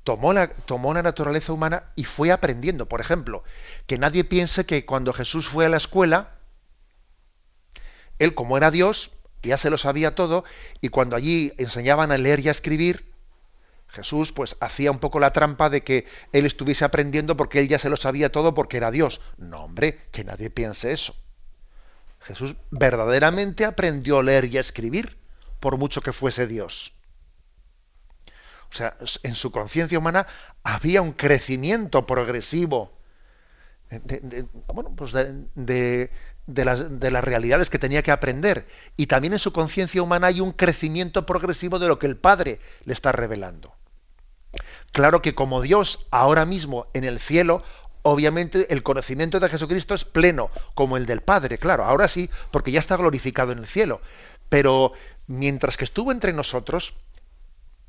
tomó 0.02 0.32
la, 0.32 0.48
tomó 0.48 0.92
la 0.92 1.02
naturaleza 1.02 1.52
humana 1.52 1.92
y 1.94 2.04
fue 2.04 2.32
aprendiendo. 2.32 2.86
Por 2.86 3.00
ejemplo, 3.00 3.44
que 3.86 3.98
nadie 3.98 4.24
piense 4.24 4.66
que 4.66 4.84
cuando 4.84 5.12
Jesús 5.12 5.48
fue 5.48 5.66
a 5.66 5.68
la 5.68 5.76
escuela, 5.76 6.38
Él, 8.18 8.34
como 8.34 8.56
era 8.56 8.70
Dios, 8.70 9.12
ya 9.42 9.56
se 9.56 9.70
lo 9.70 9.78
sabía 9.78 10.14
todo, 10.14 10.44
y 10.80 10.88
cuando 10.88 11.16
allí 11.16 11.52
enseñaban 11.58 12.10
a 12.10 12.18
leer 12.18 12.40
y 12.40 12.48
a 12.48 12.50
escribir, 12.50 13.15
Jesús 13.96 14.30
pues 14.32 14.56
hacía 14.60 14.90
un 14.90 14.98
poco 14.98 15.20
la 15.20 15.32
trampa 15.32 15.70
de 15.70 15.82
que 15.82 16.04
él 16.32 16.44
estuviese 16.44 16.84
aprendiendo 16.84 17.34
porque 17.34 17.60
él 17.60 17.68
ya 17.68 17.78
se 17.78 17.88
lo 17.88 17.96
sabía 17.96 18.30
todo 18.30 18.52
porque 18.52 18.76
era 18.76 18.90
Dios. 18.90 19.22
No, 19.38 19.64
hombre, 19.64 20.02
que 20.12 20.22
nadie 20.22 20.50
piense 20.50 20.92
eso. 20.92 21.16
Jesús 22.20 22.56
verdaderamente 22.70 23.64
aprendió 23.64 24.18
a 24.18 24.22
leer 24.22 24.44
y 24.44 24.58
a 24.58 24.60
escribir, 24.60 25.16
por 25.60 25.78
mucho 25.78 26.02
que 26.02 26.12
fuese 26.12 26.46
Dios. 26.46 26.92
O 28.70 28.74
sea, 28.74 28.98
en 29.22 29.34
su 29.34 29.50
conciencia 29.50 29.98
humana 29.98 30.26
había 30.62 31.00
un 31.00 31.12
crecimiento 31.12 32.06
progresivo 32.06 32.92
de, 33.88 34.44
pues 34.94 35.12
de, 35.12 36.10
de 36.46 37.10
las 37.10 37.24
realidades 37.24 37.70
que 37.70 37.78
tenía 37.78 38.02
que 38.02 38.10
aprender. 38.10 38.66
Y 38.98 39.06
también 39.06 39.32
en 39.32 39.38
su 39.38 39.54
conciencia 39.54 40.02
humana 40.02 40.26
hay 40.26 40.42
un 40.42 40.52
crecimiento 40.52 41.24
progresivo 41.24 41.78
de 41.78 41.88
lo 41.88 41.98
que 41.98 42.06
el 42.06 42.18
Padre 42.18 42.60
le 42.84 42.92
está 42.92 43.12
revelando. 43.12 43.75
Claro 44.92 45.22
que 45.22 45.34
como 45.34 45.60
Dios 45.60 46.06
ahora 46.10 46.44
mismo 46.44 46.86
en 46.94 47.04
el 47.04 47.20
cielo, 47.20 47.62
obviamente 48.02 48.72
el 48.72 48.82
conocimiento 48.82 49.40
de 49.40 49.48
Jesucristo 49.48 49.94
es 49.94 50.04
pleno, 50.04 50.50
como 50.74 50.96
el 50.96 51.06
del 51.06 51.22
Padre, 51.22 51.58
claro, 51.58 51.84
ahora 51.84 52.08
sí, 52.08 52.30
porque 52.50 52.72
ya 52.72 52.80
está 52.80 52.96
glorificado 52.96 53.52
en 53.52 53.58
el 53.58 53.66
cielo. 53.66 54.00
Pero 54.48 54.92
mientras 55.26 55.76
que 55.76 55.84
estuvo 55.84 56.12
entre 56.12 56.32
nosotros, 56.32 56.94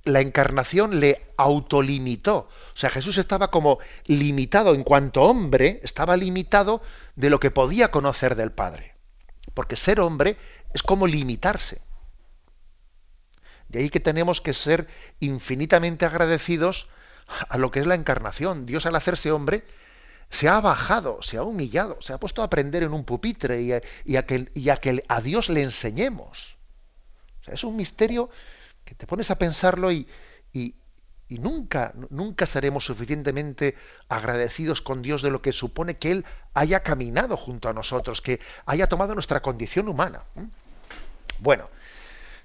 la 0.04 0.22
encarnación 0.22 1.00
le 1.00 1.22
autolimitó. 1.38 2.50
O 2.74 2.76
sea, 2.76 2.90
Jesús 2.90 3.18
estaba 3.18 3.52
como 3.52 3.80
limitado 4.06 4.74
en 4.74 4.84
cuanto 4.84 5.24
hombre, 5.24 5.80
estaba 5.84 6.18
limitado 6.18 6.82
de 7.16 7.30
lo 7.30 7.40
que 7.40 7.52
podía 7.52 7.92
conocer 7.92 8.36
del 8.36 8.52
Padre. 8.52 8.96
Porque 9.54 9.76
ser 9.76 10.00
hombre 10.00 10.38
es 10.74 10.82
como 10.82 11.08
limitarse. 11.08 11.82
De 13.70 13.80
ahí 13.80 13.90
que 13.90 14.00
tenemos 14.00 14.42
que 14.42 14.54
ser 14.54 14.88
infinitamente 15.20 16.06
agradecidos 16.06 16.88
a 17.50 17.58
lo 17.58 17.72
que 17.72 17.80
es 17.80 17.88
la 17.88 17.96
encarnación. 17.96 18.66
Dios 18.66 18.86
al 18.86 18.96
hacerse 18.96 19.32
hombre 19.32 19.64
se 20.30 20.50
ha 20.50 20.60
bajado, 20.60 21.22
se 21.22 21.38
ha 21.38 21.44
humillado, 21.44 22.02
se 22.02 22.14
ha 22.14 22.20
puesto 22.20 22.42
a 22.42 22.46
aprender 22.46 22.84
en 22.84 22.94
un 22.94 23.06
pupitre 23.06 23.62
y 23.62 23.72
a, 23.72 24.26
que, 24.26 25.04
a 25.08 25.22
Dios 25.22 25.50
le 25.50 25.62
enseñemos. 25.62 26.58
es 27.46 27.64
un 27.64 27.76
misterio 27.76 28.30
que 28.84 28.96
te 28.96 29.08
pones 29.08 29.32
a 29.32 29.38
pensarlo 29.38 29.92
y, 29.92 30.08
y, 30.54 30.76
nunca, 31.30 31.94
nunca 32.10 32.46
seremos 32.46 32.86
suficientemente 32.86 33.76
agradecidos 34.08 34.82
con 34.82 35.02
Dios 35.02 35.22
de 35.22 35.30
lo 35.30 35.42
que 35.42 35.52
supone 35.52 35.98
que 35.98 36.12
Él 36.12 36.26
haya 36.54 36.84
caminado 36.84 37.36
junto 37.36 37.68
a 37.70 37.74
nosotros, 37.74 38.22
que 38.22 38.40
haya 38.66 38.88
tomado 38.88 39.14
nuestra 39.14 39.42
condición 39.42 39.90
humana. 39.90 40.24
Bueno, 41.40 41.70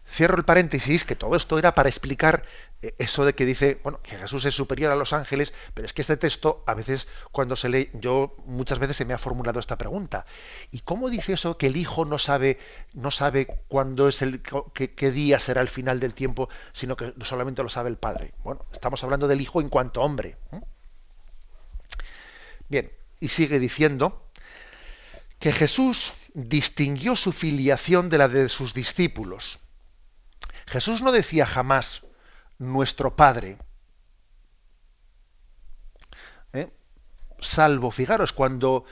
Cierro 0.09 0.37
el 0.37 0.45
paréntesis, 0.45 1.05
que 1.05 1.17
todo 1.17 1.37
esto 1.37 1.59
era 1.59 1.75
para 1.75 1.89
explicar 1.89 2.45
eh, 2.83 2.95
eso 2.99 3.25
de 3.25 3.35
que 3.35 3.47
dice, 3.47 3.81
bueno, 3.83 4.01
que 4.03 4.19
Jesús 4.19 4.45
es 4.45 4.55
superior 4.55 4.93
a 4.93 4.97
los 4.97 5.13
ángeles, 5.13 5.55
pero 5.73 5.87
es 5.87 5.93
que 5.93 6.03
este 6.03 6.17
texto, 6.17 6.65
a 6.67 6.75
veces, 6.75 7.09
cuando 7.31 7.57
se 7.57 7.69
lee, 7.69 7.91
yo 7.95 8.35
muchas 8.45 8.79
veces 8.79 8.97
se 8.97 9.05
me 9.05 9.15
ha 9.15 9.19
formulado 9.19 9.61
esta 9.61 9.79
pregunta. 9.79 10.27
¿Y 10.71 10.81
cómo 10.81 11.09
dice 11.09 11.33
eso 11.33 11.57
que 11.57 11.69
el 11.69 11.77
Hijo 11.77 12.05
no 12.05 12.19
sabe, 12.19 12.59
no 12.93 13.11
sabe 13.11 13.47
cuándo 13.69 14.09
es 14.09 14.21
el, 14.21 14.43
qué, 14.75 15.11
día 15.11 15.39
será 15.39 15.63
el 15.63 15.69
final 15.69 16.01
del 16.01 16.15
tiempo, 16.15 16.49
sino 16.73 16.97
que 16.97 17.15
solamente 17.23 17.63
lo 17.63 17.71
sabe 17.71 17.89
el 17.89 17.97
Padre? 17.97 18.35
Bueno, 18.45 18.67
estamos 18.73 19.03
hablando 19.05 19.29
del 19.29 19.41
Hijo 19.41 19.61
en 19.61 19.69
cuanto 19.69 20.03
hombre. 20.03 20.37
Bien, 22.69 22.93
y 23.21 23.29
sigue 23.29 23.59
diciendo 23.59 24.27
que 25.39 25.53
Jesús 25.53 26.13
distinguió 26.35 27.17
su 27.17 27.33
filiación 27.33 28.11
de 28.11 28.19
la 28.19 28.29
de 28.29 28.49
sus 28.49 28.75
discípulos 28.75 29.62
Jesús 30.67 31.03
no 31.03 31.13
decía 31.13 31.47
jamás 31.47 32.03
nuestro 32.59 33.17
Padre. 33.17 33.59
¿Eh? 36.53 36.71
Salvo, 37.41 37.91
fijaros, 37.91 38.33
cuando 38.33 38.85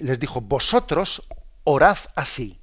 les 0.00 0.18
dijo, 0.18 0.40
vosotros 0.40 1.26
orad 1.64 1.98
así, 2.14 2.60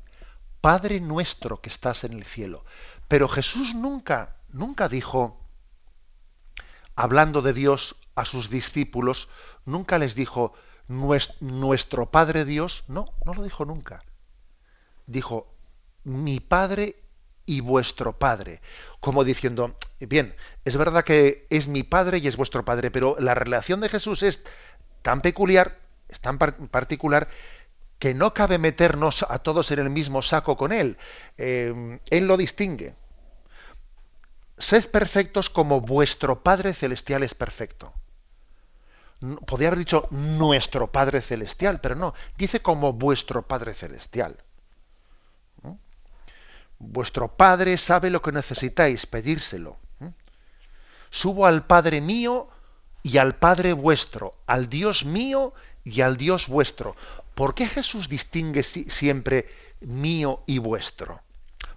Padre 0.62 1.00
nuestro 1.00 1.62
que 1.62 1.70
estás 1.70 2.04
en 2.04 2.14
el 2.14 2.26
cielo. 2.26 2.66
Pero 3.08 3.28
Jesús 3.28 3.76
nunca, 3.76 4.36
nunca 4.50 4.90
dijo, 4.90 5.40
hablando 6.96 7.42
de 7.42 7.54
Dios 7.54 7.96
a 8.16 8.26
sus 8.26 8.50
discípulos, 8.50 9.30
nunca 9.66 9.98
les 9.98 10.16
dijo, 10.16 10.54
nuestro 10.88 12.12
Padre 12.12 12.46
Dios, 12.46 12.84
no, 12.88 13.14
no 13.26 13.34
lo 13.34 13.44
dijo 13.44 13.66
nunca. 13.66 14.04
Dijo, 15.06 15.54
mi 16.04 16.40
Padre 16.40 17.07
y 17.48 17.62
vuestro 17.62 18.20
Padre. 18.20 18.62
Como 19.00 19.24
diciendo, 19.24 19.76
bien, 20.00 20.36
es 20.66 20.78
verdad 20.78 21.04
que 21.04 21.48
es 21.50 21.68
mi 21.68 21.82
Padre 21.82 22.20
y 22.20 22.28
es 22.28 22.38
vuestro 22.38 22.64
Padre, 22.64 22.92
pero 22.92 23.16
la 23.18 23.34
relación 23.34 23.82
de 23.82 23.90
Jesús 23.90 24.22
es 24.22 24.44
tan 25.02 25.22
peculiar, 25.22 25.80
es 26.10 26.20
tan 26.20 26.38
particular, 26.38 27.30
que 27.98 28.14
no 28.14 28.36
cabe 28.36 28.60
meternos 28.60 29.26
a 29.28 29.40
todos 29.40 29.72
en 29.72 29.80
el 29.80 29.90
mismo 29.90 30.22
saco 30.22 30.56
con 30.56 30.72
Él. 30.72 30.98
Eh, 31.38 32.00
él 32.12 32.28
lo 32.28 32.38
distingue. 32.38 32.94
Sed 34.60 34.90
perfectos 34.90 35.50
como 35.50 35.82
vuestro 35.82 36.44
Padre 36.44 36.74
Celestial 36.74 37.24
es 37.24 37.34
perfecto. 37.34 37.94
Podría 39.48 39.70
haber 39.70 39.80
dicho 39.80 40.08
nuestro 40.12 40.92
Padre 40.92 41.22
Celestial, 41.22 41.80
pero 41.82 41.96
no, 41.96 42.14
dice 42.38 42.62
como 42.62 42.94
vuestro 42.94 43.48
Padre 43.48 43.74
Celestial. 43.74 44.44
Vuestro 46.80 47.36
Padre 47.36 47.78
sabe 47.78 48.10
lo 48.10 48.22
que 48.22 48.32
necesitáis, 48.32 49.06
pedírselo. 49.06 49.78
Subo 51.10 51.46
al 51.46 51.66
Padre 51.66 52.02
mío 52.02 52.50
y 53.02 53.18
al 53.18 53.36
Padre 53.36 53.74
vuestro, 53.74 54.36
al 54.46 54.70
Dios 54.70 55.06
mío 55.06 55.54
y 55.84 56.02
al 56.02 56.18
Dios 56.18 56.48
vuestro. 56.48 56.96
¿Por 57.34 57.56
qué 57.56 57.68
Jesús 57.68 58.10
distingue 58.10 58.64
siempre 58.64 59.48
mío 59.80 60.44
y 60.46 60.58
vuestro? 60.58 61.22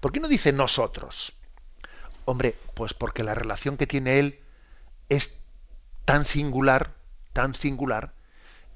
¿Por 0.01 0.13
qué 0.13 0.21
no 0.21 0.29
dice 0.29 0.53
nosotros? 0.53 1.33
Hombre, 2.25 2.57
pues 2.75 2.95
porque 2.95 3.23
la 3.23 3.35
relación 3.35 3.77
que 3.77 3.87
tiene 3.87 4.19
Él 4.19 4.41
es 5.09 5.35
tan 6.05 6.25
singular, 6.25 6.95
tan 7.33 7.55
singular, 7.55 8.13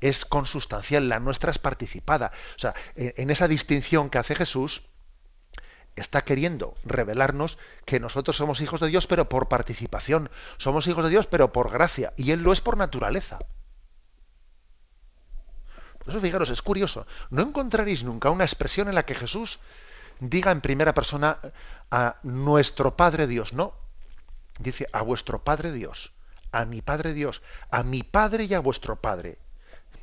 es 0.00 0.24
consustancial, 0.24 1.08
la 1.08 1.20
nuestra 1.20 1.50
es 1.50 1.58
participada. 1.58 2.32
O 2.56 2.58
sea, 2.58 2.74
en 2.94 3.30
esa 3.30 3.48
distinción 3.48 4.10
que 4.10 4.18
hace 4.18 4.34
Jesús, 4.34 4.82
está 5.96 6.22
queriendo 6.22 6.74
revelarnos 6.84 7.58
que 7.84 8.00
nosotros 8.00 8.36
somos 8.36 8.60
hijos 8.60 8.80
de 8.80 8.88
Dios, 8.88 9.06
pero 9.06 9.28
por 9.28 9.48
participación. 9.48 10.30
Somos 10.58 10.86
hijos 10.86 11.04
de 11.04 11.10
Dios, 11.10 11.26
pero 11.26 11.52
por 11.52 11.70
gracia. 11.70 12.12
Y 12.16 12.32
Él 12.32 12.42
lo 12.42 12.52
es 12.52 12.60
por 12.60 12.76
naturaleza. 12.76 13.38
Por 15.98 16.10
eso, 16.10 16.20
fijaros, 16.20 16.50
es 16.50 16.62
curioso. 16.62 17.06
No 17.30 17.42
encontraréis 17.42 18.04
nunca 18.04 18.30
una 18.30 18.44
expresión 18.44 18.88
en 18.88 18.94
la 18.94 19.06
que 19.06 19.14
Jesús 19.14 19.60
diga 20.20 20.50
en 20.52 20.60
primera 20.60 20.94
persona 20.94 21.38
a 21.90 22.16
nuestro 22.22 22.96
Padre 22.96 23.26
Dios. 23.26 23.52
No. 23.52 23.74
Dice 24.58 24.86
a 24.92 25.02
vuestro 25.02 25.42
Padre 25.42 25.72
Dios, 25.72 26.12
a 26.52 26.64
mi 26.64 26.82
Padre 26.82 27.12
Dios, 27.12 27.42
a 27.70 27.82
mi 27.82 28.02
Padre 28.02 28.44
y 28.44 28.54
a 28.54 28.60
vuestro 28.60 28.96
Padre. 28.96 29.38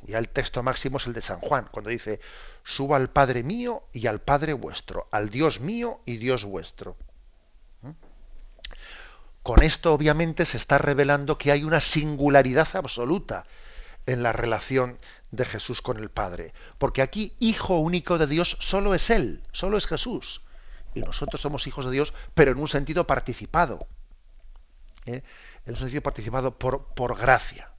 Ya 0.02 0.18
el 0.18 0.28
texto 0.28 0.62
máximo 0.62 0.96
es 0.96 1.06
el 1.06 1.12
de 1.12 1.20
San 1.20 1.40
Juan, 1.40 1.68
cuando 1.70 1.90
dice, 1.90 2.20
suba 2.64 2.96
al 2.96 3.10
Padre 3.10 3.42
mío 3.42 3.84
y 3.92 4.06
al 4.08 4.20
Padre 4.20 4.52
vuestro, 4.52 5.06
al 5.10 5.30
Dios 5.30 5.60
mío 5.60 6.00
y 6.04 6.16
Dios 6.16 6.44
vuestro. 6.44 6.96
¿Mm? 7.82 7.90
Con 9.42 9.62
esto 9.62 9.92
obviamente 9.92 10.44
se 10.44 10.56
está 10.56 10.78
revelando 10.78 11.38
que 11.38 11.52
hay 11.52 11.64
una 11.64 11.80
singularidad 11.80 12.68
absoluta 12.74 13.44
en 14.06 14.22
la 14.22 14.32
relación 14.32 14.98
de 15.30 15.44
Jesús 15.44 15.82
con 15.82 15.98
el 15.98 16.10
Padre. 16.10 16.52
Porque 16.78 17.02
aquí 17.02 17.34
hijo 17.38 17.78
único 17.78 18.18
de 18.18 18.26
Dios 18.26 18.56
solo 18.60 18.94
es 18.94 19.10
Él, 19.10 19.42
solo 19.52 19.76
es 19.76 19.86
Jesús. 19.86 20.42
Y 20.94 21.00
nosotros 21.00 21.40
somos 21.40 21.66
hijos 21.66 21.86
de 21.86 21.92
Dios, 21.92 22.12
pero 22.34 22.52
en 22.52 22.58
un 22.58 22.68
sentido 22.68 23.06
participado. 23.06 23.86
¿eh? 25.06 25.22
En 25.64 25.72
un 25.74 25.78
sentido 25.78 26.02
participado 26.02 26.58
por, 26.58 26.86
por 26.94 27.16
gracia. 27.16 27.71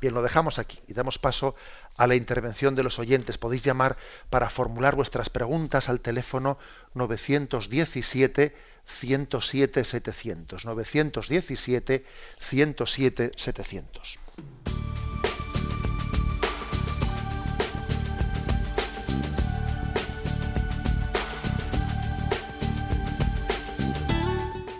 Bien, 0.00 0.14
lo 0.14 0.22
dejamos 0.22 0.58
aquí 0.58 0.80
y 0.88 0.94
damos 0.94 1.18
paso 1.18 1.54
a 1.96 2.06
la 2.06 2.14
intervención 2.14 2.74
de 2.74 2.82
los 2.82 2.98
oyentes. 2.98 3.38
Podéis 3.38 3.64
llamar 3.64 3.96
para 4.30 4.50
formular 4.50 4.96
vuestras 4.96 5.30
preguntas 5.30 5.88
al 5.88 6.00
teléfono 6.00 6.58
917 6.94 8.54
107 8.86 9.84
700. 9.84 10.64
917 10.64 12.04
107 12.38 13.30
700. 13.36 14.18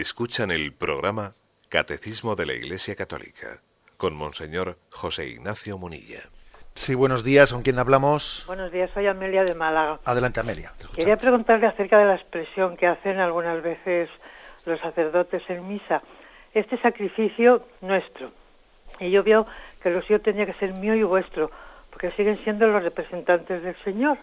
Escuchan 0.00 0.52
el 0.52 0.72
programa 0.72 1.32
Catecismo 1.68 2.36
de 2.36 2.46
la 2.46 2.52
Iglesia 2.52 2.94
Católica 2.94 3.60
con 3.96 4.14
Monseñor 4.14 4.78
José 4.92 5.26
Ignacio 5.26 5.76
Munilla. 5.76 6.20
Sí, 6.76 6.94
buenos 6.94 7.24
días. 7.24 7.52
¿Con 7.52 7.62
quién 7.62 7.80
hablamos? 7.80 8.44
Buenos 8.46 8.70
días, 8.70 8.92
soy 8.94 9.08
Amelia 9.08 9.42
de 9.42 9.56
Málaga. 9.56 9.98
Adelante, 10.04 10.38
Amelia. 10.38 10.72
Quería 10.94 11.16
preguntarle 11.16 11.66
acerca 11.66 11.98
de 11.98 12.04
la 12.04 12.14
expresión 12.14 12.76
que 12.76 12.86
hacen 12.86 13.18
algunas 13.18 13.60
veces 13.60 14.08
los 14.66 14.78
sacerdotes 14.78 15.42
en 15.48 15.66
misa. 15.66 16.00
Este 16.54 16.80
sacrificio 16.80 17.66
nuestro. 17.80 18.30
Y 19.00 19.10
yo 19.10 19.24
veo 19.24 19.46
que 19.82 19.90
lo 19.90 20.00
suyo 20.02 20.20
tenía 20.20 20.46
que 20.46 20.54
ser 20.54 20.74
mío 20.74 20.94
y 20.94 21.02
vuestro, 21.02 21.50
porque 21.90 22.12
siguen 22.12 22.38
siendo 22.44 22.68
los 22.68 22.84
representantes 22.84 23.64
del 23.64 23.76
Señor, 23.82 24.16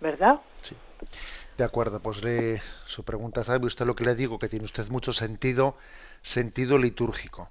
¿verdad? 0.00 0.40
Sí. 0.62 0.74
De 1.56 1.64
acuerdo, 1.64 2.00
pues 2.00 2.22
le, 2.24 2.60
su 2.86 3.04
pregunta, 3.04 3.44
¿sabe 3.44 3.66
usted 3.66 3.86
lo 3.86 3.94
que 3.94 4.04
le 4.04 4.14
digo? 4.14 4.38
Que 4.38 4.48
tiene 4.48 4.64
usted 4.64 4.88
mucho 4.88 5.12
sentido 5.12 5.76
sentido 6.24 6.78
litúrgico. 6.78 7.50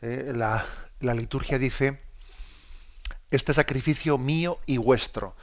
Eh, 0.00 0.32
la, 0.34 0.64
la 1.00 1.14
liturgia 1.14 1.58
dice, 1.58 2.00
este 3.30 3.52
sacrificio 3.52 4.16
mío 4.16 4.58
y 4.64 4.78
vuestro. 4.78 5.34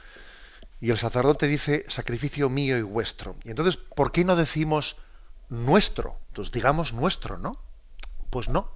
Y 0.80 0.90
el 0.90 0.98
sacerdote 0.98 1.46
dice, 1.46 1.84
sacrificio 1.88 2.48
mío 2.48 2.76
y 2.76 2.82
vuestro. 2.82 3.36
Y 3.44 3.50
entonces, 3.50 3.76
¿por 3.76 4.10
qué 4.10 4.24
no 4.24 4.34
decimos 4.34 4.96
nuestro? 5.48 6.16
Pues 6.32 6.50
digamos 6.50 6.92
nuestro, 6.92 7.38
¿no? 7.38 7.56
Pues 8.30 8.48
no. 8.48 8.68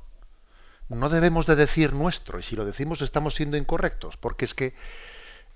No 0.89 1.09
debemos 1.09 1.47
de 1.47 1.57
decir 1.57 1.93
nuestro. 1.93 2.39
Y 2.39 2.43
si 2.43 2.55
lo 2.55 2.65
decimos 2.65 3.03
estamos 3.03 3.35
siendo 3.35 3.57
incorrectos. 3.57 4.17
Porque 4.17 4.45
es 4.45 4.55
que, 4.55 4.75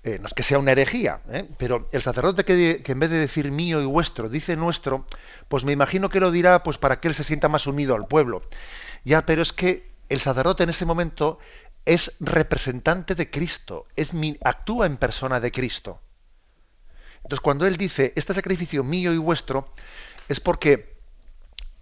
eh, 0.03 0.17
no 0.19 0.25
es 0.25 0.33
que 0.33 0.41
sea 0.41 0.57
una 0.57 0.71
herejía, 0.71 1.21
¿eh? 1.29 1.47
pero 1.57 1.87
el 1.91 2.01
sacerdote 2.01 2.43
que, 2.43 2.81
en 2.83 2.99
vez 2.99 3.11
de 3.11 3.19
decir 3.19 3.51
mío 3.51 3.81
y 3.81 3.85
vuestro 3.85 4.29
dice 4.29 4.55
nuestro, 4.55 5.05
pues 5.47 5.63
me 5.63 5.73
imagino 5.73 6.09
que 6.09 6.19
lo 6.19 6.31
dirá 6.31 6.63
pues 6.63 6.79
para 6.79 6.99
que 6.99 7.07
él 7.07 7.13
se 7.13 7.23
sienta 7.23 7.49
más 7.49 7.67
unido 7.67 7.93
al 7.93 8.07
pueblo. 8.07 8.41
Ya, 9.05 9.25
pero 9.27 9.43
es 9.43 9.53
que 9.53 9.91
el 10.09 10.19
sacerdote 10.19 10.63
en 10.63 10.69
ese 10.69 10.85
momento 10.85 11.37
es 11.85 12.15
representante 12.19 13.13
de 13.13 13.29
Cristo, 13.29 13.87
es 13.95 14.13
mi, 14.13 14.37
actúa 14.43 14.87
en 14.87 14.97
persona 14.97 15.39
de 15.39 15.51
Cristo. 15.51 16.01
Entonces, 17.17 17.41
cuando 17.41 17.67
él 17.67 17.77
dice, 17.77 18.13
este 18.15 18.33
sacrificio 18.33 18.83
mío 18.83 19.13
y 19.13 19.17
vuestro, 19.17 19.71
es 20.27 20.39
porque 20.39 20.97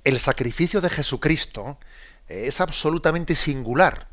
el 0.03 0.19
sacrificio 0.19 0.81
de 0.81 0.89
Jesucristo 0.89 1.79
es 2.27 2.59
absolutamente 2.59 3.35
singular. 3.35 4.07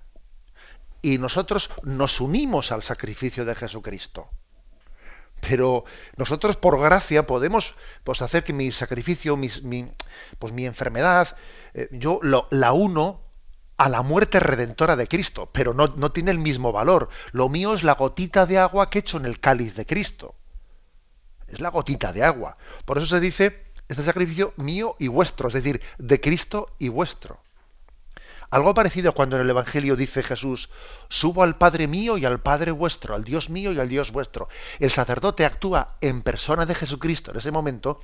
Y 1.07 1.19
nosotros 1.19 1.71
nos 1.85 2.21
unimos 2.21 2.73
al 2.73 2.83
sacrificio 2.83 3.45
de 3.45 3.55
Jesucristo. 3.55 4.29
Pero 5.41 5.85
nosotros 6.17 6.57
por 6.57 6.81
gracia 6.81 7.29
podemos 7.29 7.77
pues, 8.03 8.23
hacer 8.23 8.43
que 8.43 8.53
mi 8.53 8.73
sacrificio, 8.73 9.37
mi, 9.37 9.49
pues, 10.41 10.53
mi 10.53 10.67
enfermedad, 10.67 11.37
eh, 11.75 11.89
yo 11.93 12.19
lo, 12.23 12.49
la 12.51 12.73
uno 12.73 13.21
a 13.77 13.89
la 13.89 14.03
muerte 14.03 14.41
redentora 14.41 14.97
de 14.97 15.07
Cristo, 15.07 15.49
pero 15.53 15.75
no, 15.75 15.87
no 15.97 16.11
tiene 16.11 16.33
el 16.33 16.39
mismo 16.39 16.73
valor. 16.73 17.09
Lo 17.31 17.49
mío 17.49 17.73
es 17.73 17.85
la 17.85 17.95
gotita 17.95 18.45
de 18.45 18.59
agua 18.59 18.91
que 18.91 18.99
he 18.99 19.03
hecho 19.03 19.19
en 19.19 19.27
el 19.27 19.39
cáliz 19.39 19.77
de 19.77 19.87
Cristo. 19.87 20.35
Es 21.47 21.61
la 21.61 21.69
gotita 21.69 22.13
de 22.13 22.25
agua. 22.25 22.57
Por 22.85 22.99
eso 22.99 23.07
se 23.07 23.21
dice, 23.21 23.67
este 23.87 24.03
sacrificio 24.03 24.55
mío 24.57 24.97
y 24.99 25.07
vuestro, 25.07 25.47
es 25.47 25.55
decir, 25.55 25.81
de 25.99 26.21
Cristo 26.21 26.75
y 26.81 26.89
vuestro. 26.89 27.46
Algo 28.51 28.75
parecido 28.75 29.13
cuando 29.13 29.37
en 29.37 29.43
el 29.43 29.51
Evangelio 29.51 29.97
dice 29.97 30.23
Jesús, 30.23 30.71
subo 31.09 31.43
al 31.43 31.57
Padre 31.57 31.89
mío 31.89 32.17
y 32.19 32.25
al 32.25 32.41
Padre 32.41 32.71
vuestro, 32.71 33.15
al 33.15 33.25
Dios 33.25 33.51
mío 33.51 33.73
y 33.73 33.81
al 33.81 33.89
Dios 33.89 34.13
vuestro. 34.13 34.49
El 34.79 34.91
sacerdote 34.91 35.45
actúa 35.45 35.97
en 36.01 36.23
persona 36.23 36.67
de 36.67 36.75
Jesucristo 36.75 37.31
en 37.33 37.39
ese 37.39 37.51
momento 37.51 38.01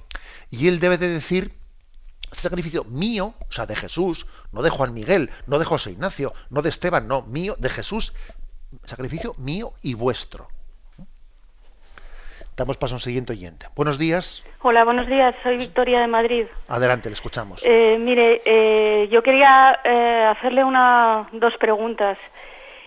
y 0.50 0.68
él 0.68 0.80
debe 0.80 0.98
de 0.98 1.08
decir, 1.08 1.54
este 2.32 2.42
sacrificio 2.42 2.84
mío, 2.84 3.34
o 3.48 3.52
sea, 3.52 3.66
de 3.66 3.76
Jesús, 3.76 4.26
no 4.52 4.62
de 4.62 4.70
Juan 4.70 4.94
Miguel, 4.94 5.30
no 5.46 5.58
de 5.58 5.66
José 5.66 5.90
Ignacio, 5.90 6.32
no 6.50 6.62
de 6.62 6.70
Esteban, 6.70 7.06
no, 7.06 7.22
mío, 7.22 7.56
de 7.58 7.68
Jesús, 7.68 8.14
sacrificio 8.84 9.34
mío 9.36 9.74
y 9.82 9.94
vuestro. 9.94 10.48
Damos 12.56 12.76
paso 12.76 12.94
a 12.94 12.96
un 12.96 13.00
siguiente 13.00 13.32
oyente. 13.32 13.66
Buenos 13.74 13.98
días. 13.98 14.44
Hola, 14.60 14.84
buenos 14.84 15.06
días. 15.06 15.34
Soy 15.42 15.56
Victoria 15.56 16.00
de 16.00 16.06
Madrid. 16.06 16.46
Adelante, 16.68 17.08
le 17.08 17.14
escuchamos. 17.14 17.62
Eh, 17.64 17.96
mire, 17.98 18.42
eh, 18.44 19.08
yo 19.10 19.22
quería 19.22 19.78
eh, 19.82 20.26
hacerle 20.36 20.62
una, 20.62 21.28
dos 21.32 21.54
preguntas. 21.58 22.18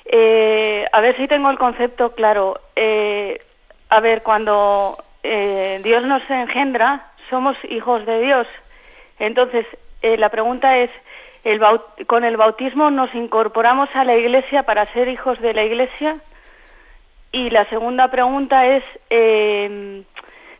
Eh, 0.05 0.85
a 0.91 1.01
ver 1.01 1.17
si 1.17 1.27
tengo 1.27 1.49
el 1.49 1.57
concepto 1.57 2.11
claro. 2.11 2.59
Eh, 2.75 3.41
a 3.89 3.99
ver, 4.01 4.21
cuando 4.21 5.03
eh, 5.23 5.79
Dios 5.83 6.03
nos 6.05 6.21
engendra, 6.29 7.07
somos 7.31 7.57
hijos 7.67 8.05
de 8.05 8.21
Dios. 8.21 8.47
Entonces, 9.17 9.65
eh, 10.03 10.15
la 10.17 10.29
pregunta 10.29 10.77
es, 10.77 10.91
el 11.43 11.59
baut- 11.59 12.05
¿con 12.05 12.23
el 12.23 12.37
bautismo 12.37 12.91
nos 12.91 13.13
incorporamos 13.15 13.93
a 13.95 14.03
la 14.03 14.15
Iglesia 14.15 14.61
para 14.63 14.85
ser 14.93 15.07
hijos 15.07 15.41
de 15.41 15.53
la 15.55 15.63
Iglesia? 15.63 16.17
Y 17.35 17.49
la 17.49 17.67
segunda 17.69 18.09
pregunta 18.09 18.65
es 18.65 18.83
eh, 19.09 20.05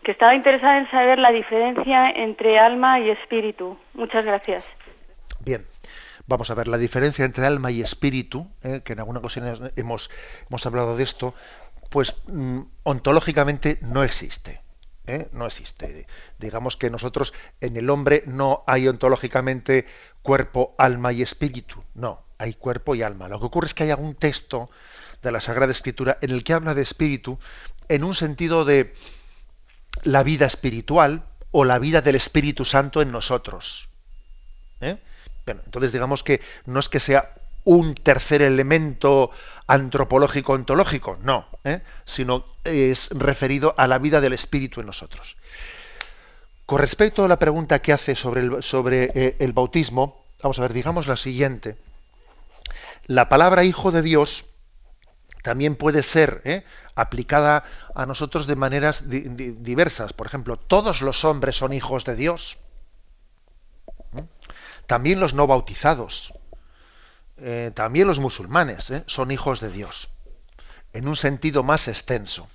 que 0.04 0.12
estaba 0.12 0.36
interesada 0.36 0.78
en 0.78 0.92
saber 0.92 1.20
la 1.20 1.32
diferencia 1.32 2.10
entre 2.10 2.60
alma 2.60 3.00
y 3.00 3.12
espíritu. 3.12 3.78
Muchas 3.94 4.26
gracias. 4.26 4.66
Bien, 5.40 5.66
vamos 6.28 6.52
a 6.52 6.54
ver 6.54 6.68
la 6.68 6.78
diferencia 6.78 7.24
entre 7.24 7.46
alma 7.46 7.72
y 7.72 7.82
espíritu, 7.82 8.46
eh, 8.62 8.82
que 8.84 8.92
en 8.92 9.00
alguna 9.00 9.20
ocasión 9.20 9.72
hemos, 9.78 10.12
hemos 10.50 10.66
hablado 10.66 10.98
de 10.98 11.04
esto, 11.04 11.34
pues 11.90 12.14
mm, 12.28 12.64
ontológicamente 12.84 13.80
no 13.82 14.04
existe. 14.04 14.60
¿eh? 15.08 15.30
No 15.32 15.46
existe. 15.46 16.08
Digamos 16.40 16.76
que 16.76 16.90
nosotros 16.90 17.34
en 17.62 17.78
el 17.78 17.90
hombre 17.90 18.24
no 18.26 18.66
hay 18.68 18.90
ontológicamente 18.90 19.86
cuerpo, 20.22 20.76
alma 20.78 21.14
y 21.14 21.22
espíritu. 21.22 21.82
No, 21.94 22.26
hay 22.38 22.54
cuerpo 22.54 22.96
y 22.96 23.02
alma. 23.02 23.30
Lo 23.30 23.40
que 23.40 23.46
ocurre 23.46 23.68
es 23.68 23.74
que 23.74 23.84
hay 23.84 23.92
algún 23.92 24.16
texto 24.16 24.70
de 25.26 25.34
la 25.34 25.42
Sagrada 25.42 25.72
Escritura 25.72 26.18
en 26.22 26.32
el 26.32 26.44
que 26.44 26.54
habla 26.54 26.74
de 26.74 26.82
espíritu 26.82 27.38
en 27.90 28.04
un 28.04 28.16
sentido 28.16 28.64
de 28.64 28.94
la 30.04 30.24
vida 30.24 30.46
espiritual 30.46 31.24
o 31.52 31.66
la 31.66 31.80
vida 31.80 32.02
del 32.02 32.16
Espíritu 32.16 32.66
Santo 32.66 33.02
en 33.02 33.12
nosotros. 33.12 33.90
¿eh? 34.82 34.98
Bueno, 35.46 35.62
entonces 35.66 35.92
digamos 35.92 36.24
que 36.24 36.42
no 36.66 36.80
es 36.80 36.90
que 36.90 37.00
sea 37.00 37.34
un 37.64 37.96
tercer 37.96 38.42
elemento 38.42 39.32
antropológico 39.68 40.54
ontológico, 40.54 41.18
no, 41.24 41.48
¿eh? 41.64 41.82
sino 42.06 42.46
es 42.64 43.10
referido 43.12 43.74
a 43.78 43.88
la 43.88 43.98
vida 43.98 44.22
del 44.22 44.34
Espíritu 44.34 44.82
en 44.82 44.88
nosotros. 44.88 45.38
Con 46.66 46.80
respecto 46.80 47.26
a 47.26 47.28
la 47.28 47.40
pregunta 47.40 47.82
que 47.82 47.94
hace 47.94 48.16
sobre 48.16 48.42
el, 48.42 48.64
sobre, 48.64 49.12
eh, 49.16 49.36
el 49.40 49.54
bautismo, 49.54 50.24
vamos 50.42 50.60
a 50.60 50.64
ver, 50.64 50.74
digamos 50.74 51.08
la 51.08 51.16
siguiente. 51.16 51.78
La 53.08 53.30
palabra 53.30 53.64
hijo 53.64 53.92
de 53.92 54.02
Dios 54.02 54.46
también 55.46 55.76
puede 55.76 56.02
ser 56.02 56.41
¿eh? 56.43 56.64
aplicada 56.96 57.66
a 57.93 58.08
nosotros 58.08 58.48
de 58.48 58.56
maneras 58.56 59.08
di 59.08 59.20
di 59.30 59.52
diversas. 59.52 60.12
Por 60.12 60.26
ejemplo, 60.26 60.58
todos 60.58 61.04
los 61.04 61.24
hombres 61.24 61.56
son 61.56 61.72
hijos 61.72 62.04
de 62.04 62.16
Dios. 62.16 62.58
¿Mm? 64.12 64.22
También 64.88 65.20
los 65.20 65.36
no 65.36 65.46
bautizados. 65.46 66.34
Eh, 67.38 67.72
también 67.76 68.08
los 68.08 68.18
musulmanes 68.20 68.89
¿eh? 68.89 69.04
son 69.06 69.30
hijos 69.30 69.62
de 69.62 69.70
Dios. 69.70 70.10
En 70.93 71.08
un 71.08 71.16
sentido 71.16 71.62
más 71.62 71.88
extenso. 71.88 72.50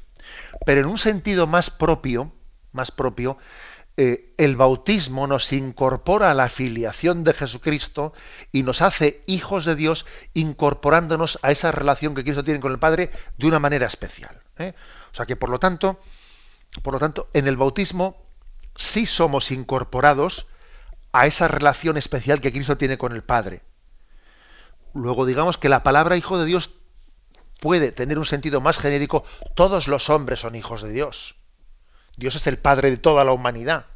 Pero 0.66 0.80
en 0.80 0.86
un 0.86 0.99
sentido 0.99 1.47
más 1.47 1.70
propio, 1.70 2.32
más 2.72 2.91
propio, 2.91 3.38
eh, 4.03 4.32
el 4.38 4.57
bautismo 4.57 5.26
nos 5.26 5.53
incorpora 5.53 6.30
a 6.30 6.34
la 6.34 6.48
filiación 6.48 7.22
de 7.22 7.34
Jesucristo 7.34 8.14
y 8.51 8.62
nos 8.62 8.80
hace 8.80 9.22
hijos 9.26 9.66
de 9.66 9.74
Dios 9.74 10.07
incorporándonos 10.32 11.38
a 11.42 11.51
esa 11.51 11.70
relación 11.70 12.14
que 12.14 12.24
Cristo 12.24 12.42
tiene 12.42 12.61
con 12.61 12.72
el 12.72 12.78
Padre 12.78 13.11
de 13.36 13.46
una 13.46 13.59
manera 13.59 13.86
especial. 13.86 14.40
¿eh? 14.57 14.72
O 15.12 15.14
sea 15.14 15.26
que 15.26 15.36
por 15.36 15.51
lo 15.51 15.59
tanto, 15.59 16.01
por 16.82 16.94
lo 16.94 16.98
tanto, 16.98 17.28
en 17.34 17.46
el 17.46 17.59
bautismo 17.59 18.24
sí 18.74 19.05
somos 19.05 19.51
incorporados 19.51 20.46
a 21.12 21.26
esa 21.26 21.46
relación 21.46 21.98
especial 21.98 22.40
que 22.40 22.53
Cristo 22.53 22.78
tiene 22.78 22.96
con 22.96 23.12
el 23.12 23.22
Padre. 23.22 23.61
Luego 24.94 25.26
digamos 25.26 25.59
que 25.59 25.68
la 25.68 25.82
palabra 25.82 26.16
hijo 26.16 26.38
de 26.38 26.46
Dios 26.46 26.70
puede 27.61 27.92
tener 27.92 28.18
un 28.18 28.24
sentido 28.24 28.62
más 28.62 28.78
genérico. 28.78 29.24
Todos 29.55 29.88
los 29.88 30.09
hombres 30.09 30.40
son 30.40 30.55
hijos 30.55 30.80
de 30.80 30.90
Dios. 30.90 31.36
Dios 32.21 32.37
es 32.37 32.47
el 32.47 32.59
Padre 32.59 32.91
de 32.91 32.99
toda 32.99 33.25
la 33.25 33.33
humanidad. 33.33 33.87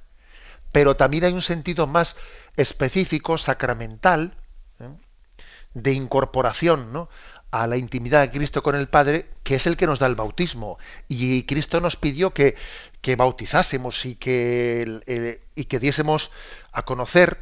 Pero 0.72 0.97
también 0.97 1.25
hay 1.25 1.33
un 1.33 1.43
sentido 1.43 1.87
más 1.87 2.16
específico, 2.57 3.39
sacramental, 3.39 4.35
¿eh? 4.81 4.89
de 5.75 5.93
incorporación 5.93 6.93
¿no? 6.93 7.09
a 7.53 7.68
la 7.68 7.77
intimidad 7.77 8.22
de 8.22 8.31
Cristo 8.31 8.62
con 8.62 8.75
el 8.75 8.89
Padre, 8.89 9.29
que 9.45 9.55
es 9.55 9.66
el 9.68 9.77
que 9.77 9.87
nos 9.87 10.01
da 10.01 10.09
el 10.09 10.16
bautismo. 10.16 10.79
Y 11.07 11.45
Cristo 11.45 11.81
nos 11.81 11.95
pidió 11.95 12.35
que, 12.35 12.57
que 13.01 13.14
bautizásemos 13.14 14.05
y 14.07 14.16
que, 14.16 15.41
y 15.55 15.64
que 15.66 15.79
diésemos 15.79 16.33
a 16.72 16.85
conocer 16.85 17.39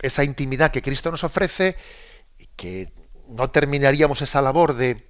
esa 0.00 0.22
intimidad 0.22 0.70
que 0.70 0.82
Cristo 0.82 1.10
nos 1.10 1.24
ofrece, 1.24 1.76
que 2.54 2.92
no 3.28 3.50
terminaríamos 3.50 4.22
esa 4.22 4.42
labor 4.42 4.74
de, 4.74 5.07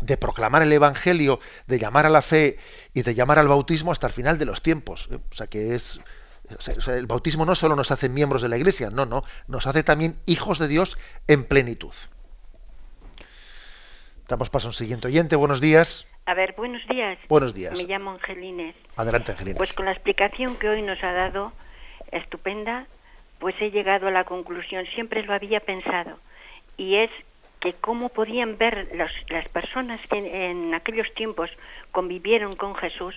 de 0.00 0.16
proclamar 0.16 0.62
el 0.62 0.72
Evangelio, 0.72 1.40
de 1.66 1.78
llamar 1.78 2.06
a 2.06 2.10
la 2.10 2.22
fe 2.22 2.58
y 2.94 3.02
de 3.02 3.14
llamar 3.14 3.38
al 3.38 3.48
bautismo 3.48 3.92
hasta 3.92 4.06
el 4.06 4.12
final 4.12 4.38
de 4.38 4.46
los 4.46 4.62
tiempos. 4.62 5.08
¿eh? 5.10 5.18
O 5.30 5.34
sea 5.34 5.46
que 5.46 5.74
es. 5.74 6.00
el 6.88 7.06
bautismo 7.06 7.44
no 7.44 7.54
solo 7.54 7.76
nos 7.76 7.90
hace 7.90 8.08
miembros 8.08 8.42
de 8.42 8.48
la 8.48 8.56
Iglesia, 8.56 8.90
no, 8.90 9.06
no, 9.06 9.24
nos 9.46 9.66
hace 9.66 9.82
también 9.82 10.16
hijos 10.26 10.58
de 10.58 10.68
Dios 10.68 10.98
en 11.28 11.44
plenitud. 11.44 11.94
Damos 14.28 14.48
paso 14.48 14.68
a 14.68 14.70
un 14.70 14.74
siguiente 14.74 15.08
oyente. 15.08 15.34
Buenos 15.34 15.60
días. 15.60 16.06
A 16.24 16.34
ver, 16.34 16.54
buenos 16.56 16.86
días. 16.88 17.18
Buenos 17.28 17.52
días. 17.52 17.76
Me 17.76 17.84
llamo 17.84 18.12
Angelines. 18.12 18.76
Adelante, 18.94 19.32
Angelines. 19.32 19.56
Pues 19.56 19.72
con 19.72 19.86
la 19.86 19.92
explicación 19.92 20.56
que 20.56 20.68
hoy 20.68 20.82
nos 20.82 21.02
ha 21.02 21.12
dado, 21.12 21.52
estupenda, 22.12 22.86
pues 23.40 23.56
he 23.60 23.72
llegado 23.72 24.06
a 24.06 24.12
la 24.12 24.22
conclusión, 24.22 24.86
siempre 24.94 25.24
lo 25.24 25.34
había 25.34 25.58
pensado, 25.58 26.18
y 26.76 26.96
es 26.96 27.10
que 27.60 27.74
cómo 27.74 28.08
podían 28.08 28.56
ver 28.56 28.88
las 29.28 29.48
personas 29.48 30.00
que 30.08 30.50
en 30.50 30.74
aquellos 30.74 31.12
tiempos 31.14 31.50
convivieron 31.92 32.56
con 32.56 32.74
Jesús, 32.74 33.14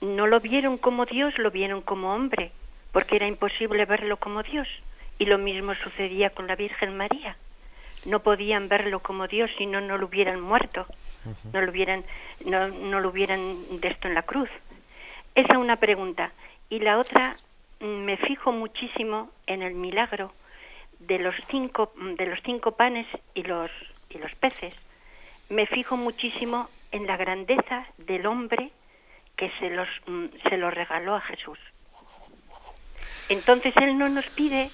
no 0.00 0.26
lo 0.26 0.40
vieron 0.40 0.76
como 0.76 1.06
Dios, 1.06 1.36
lo 1.38 1.50
vieron 1.50 1.80
como 1.80 2.14
hombre, 2.14 2.52
porque 2.92 3.16
era 3.16 3.26
imposible 3.26 3.86
verlo 3.86 4.18
como 4.18 4.42
Dios. 4.42 4.68
Y 5.18 5.24
lo 5.24 5.38
mismo 5.38 5.74
sucedía 5.74 6.30
con 6.30 6.46
la 6.46 6.56
Virgen 6.56 6.96
María. 6.96 7.36
No 8.04 8.20
podían 8.20 8.68
verlo 8.68 9.00
como 9.00 9.28
Dios 9.28 9.50
si 9.56 9.64
no, 9.64 9.80
no 9.80 9.96
lo 9.96 10.06
hubieran 10.06 10.40
muerto, 10.40 10.86
no 11.52 11.60
lo 11.62 11.70
hubieran, 11.70 12.04
no, 12.44 12.68
no 12.68 13.00
lo 13.00 13.08
hubieran 13.08 13.40
de 13.80 13.88
esto 13.88 14.08
en 14.08 14.14
la 14.14 14.22
cruz. 14.22 14.50
Esa 15.34 15.52
es 15.54 15.58
una 15.58 15.76
pregunta. 15.76 16.32
Y 16.68 16.80
la 16.80 16.98
otra, 16.98 17.36
mm, 17.80 17.86
me 17.86 18.16
fijo 18.18 18.52
muchísimo 18.52 19.30
en 19.46 19.62
el 19.62 19.74
milagro 19.74 20.32
de 21.00 21.18
los 21.18 21.34
cinco 21.48 21.92
de 21.96 22.26
los 22.26 22.40
cinco 22.44 22.72
panes 22.72 23.06
y 23.34 23.42
los 23.42 23.70
y 24.10 24.18
los 24.18 24.34
peces 24.36 24.74
me 25.48 25.66
fijo 25.66 25.96
muchísimo 25.96 26.68
en 26.92 27.06
la 27.06 27.16
grandeza 27.16 27.86
del 27.98 28.26
hombre 28.26 28.70
que 29.36 29.50
se 29.58 29.70
los 29.70 29.88
mm, 30.06 30.26
se 30.48 30.56
los 30.56 30.72
regaló 30.72 31.14
a 31.14 31.20
Jesús. 31.20 31.58
Entonces 33.28 33.74
él 33.76 33.98
no 33.98 34.08
nos 34.08 34.26
pide 34.30 34.70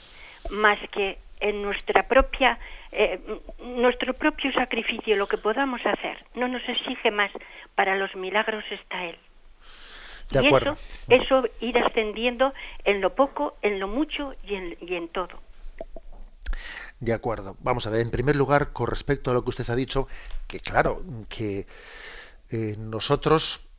más 0.51 0.79
que 0.91 1.19
en 1.41 1.63
nuestra 1.63 2.03
propia 2.03 2.59
eh, 2.93 3.21
nuestro 3.61 4.15
propio 4.15 4.53
sacrificio 4.53 5.17
lo 5.17 5.29
que 5.29 5.39
podamos 5.39 5.81
hacer. 5.85 6.25
No 6.35 6.49
nos 6.49 6.69
exige 6.69 7.11
más. 7.11 7.31
Para 7.75 7.97
los 7.97 8.15
milagros 8.17 8.65
está 8.71 9.05
él. 9.05 9.17
De 10.31 10.43
y 10.43 10.47
acuerdo. 10.47 10.73
eso 10.73 11.07
eso 11.09 11.45
ir 11.61 11.79
ascendiendo 11.79 12.53
en 12.85 13.01
lo 13.01 13.15
poco 13.15 13.57
en 13.63 13.81
lo 13.81 13.89
mucho 13.89 14.35
y 14.45 14.55
en, 14.55 14.77
y 14.81 14.95
en 14.95 15.09
todo 15.09 15.41
de 17.01 17.13
acuerdo. 17.13 17.57
Vamos 17.61 17.87
a 17.87 17.91
ver, 17.91 18.01
en 18.01 18.11
primer 18.11 18.37
lugar, 18.37 18.73
con 18.73 18.87
respecto 18.87 19.31
a 19.31 19.35
lo 19.35 19.43
que 19.43 19.51
usted 19.51 19.69
ha 19.71 19.77
dicho, 19.77 20.07
que 20.47 20.61
claro, 20.61 21.03
que 21.29 21.67
eh, 22.51 22.77
nosotros 22.79 23.71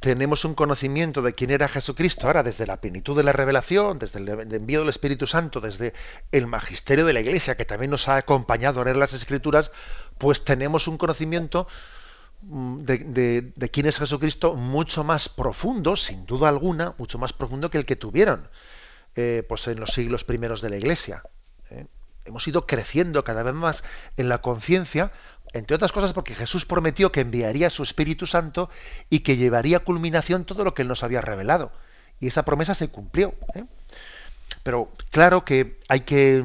tenemos 0.00 0.46
un 0.46 0.54
conocimiento 0.54 1.20
de 1.20 1.34
quién 1.34 1.50
era 1.50 1.68
Jesucristo 1.68 2.26
ahora 2.26 2.42
desde 2.42 2.66
la 2.66 2.80
plenitud 2.80 3.14
de 3.14 3.22
la 3.22 3.32
revelación, 3.32 3.98
desde 3.98 4.18
el 4.18 4.28
envío 4.54 4.80
del 4.80 4.88
Espíritu 4.88 5.26
Santo, 5.26 5.60
desde 5.60 5.92
el 6.32 6.46
magisterio 6.46 7.04
de 7.04 7.12
la 7.12 7.20
Iglesia, 7.20 7.56
que 7.56 7.66
también 7.66 7.90
nos 7.90 8.08
ha 8.08 8.16
acompañado 8.16 8.80
a 8.80 8.84
leer 8.84 8.96
las 8.96 9.12
Escrituras, 9.12 9.70
pues 10.16 10.42
tenemos 10.42 10.88
un 10.88 10.96
conocimiento 10.96 11.68
mm, 12.40 12.80
de, 12.80 13.70
quién 13.70 13.86
es 13.86 13.98
Jesucristo 13.98 14.54
mucho 14.54 15.04
más 15.04 15.28
profundo, 15.28 15.96
sin 15.96 16.24
duda 16.24 16.48
alguna, 16.48 16.94
mucho 16.96 17.18
más 17.18 17.34
profundo 17.34 17.70
que 17.70 17.76
el 17.76 17.84
que 17.84 17.96
tuvieron 17.96 18.48
eh, 19.16 19.44
pues 19.46 19.68
en 19.68 19.80
los 19.80 19.90
siglos 19.90 20.24
primeros 20.24 20.62
de 20.62 20.70
la 20.70 20.76
Iglesia. 20.78 21.22
Hemos 22.24 22.46
ido 22.46 22.66
creciendo 22.66 23.24
cada 23.24 23.42
vez 23.42 23.54
más 23.54 23.84
en 24.16 24.28
la 24.28 24.40
conciencia, 24.40 25.12
entre 25.52 25.74
otras 25.74 25.92
cosas 25.92 26.12
porque 26.12 26.34
Jesús 26.34 26.64
prometió 26.64 27.10
que 27.10 27.20
enviaría 27.20 27.70
su 27.70 27.82
Espíritu 27.82 28.26
Santo 28.26 28.70
y 29.08 29.20
que 29.20 29.36
llevaría 29.36 29.78
a 29.78 29.80
culminación 29.80 30.44
todo 30.44 30.64
lo 30.64 30.74
que 30.74 30.82
él 30.82 30.88
nos 30.88 31.02
había 31.02 31.20
revelado. 31.20 31.72
Y 32.20 32.28
esa 32.28 32.44
promesa 32.44 32.74
se 32.74 32.88
cumplió. 32.88 33.34
¿eh? 33.54 33.64
Pero 34.62 34.90
claro 35.10 35.44
que 35.44 35.78
hay 35.88 36.00
que, 36.00 36.44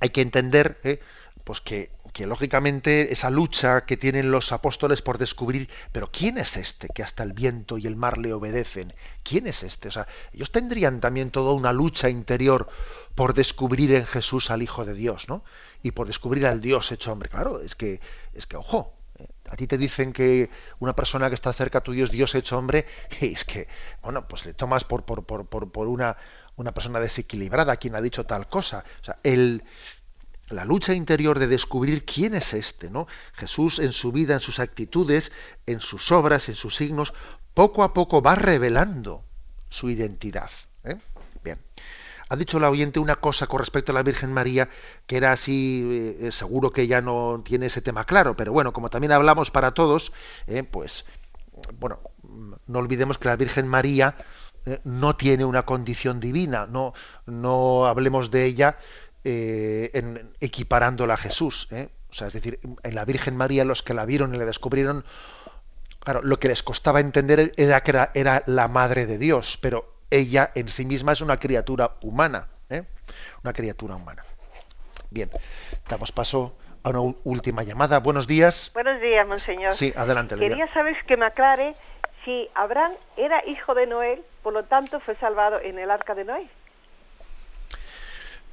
hay 0.00 0.10
que 0.10 0.20
entender 0.20 0.78
¿eh? 0.84 1.00
pues 1.44 1.60
que 1.60 1.90
que 2.12 2.26
lógicamente 2.26 3.12
esa 3.12 3.30
lucha 3.30 3.84
que 3.86 3.96
tienen 3.96 4.30
los 4.30 4.52
apóstoles 4.52 5.00
por 5.02 5.18
descubrir, 5.18 5.68
pero 5.92 6.10
¿quién 6.10 6.38
es 6.38 6.56
este 6.56 6.88
que 6.88 7.02
hasta 7.02 7.22
el 7.22 7.32
viento 7.32 7.78
y 7.78 7.86
el 7.86 7.96
mar 7.96 8.18
le 8.18 8.32
obedecen? 8.32 8.92
¿Quién 9.22 9.46
es 9.46 9.62
este? 9.62 9.88
O 9.88 9.90
sea, 9.90 10.06
ellos 10.32 10.52
tendrían 10.52 11.00
también 11.00 11.30
toda 11.30 11.54
una 11.54 11.72
lucha 11.72 12.10
interior 12.10 12.68
por 13.14 13.34
descubrir 13.34 13.94
en 13.94 14.04
Jesús 14.04 14.50
al 14.50 14.62
Hijo 14.62 14.84
de 14.84 14.94
Dios, 14.94 15.28
¿no? 15.28 15.42
Y 15.82 15.92
por 15.92 16.06
descubrir 16.06 16.46
al 16.46 16.60
Dios 16.60 16.92
hecho 16.92 17.12
hombre. 17.12 17.28
Claro, 17.28 17.60
es 17.60 17.74
que, 17.74 18.00
es 18.34 18.46
que, 18.46 18.56
ojo, 18.56 18.94
¿eh? 19.18 19.26
a 19.48 19.56
ti 19.56 19.66
te 19.66 19.78
dicen 19.78 20.12
que 20.12 20.50
una 20.80 20.94
persona 20.94 21.28
que 21.28 21.34
está 21.34 21.52
cerca 21.52 21.80
tuyo 21.80 22.04
es 22.04 22.10
Dios 22.10 22.34
hecho 22.34 22.58
hombre, 22.58 22.86
y 23.20 23.32
es 23.32 23.44
que, 23.44 23.68
bueno, 24.02 24.28
pues 24.28 24.44
le 24.44 24.52
tomas 24.52 24.84
por, 24.84 25.04
por, 25.04 25.24
por, 25.24 25.46
por 25.46 25.88
una, 25.88 26.16
una 26.56 26.72
persona 26.72 27.00
desequilibrada 27.00 27.76
quien 27.76 27.94
ha 27.94 28.02
dicho 28.02 28.24
tal 28.24 28.48
cosa. 28.48 28.84
O 29.00 29.04
sea, 29.04 29.18
el 29.22 29.64
la 30.52 30.64
lucha 30.64 30.94
interior 30.94 31.38
de 31.38 31.46
descubrir 31.46 32.04
quién 32.04 32.34
es 32.34 32.54
este, 32.54 32.90
¿no? 32.90 33.06
Jesús 33.34 33.78
en 33.78 33.92
su 33.92 34.12
vida, 34.12 34.34
en 34.34 34.40
sus 34.40 34.58
actitudes, 34.58 35.32
en 35.66 35.80
sus 35.80 36.12
obras, 36.12 36.48
en 36.48 36.54
sus 36.54 36.76
signos, 36.76 37.14
poco 37.54 37.82
a 37.82 37.92
poco 37.92 38.22
va 38.22 38.34
revelando 38.34 39.24
su 39.68 39.90
identidad. 39.90 40.50
¿eh? 40.84 40.96
Bien. 41.42 41.58
Ha 42.28 42.36
dicho 42.36 42.58
la 42.58 42.70
oyente 42.70 42.98
una 42.98 43.16
cosa 43.16 43.46
con 43.46 43.58
respecto 43.58 43.92
a 43.92 43.94
la 43.94 44.02
Virgen 44.02 44.32
María 44.32 44.70
que 45.06 45.18
era 45.18 45.32
así, 45.32 46.16
eh, 46.20 46.30
seguro 46.32 46.70
que 46.70 46.86
ya 46.86 47.00
no 47.00 47.42
tiene 47.44 47.66
ese 47.66 47.82
tema 47.82 48.06
claro, 48.06 48.36
pero 48.36 48.52
bueno, 48.52 48.72
como 48.72 48.88
también 48.88 49.12
hablamos 49.12 49.50
para 49.50 49.72
todos, 49.72 50.12
eh, 50.46 50.62
pues, 50.62 51.04
bueno, 51.78 51.98
no 52.66 52.78
olvidemos 52.78 53.18
que 53.18 53.28
la 53.28 53.36
Virgen 53.36 53.68
María 53.68 54.16
no 54.84 55.16
tiene 55.16 55.44
una 55.44 55.64
condición 55.64 56.20
divina, 56.20 56.66
no, 56.66 56.94
no 57.26 57.86
hablemos 57.86 58.30
de 58.30 58.44
ella 58.46 58.78
eh, 59.24 59.90
en, 59.94 60.32
equiparándola 60.40 61.14
a 61.14 61.16
Jesús. 61.16 61.68
¿eh? 61.70 61.88
O 62.10 62.14
sea, 62.14 62.26
es 62.26 62.32
decir, 62.32 62.60
en 62.82 62.94
la 62.94 63.04
Virgen 63.04 63.36
María 63.36 63.64
los 63.64 63.82
que 63.82 63.94
la 63.94 64.04
vieron 64.04 64.34
y 64.34 64.38
la 64.38 64.44
descubrieron, 64.44 65.04
claro, 66.00 66.22
lo 66.22 66.38
que 66.38 66.48
les 66.48 66.62
costaba 66.62 67.00
entender 67.00 67.52
era 67.56 67.82
que 67.82 67.90
era, 68.14 68.42
la 68.46 68.68
madre 68.68 69.06
de 69.06 69.18
Dios, 69.18 69.58
pero 69.60 69.94
ella 70.10 70.50
en 70.54 70.68
sí 70.68 70.84
misma 70.84 71.12
es 71.12 71.20
una 71.20 71.38
criatura 71.38 71.92
humana, 72.02 72.48
¿eh? 72.68 72.84
una 73.42 73.52
criatura 73.52 73.96
humana. 73.96 74.24
Bien, 75.10 75.30
damos 75.88 76.12
paso 76.12 76.56
a 76.82 76.90
una 76.90 77.14
última 77.24 77.62
llamada. 77.62 78.00
Buenos 78.00 78.26
días. 78.26 78.70
Buenos 78.74 79.00
días, 79.00 79.26
monseñor. 79.26 79.72
Sí, 79.74 79.92
adelante. 79.96 80.36
Quería 80.36 80.72
saber 80.72 80.96
que 81.06 81.16
me 81.16 81.26
aclare 81.26 81.74
si 82.24 82.48
Abraham 82.54 82.92
era 83.16 83.42
hijo 83.46 83.74
de 83.74 83.86
Noé, 83.86 84.22
por 84.42 84.52
lo 84.52 84.64
tanto 84.64 85.00
fue 85.00 85.16
salvado 85.16 85.60
en 85.60 85.78
el 85.78 85.90
arca 85.90 86.14
de 86.14 86.24
Noé. 86.24 86.48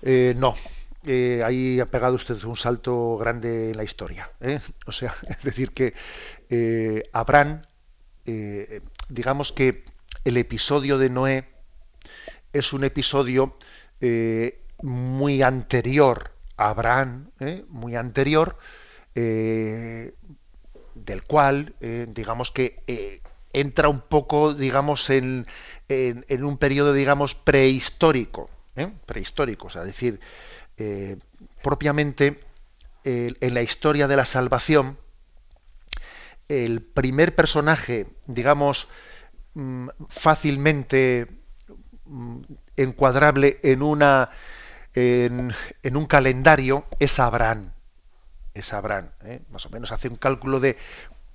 Eh, 0.02 0.34
no, 0.38 0.56
eh, 1.06 1.42
ahí 1.44 1.80
ha 1.80 1.86
pegado 1.86 2.16
usted 2.16 2.42
un 2.44 2.56
salto 2.56 3.18
grande 3.18 3.72
en 3.72 3.78
la 3.78 3.84
historia. 3.84 4.32
¿eh? 4.42 4.60
O 4.86 4.92
sea, 4.92 5.14
es 5.28 5.44
decir, 5.44 5.72
que 5.72 5.94
Abraham, 7.14 7.64
digamos 9.10 9.52
que 9.52 9.84
el 10.24 10.38
episodio 10.38 10.98
de 10.98 11.10
Noé 11.10 11.46
es 12.54 12.74
un 12.74 12.84
episodio 12.84 13.58
muy 14.82 15.42
anterior 15.42 16.32
a 16.58 16.70
Abraham, 16.70 17.32
muy 17.70 17.96
anterior, 17.96 18.58
del 19.14 20.14
cual, 21.28 21.76
digamos 21.80 22.52
que 22.52 23.22
entra 23.54 23.90
un 23.90 24.02
poco, 24.02 24.54
digamos, 24.54 25.10
en, 25.10 25.48
en, 25.88 26.44
un 26.44 26.58
periodo, 26.58 26.94
digamos, 26.94 27.34
prehistórico, 27.36 28.50
¿eh? 28.76 28.92
prehistórico, 29.06 29.68
o 29.68 29.70
sea, 29.70 29.84
decir, 29.84 30.20
eh, 30.78 31.18
propiamente 31.62 32.44
en 33.04 33.54
la 33.54 33.62
historia 33.62 34.08
de 34.08 34.16
la 34.16 34.26
salvación, 34.26 34.98
el 36.48 36.82
primer 36.82 37.34
personaje, 37.34 38.08
digamos, 38.28 38.88
mm, 39.56 39.88
fácilmente 40.10 41.28
mm, 42.06 42.42
encuadrable 42.76 43.60
en 43.64 43.82
una 43.82 44.30
en, 44.94 45.96
un 45.96 46.06
calendario 46.06 46.86
es 47.00 47.20
Abraham. 47.20 47.72
Es 48.54 48.74
Abraham. 48.74 49.10
¿eh? 49.24 49.42
Más 49.52 49.66
o 49.66 49.70
menos 49.70 49.92
hace 49.92 50.10
un 50.10 50.16
cálculo 50.16 50.60
de 50.60 50.78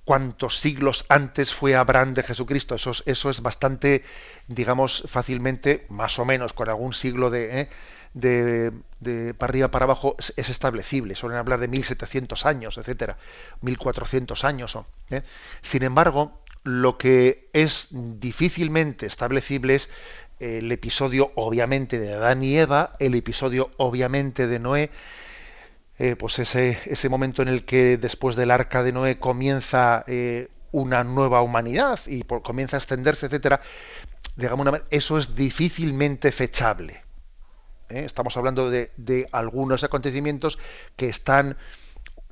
cuántos 0.05 0.59
siglos 0.59 1.05
antes 1.09 1.53
fue 1.53 1.75
Abraham 1.75 2.13
de 2.13 2.23
Jesucristo. 2.23 2.75
Eso, 2.75 3.29
es 3.29 3.41
bastante, 3.41 4.03
digamos, 4.47 5.03
fácilmente, 5.07 5.85
más 5.89 6.19
o 6.19 6.25
menos, 6.25 6.53
con 6.53 6.69
algún 6.69 6.93
siglo 6.93 7.31
de, 7.31 7.61
¿eh? 7.61 7.69
de, 8.13 8.71
de, 8.99 9.33
para 9.33 9.51
arriba 9.51 9.71
para 9.71 9.85
abajo 9.85 10.15
es, 10.19 10.49
establecible. 10.49 11.15
Suelen 11.15 11.39
hablar 11.39 11.59
de 11.59 11.67
1700 11.67 12.45
años, 12.45 12.77
etcétera, 12.77 13.17
1400 13.61 14.43
años. 14.45 14.77
¿eh? 15.09 15.23
Sin 15.61 15.83
embargo, 15.83 16.39
lo 16.63 16.97
que 16.97 17.49
es 17.53 17.87
difícilmente 17.91 19.07
establecible 19.07 19.75
es 19.75 19.89
el 20.39 20.71
episodio 20.71 21.31
obviamente 21.35 21.99
de 21.99 22.13
Adán 22.13 22.43
y 22.43 22.57
Eva, 22.57 22.93
el 22.99 23.15
episodio 23.15 23.71
obviamente 23.77 24.47
de 24.47 24.59
Noé, 24.59 24.91
eh, 25.97 26.15
pues 26.15 26.39
ese, 26.39 26.77
ese, 26.85 27.09
momento 27.09 27.41
en 27.41 27.47
el 27.47 27.63
que 27.63 27.97
después 27.97 28.35
del 28.35 28.51
arca 28.51 28.83
de 28.83 28.91
Noé 28.91 29.19
comienza 29.19 30.03
eh, 30.07 30.49
una 30.71 31.03
nueva 31.05 31.41
humanidad 31.41 31.99
y 32.07 32.23
comienza 32.23 32.75
a 32.75 32.79
extenderse, 32.79 33.27
etcétera, 33.27 33.61
digamos, 34.35 34.67
eso 34.89 35.17
es 35.17 35.35
difícilmente 35.35 36.33
fechable. 36.33 37.03
¿eh? 37.89 38.03
Estamos 38.05 38.35
hablando 38.35 38.69
de, 38.69 38.91
de, 38.97 39.27
algunos 39.31 39.85
acontecimientos 39.85 40.59
que 40.97 41.07
están, 41.07 41.57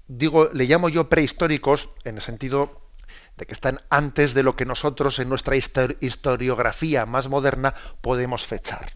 digo, 0.08 0.50
le 0.52 0.66
llamo 0.66 0.90
yo 0.90 1.08
prehistóricos 1.08 1.90
en 2.04 2.16
el 2.16 2.22
sentido 2.22 2.82
de 3.38 3.46
que 3.46 3.54
están 3.54 3.80
antes 3.90 4.34
de 4.34 4.44
lo 4.44 4.56
que 4.56 4.66
nosotros 4.66 5.20
en 5.20 5.30
nuestra 5.30 5.56
historiografía 5.56 7.06
más 7.06 7.30
moderna 7.30 7.74
podemos 8.02 8.46
fechar. 8.46 8.92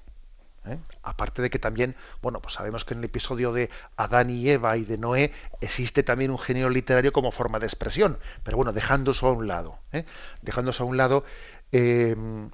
¿Eh? 0.72 0.80
Aparte 1.03 1.41
de 1.41 1.49
que 1.49 1.59
también, 1.59 1.95
bueno, 2.22 2.41
pues 2.41 2.53
sabemos 2.55 2.86
que 2.86 2.93
en 2.93 2.99
el 2.99 3.05
episodio 3.05 3.53
de 3.53 3.70
Adán 3.95 4.30
y 4.30 4.49
Eva 4.49 4.78
y 4.78 4.86
de 4.86 4.97
Noé 4.97 5.32
existe 5.61 6.03
también 6.03 6.32
un 6.32 6.39
género 6.39 6.70
literario 6.70 7.11
como 7.11 7.32
forma 7.32 7.59
de 7.59 7.65
expresión, 7.65 8.20
pero 8.43 8.57
bueno, 8.57 8.74
dejando 8.74 9.11
eso 9.11 9.28
a 9.28 9.32
un 9.32 9.47
lado, 9.47 9.80
¿eh? 9.91 10.05
a 10.45 10.84
un 10.84 10.97
lado, 10.97 11.24
em, 11.72 12.49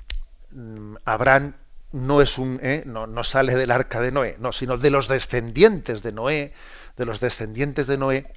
Abraham 1.05 1.53
no 1.91 2.21
es 2.21 2.37
un, 2.37 2.59
¿eh? 2.61 2.83
no, 2.85 3.07
no, 3.07 3.23
sale 3.23 3.55
del 3.55 3.71
arca 3.71 4.01
de 4.01 4.11
Noé, 4.11 4.35
no, 4.39 4.51
sino 4.51 4.77
de 4.77 4.89
los 4.89 5.07
descendientes 5.07 6.01
de 6.03 6.11
Noé, 6.11 6.53
de 6.97 7.05
los 7.05 7.19
descendientes 7.19 7.87
de 7.87 7.97
Noé, 7.97 8.33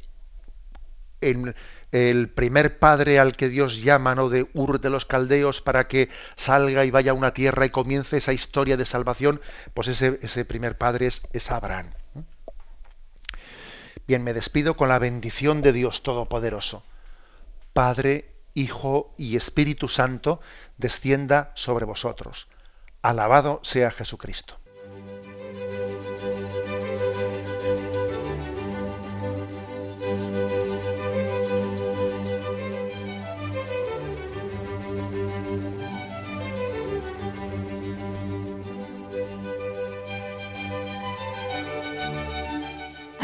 en, 1.21 1.55
el 1.93 2.29
primer 2.29 2.79
padre 2.79 3.19
al 3.19 3.37
que 3.37 3.49
Dios 3.49 3.83
llama, 3.83 4.15
¿no? 4.15 4.29
de 4.29 4.49
Ur 4.55 4.81
de 4.81 4.91
los 4.91 5.07
Caldeos, 5.07 5.61
para 5.61 5.89
que 5.89 6.09
salga 6.37 6.85
y 6.85 6.91
vaya 6.91 7.13
a 7.13 7.15
una 7.15 7.33
tierra 7.33 7.67
y 7.67 7.71
comience 7.71 8.17
esa 8.17 8.33
historia 8.33 8.77
de 8.77 8.85
salvación, 8.85 9.41
pues 9.75 9.89
ese, 9.89 10.19
ese 10.23 10.45
primer 10.45 10.77
padre 10.77 11.07
es, 11.07 11.23
es 11.33 11.51
Abraham. 11.51 11.93
Bien, 14.07 14.23
me 14.23 14.35
despido 14.35 14.77
con 14.77 14.89
la 14.89 14.99
bendición 14.99 15.63
de 15.63 15.73
Dios 15.73 16.03
Todopoderoso. 16.03 16.85
Padre, 17.73 18.31
Hijo 18.55 19.15
y 19.19 19.37
Espíritu 19.37 19.89
Santo, 19.89 20.41
descienda 20.79 21.51
sobre 21.55 21.85
vosotros. 21.85 22.49
Alabado 23.03 23.61
sea 23.63 23.91
Jesucristo. 23.91 24.59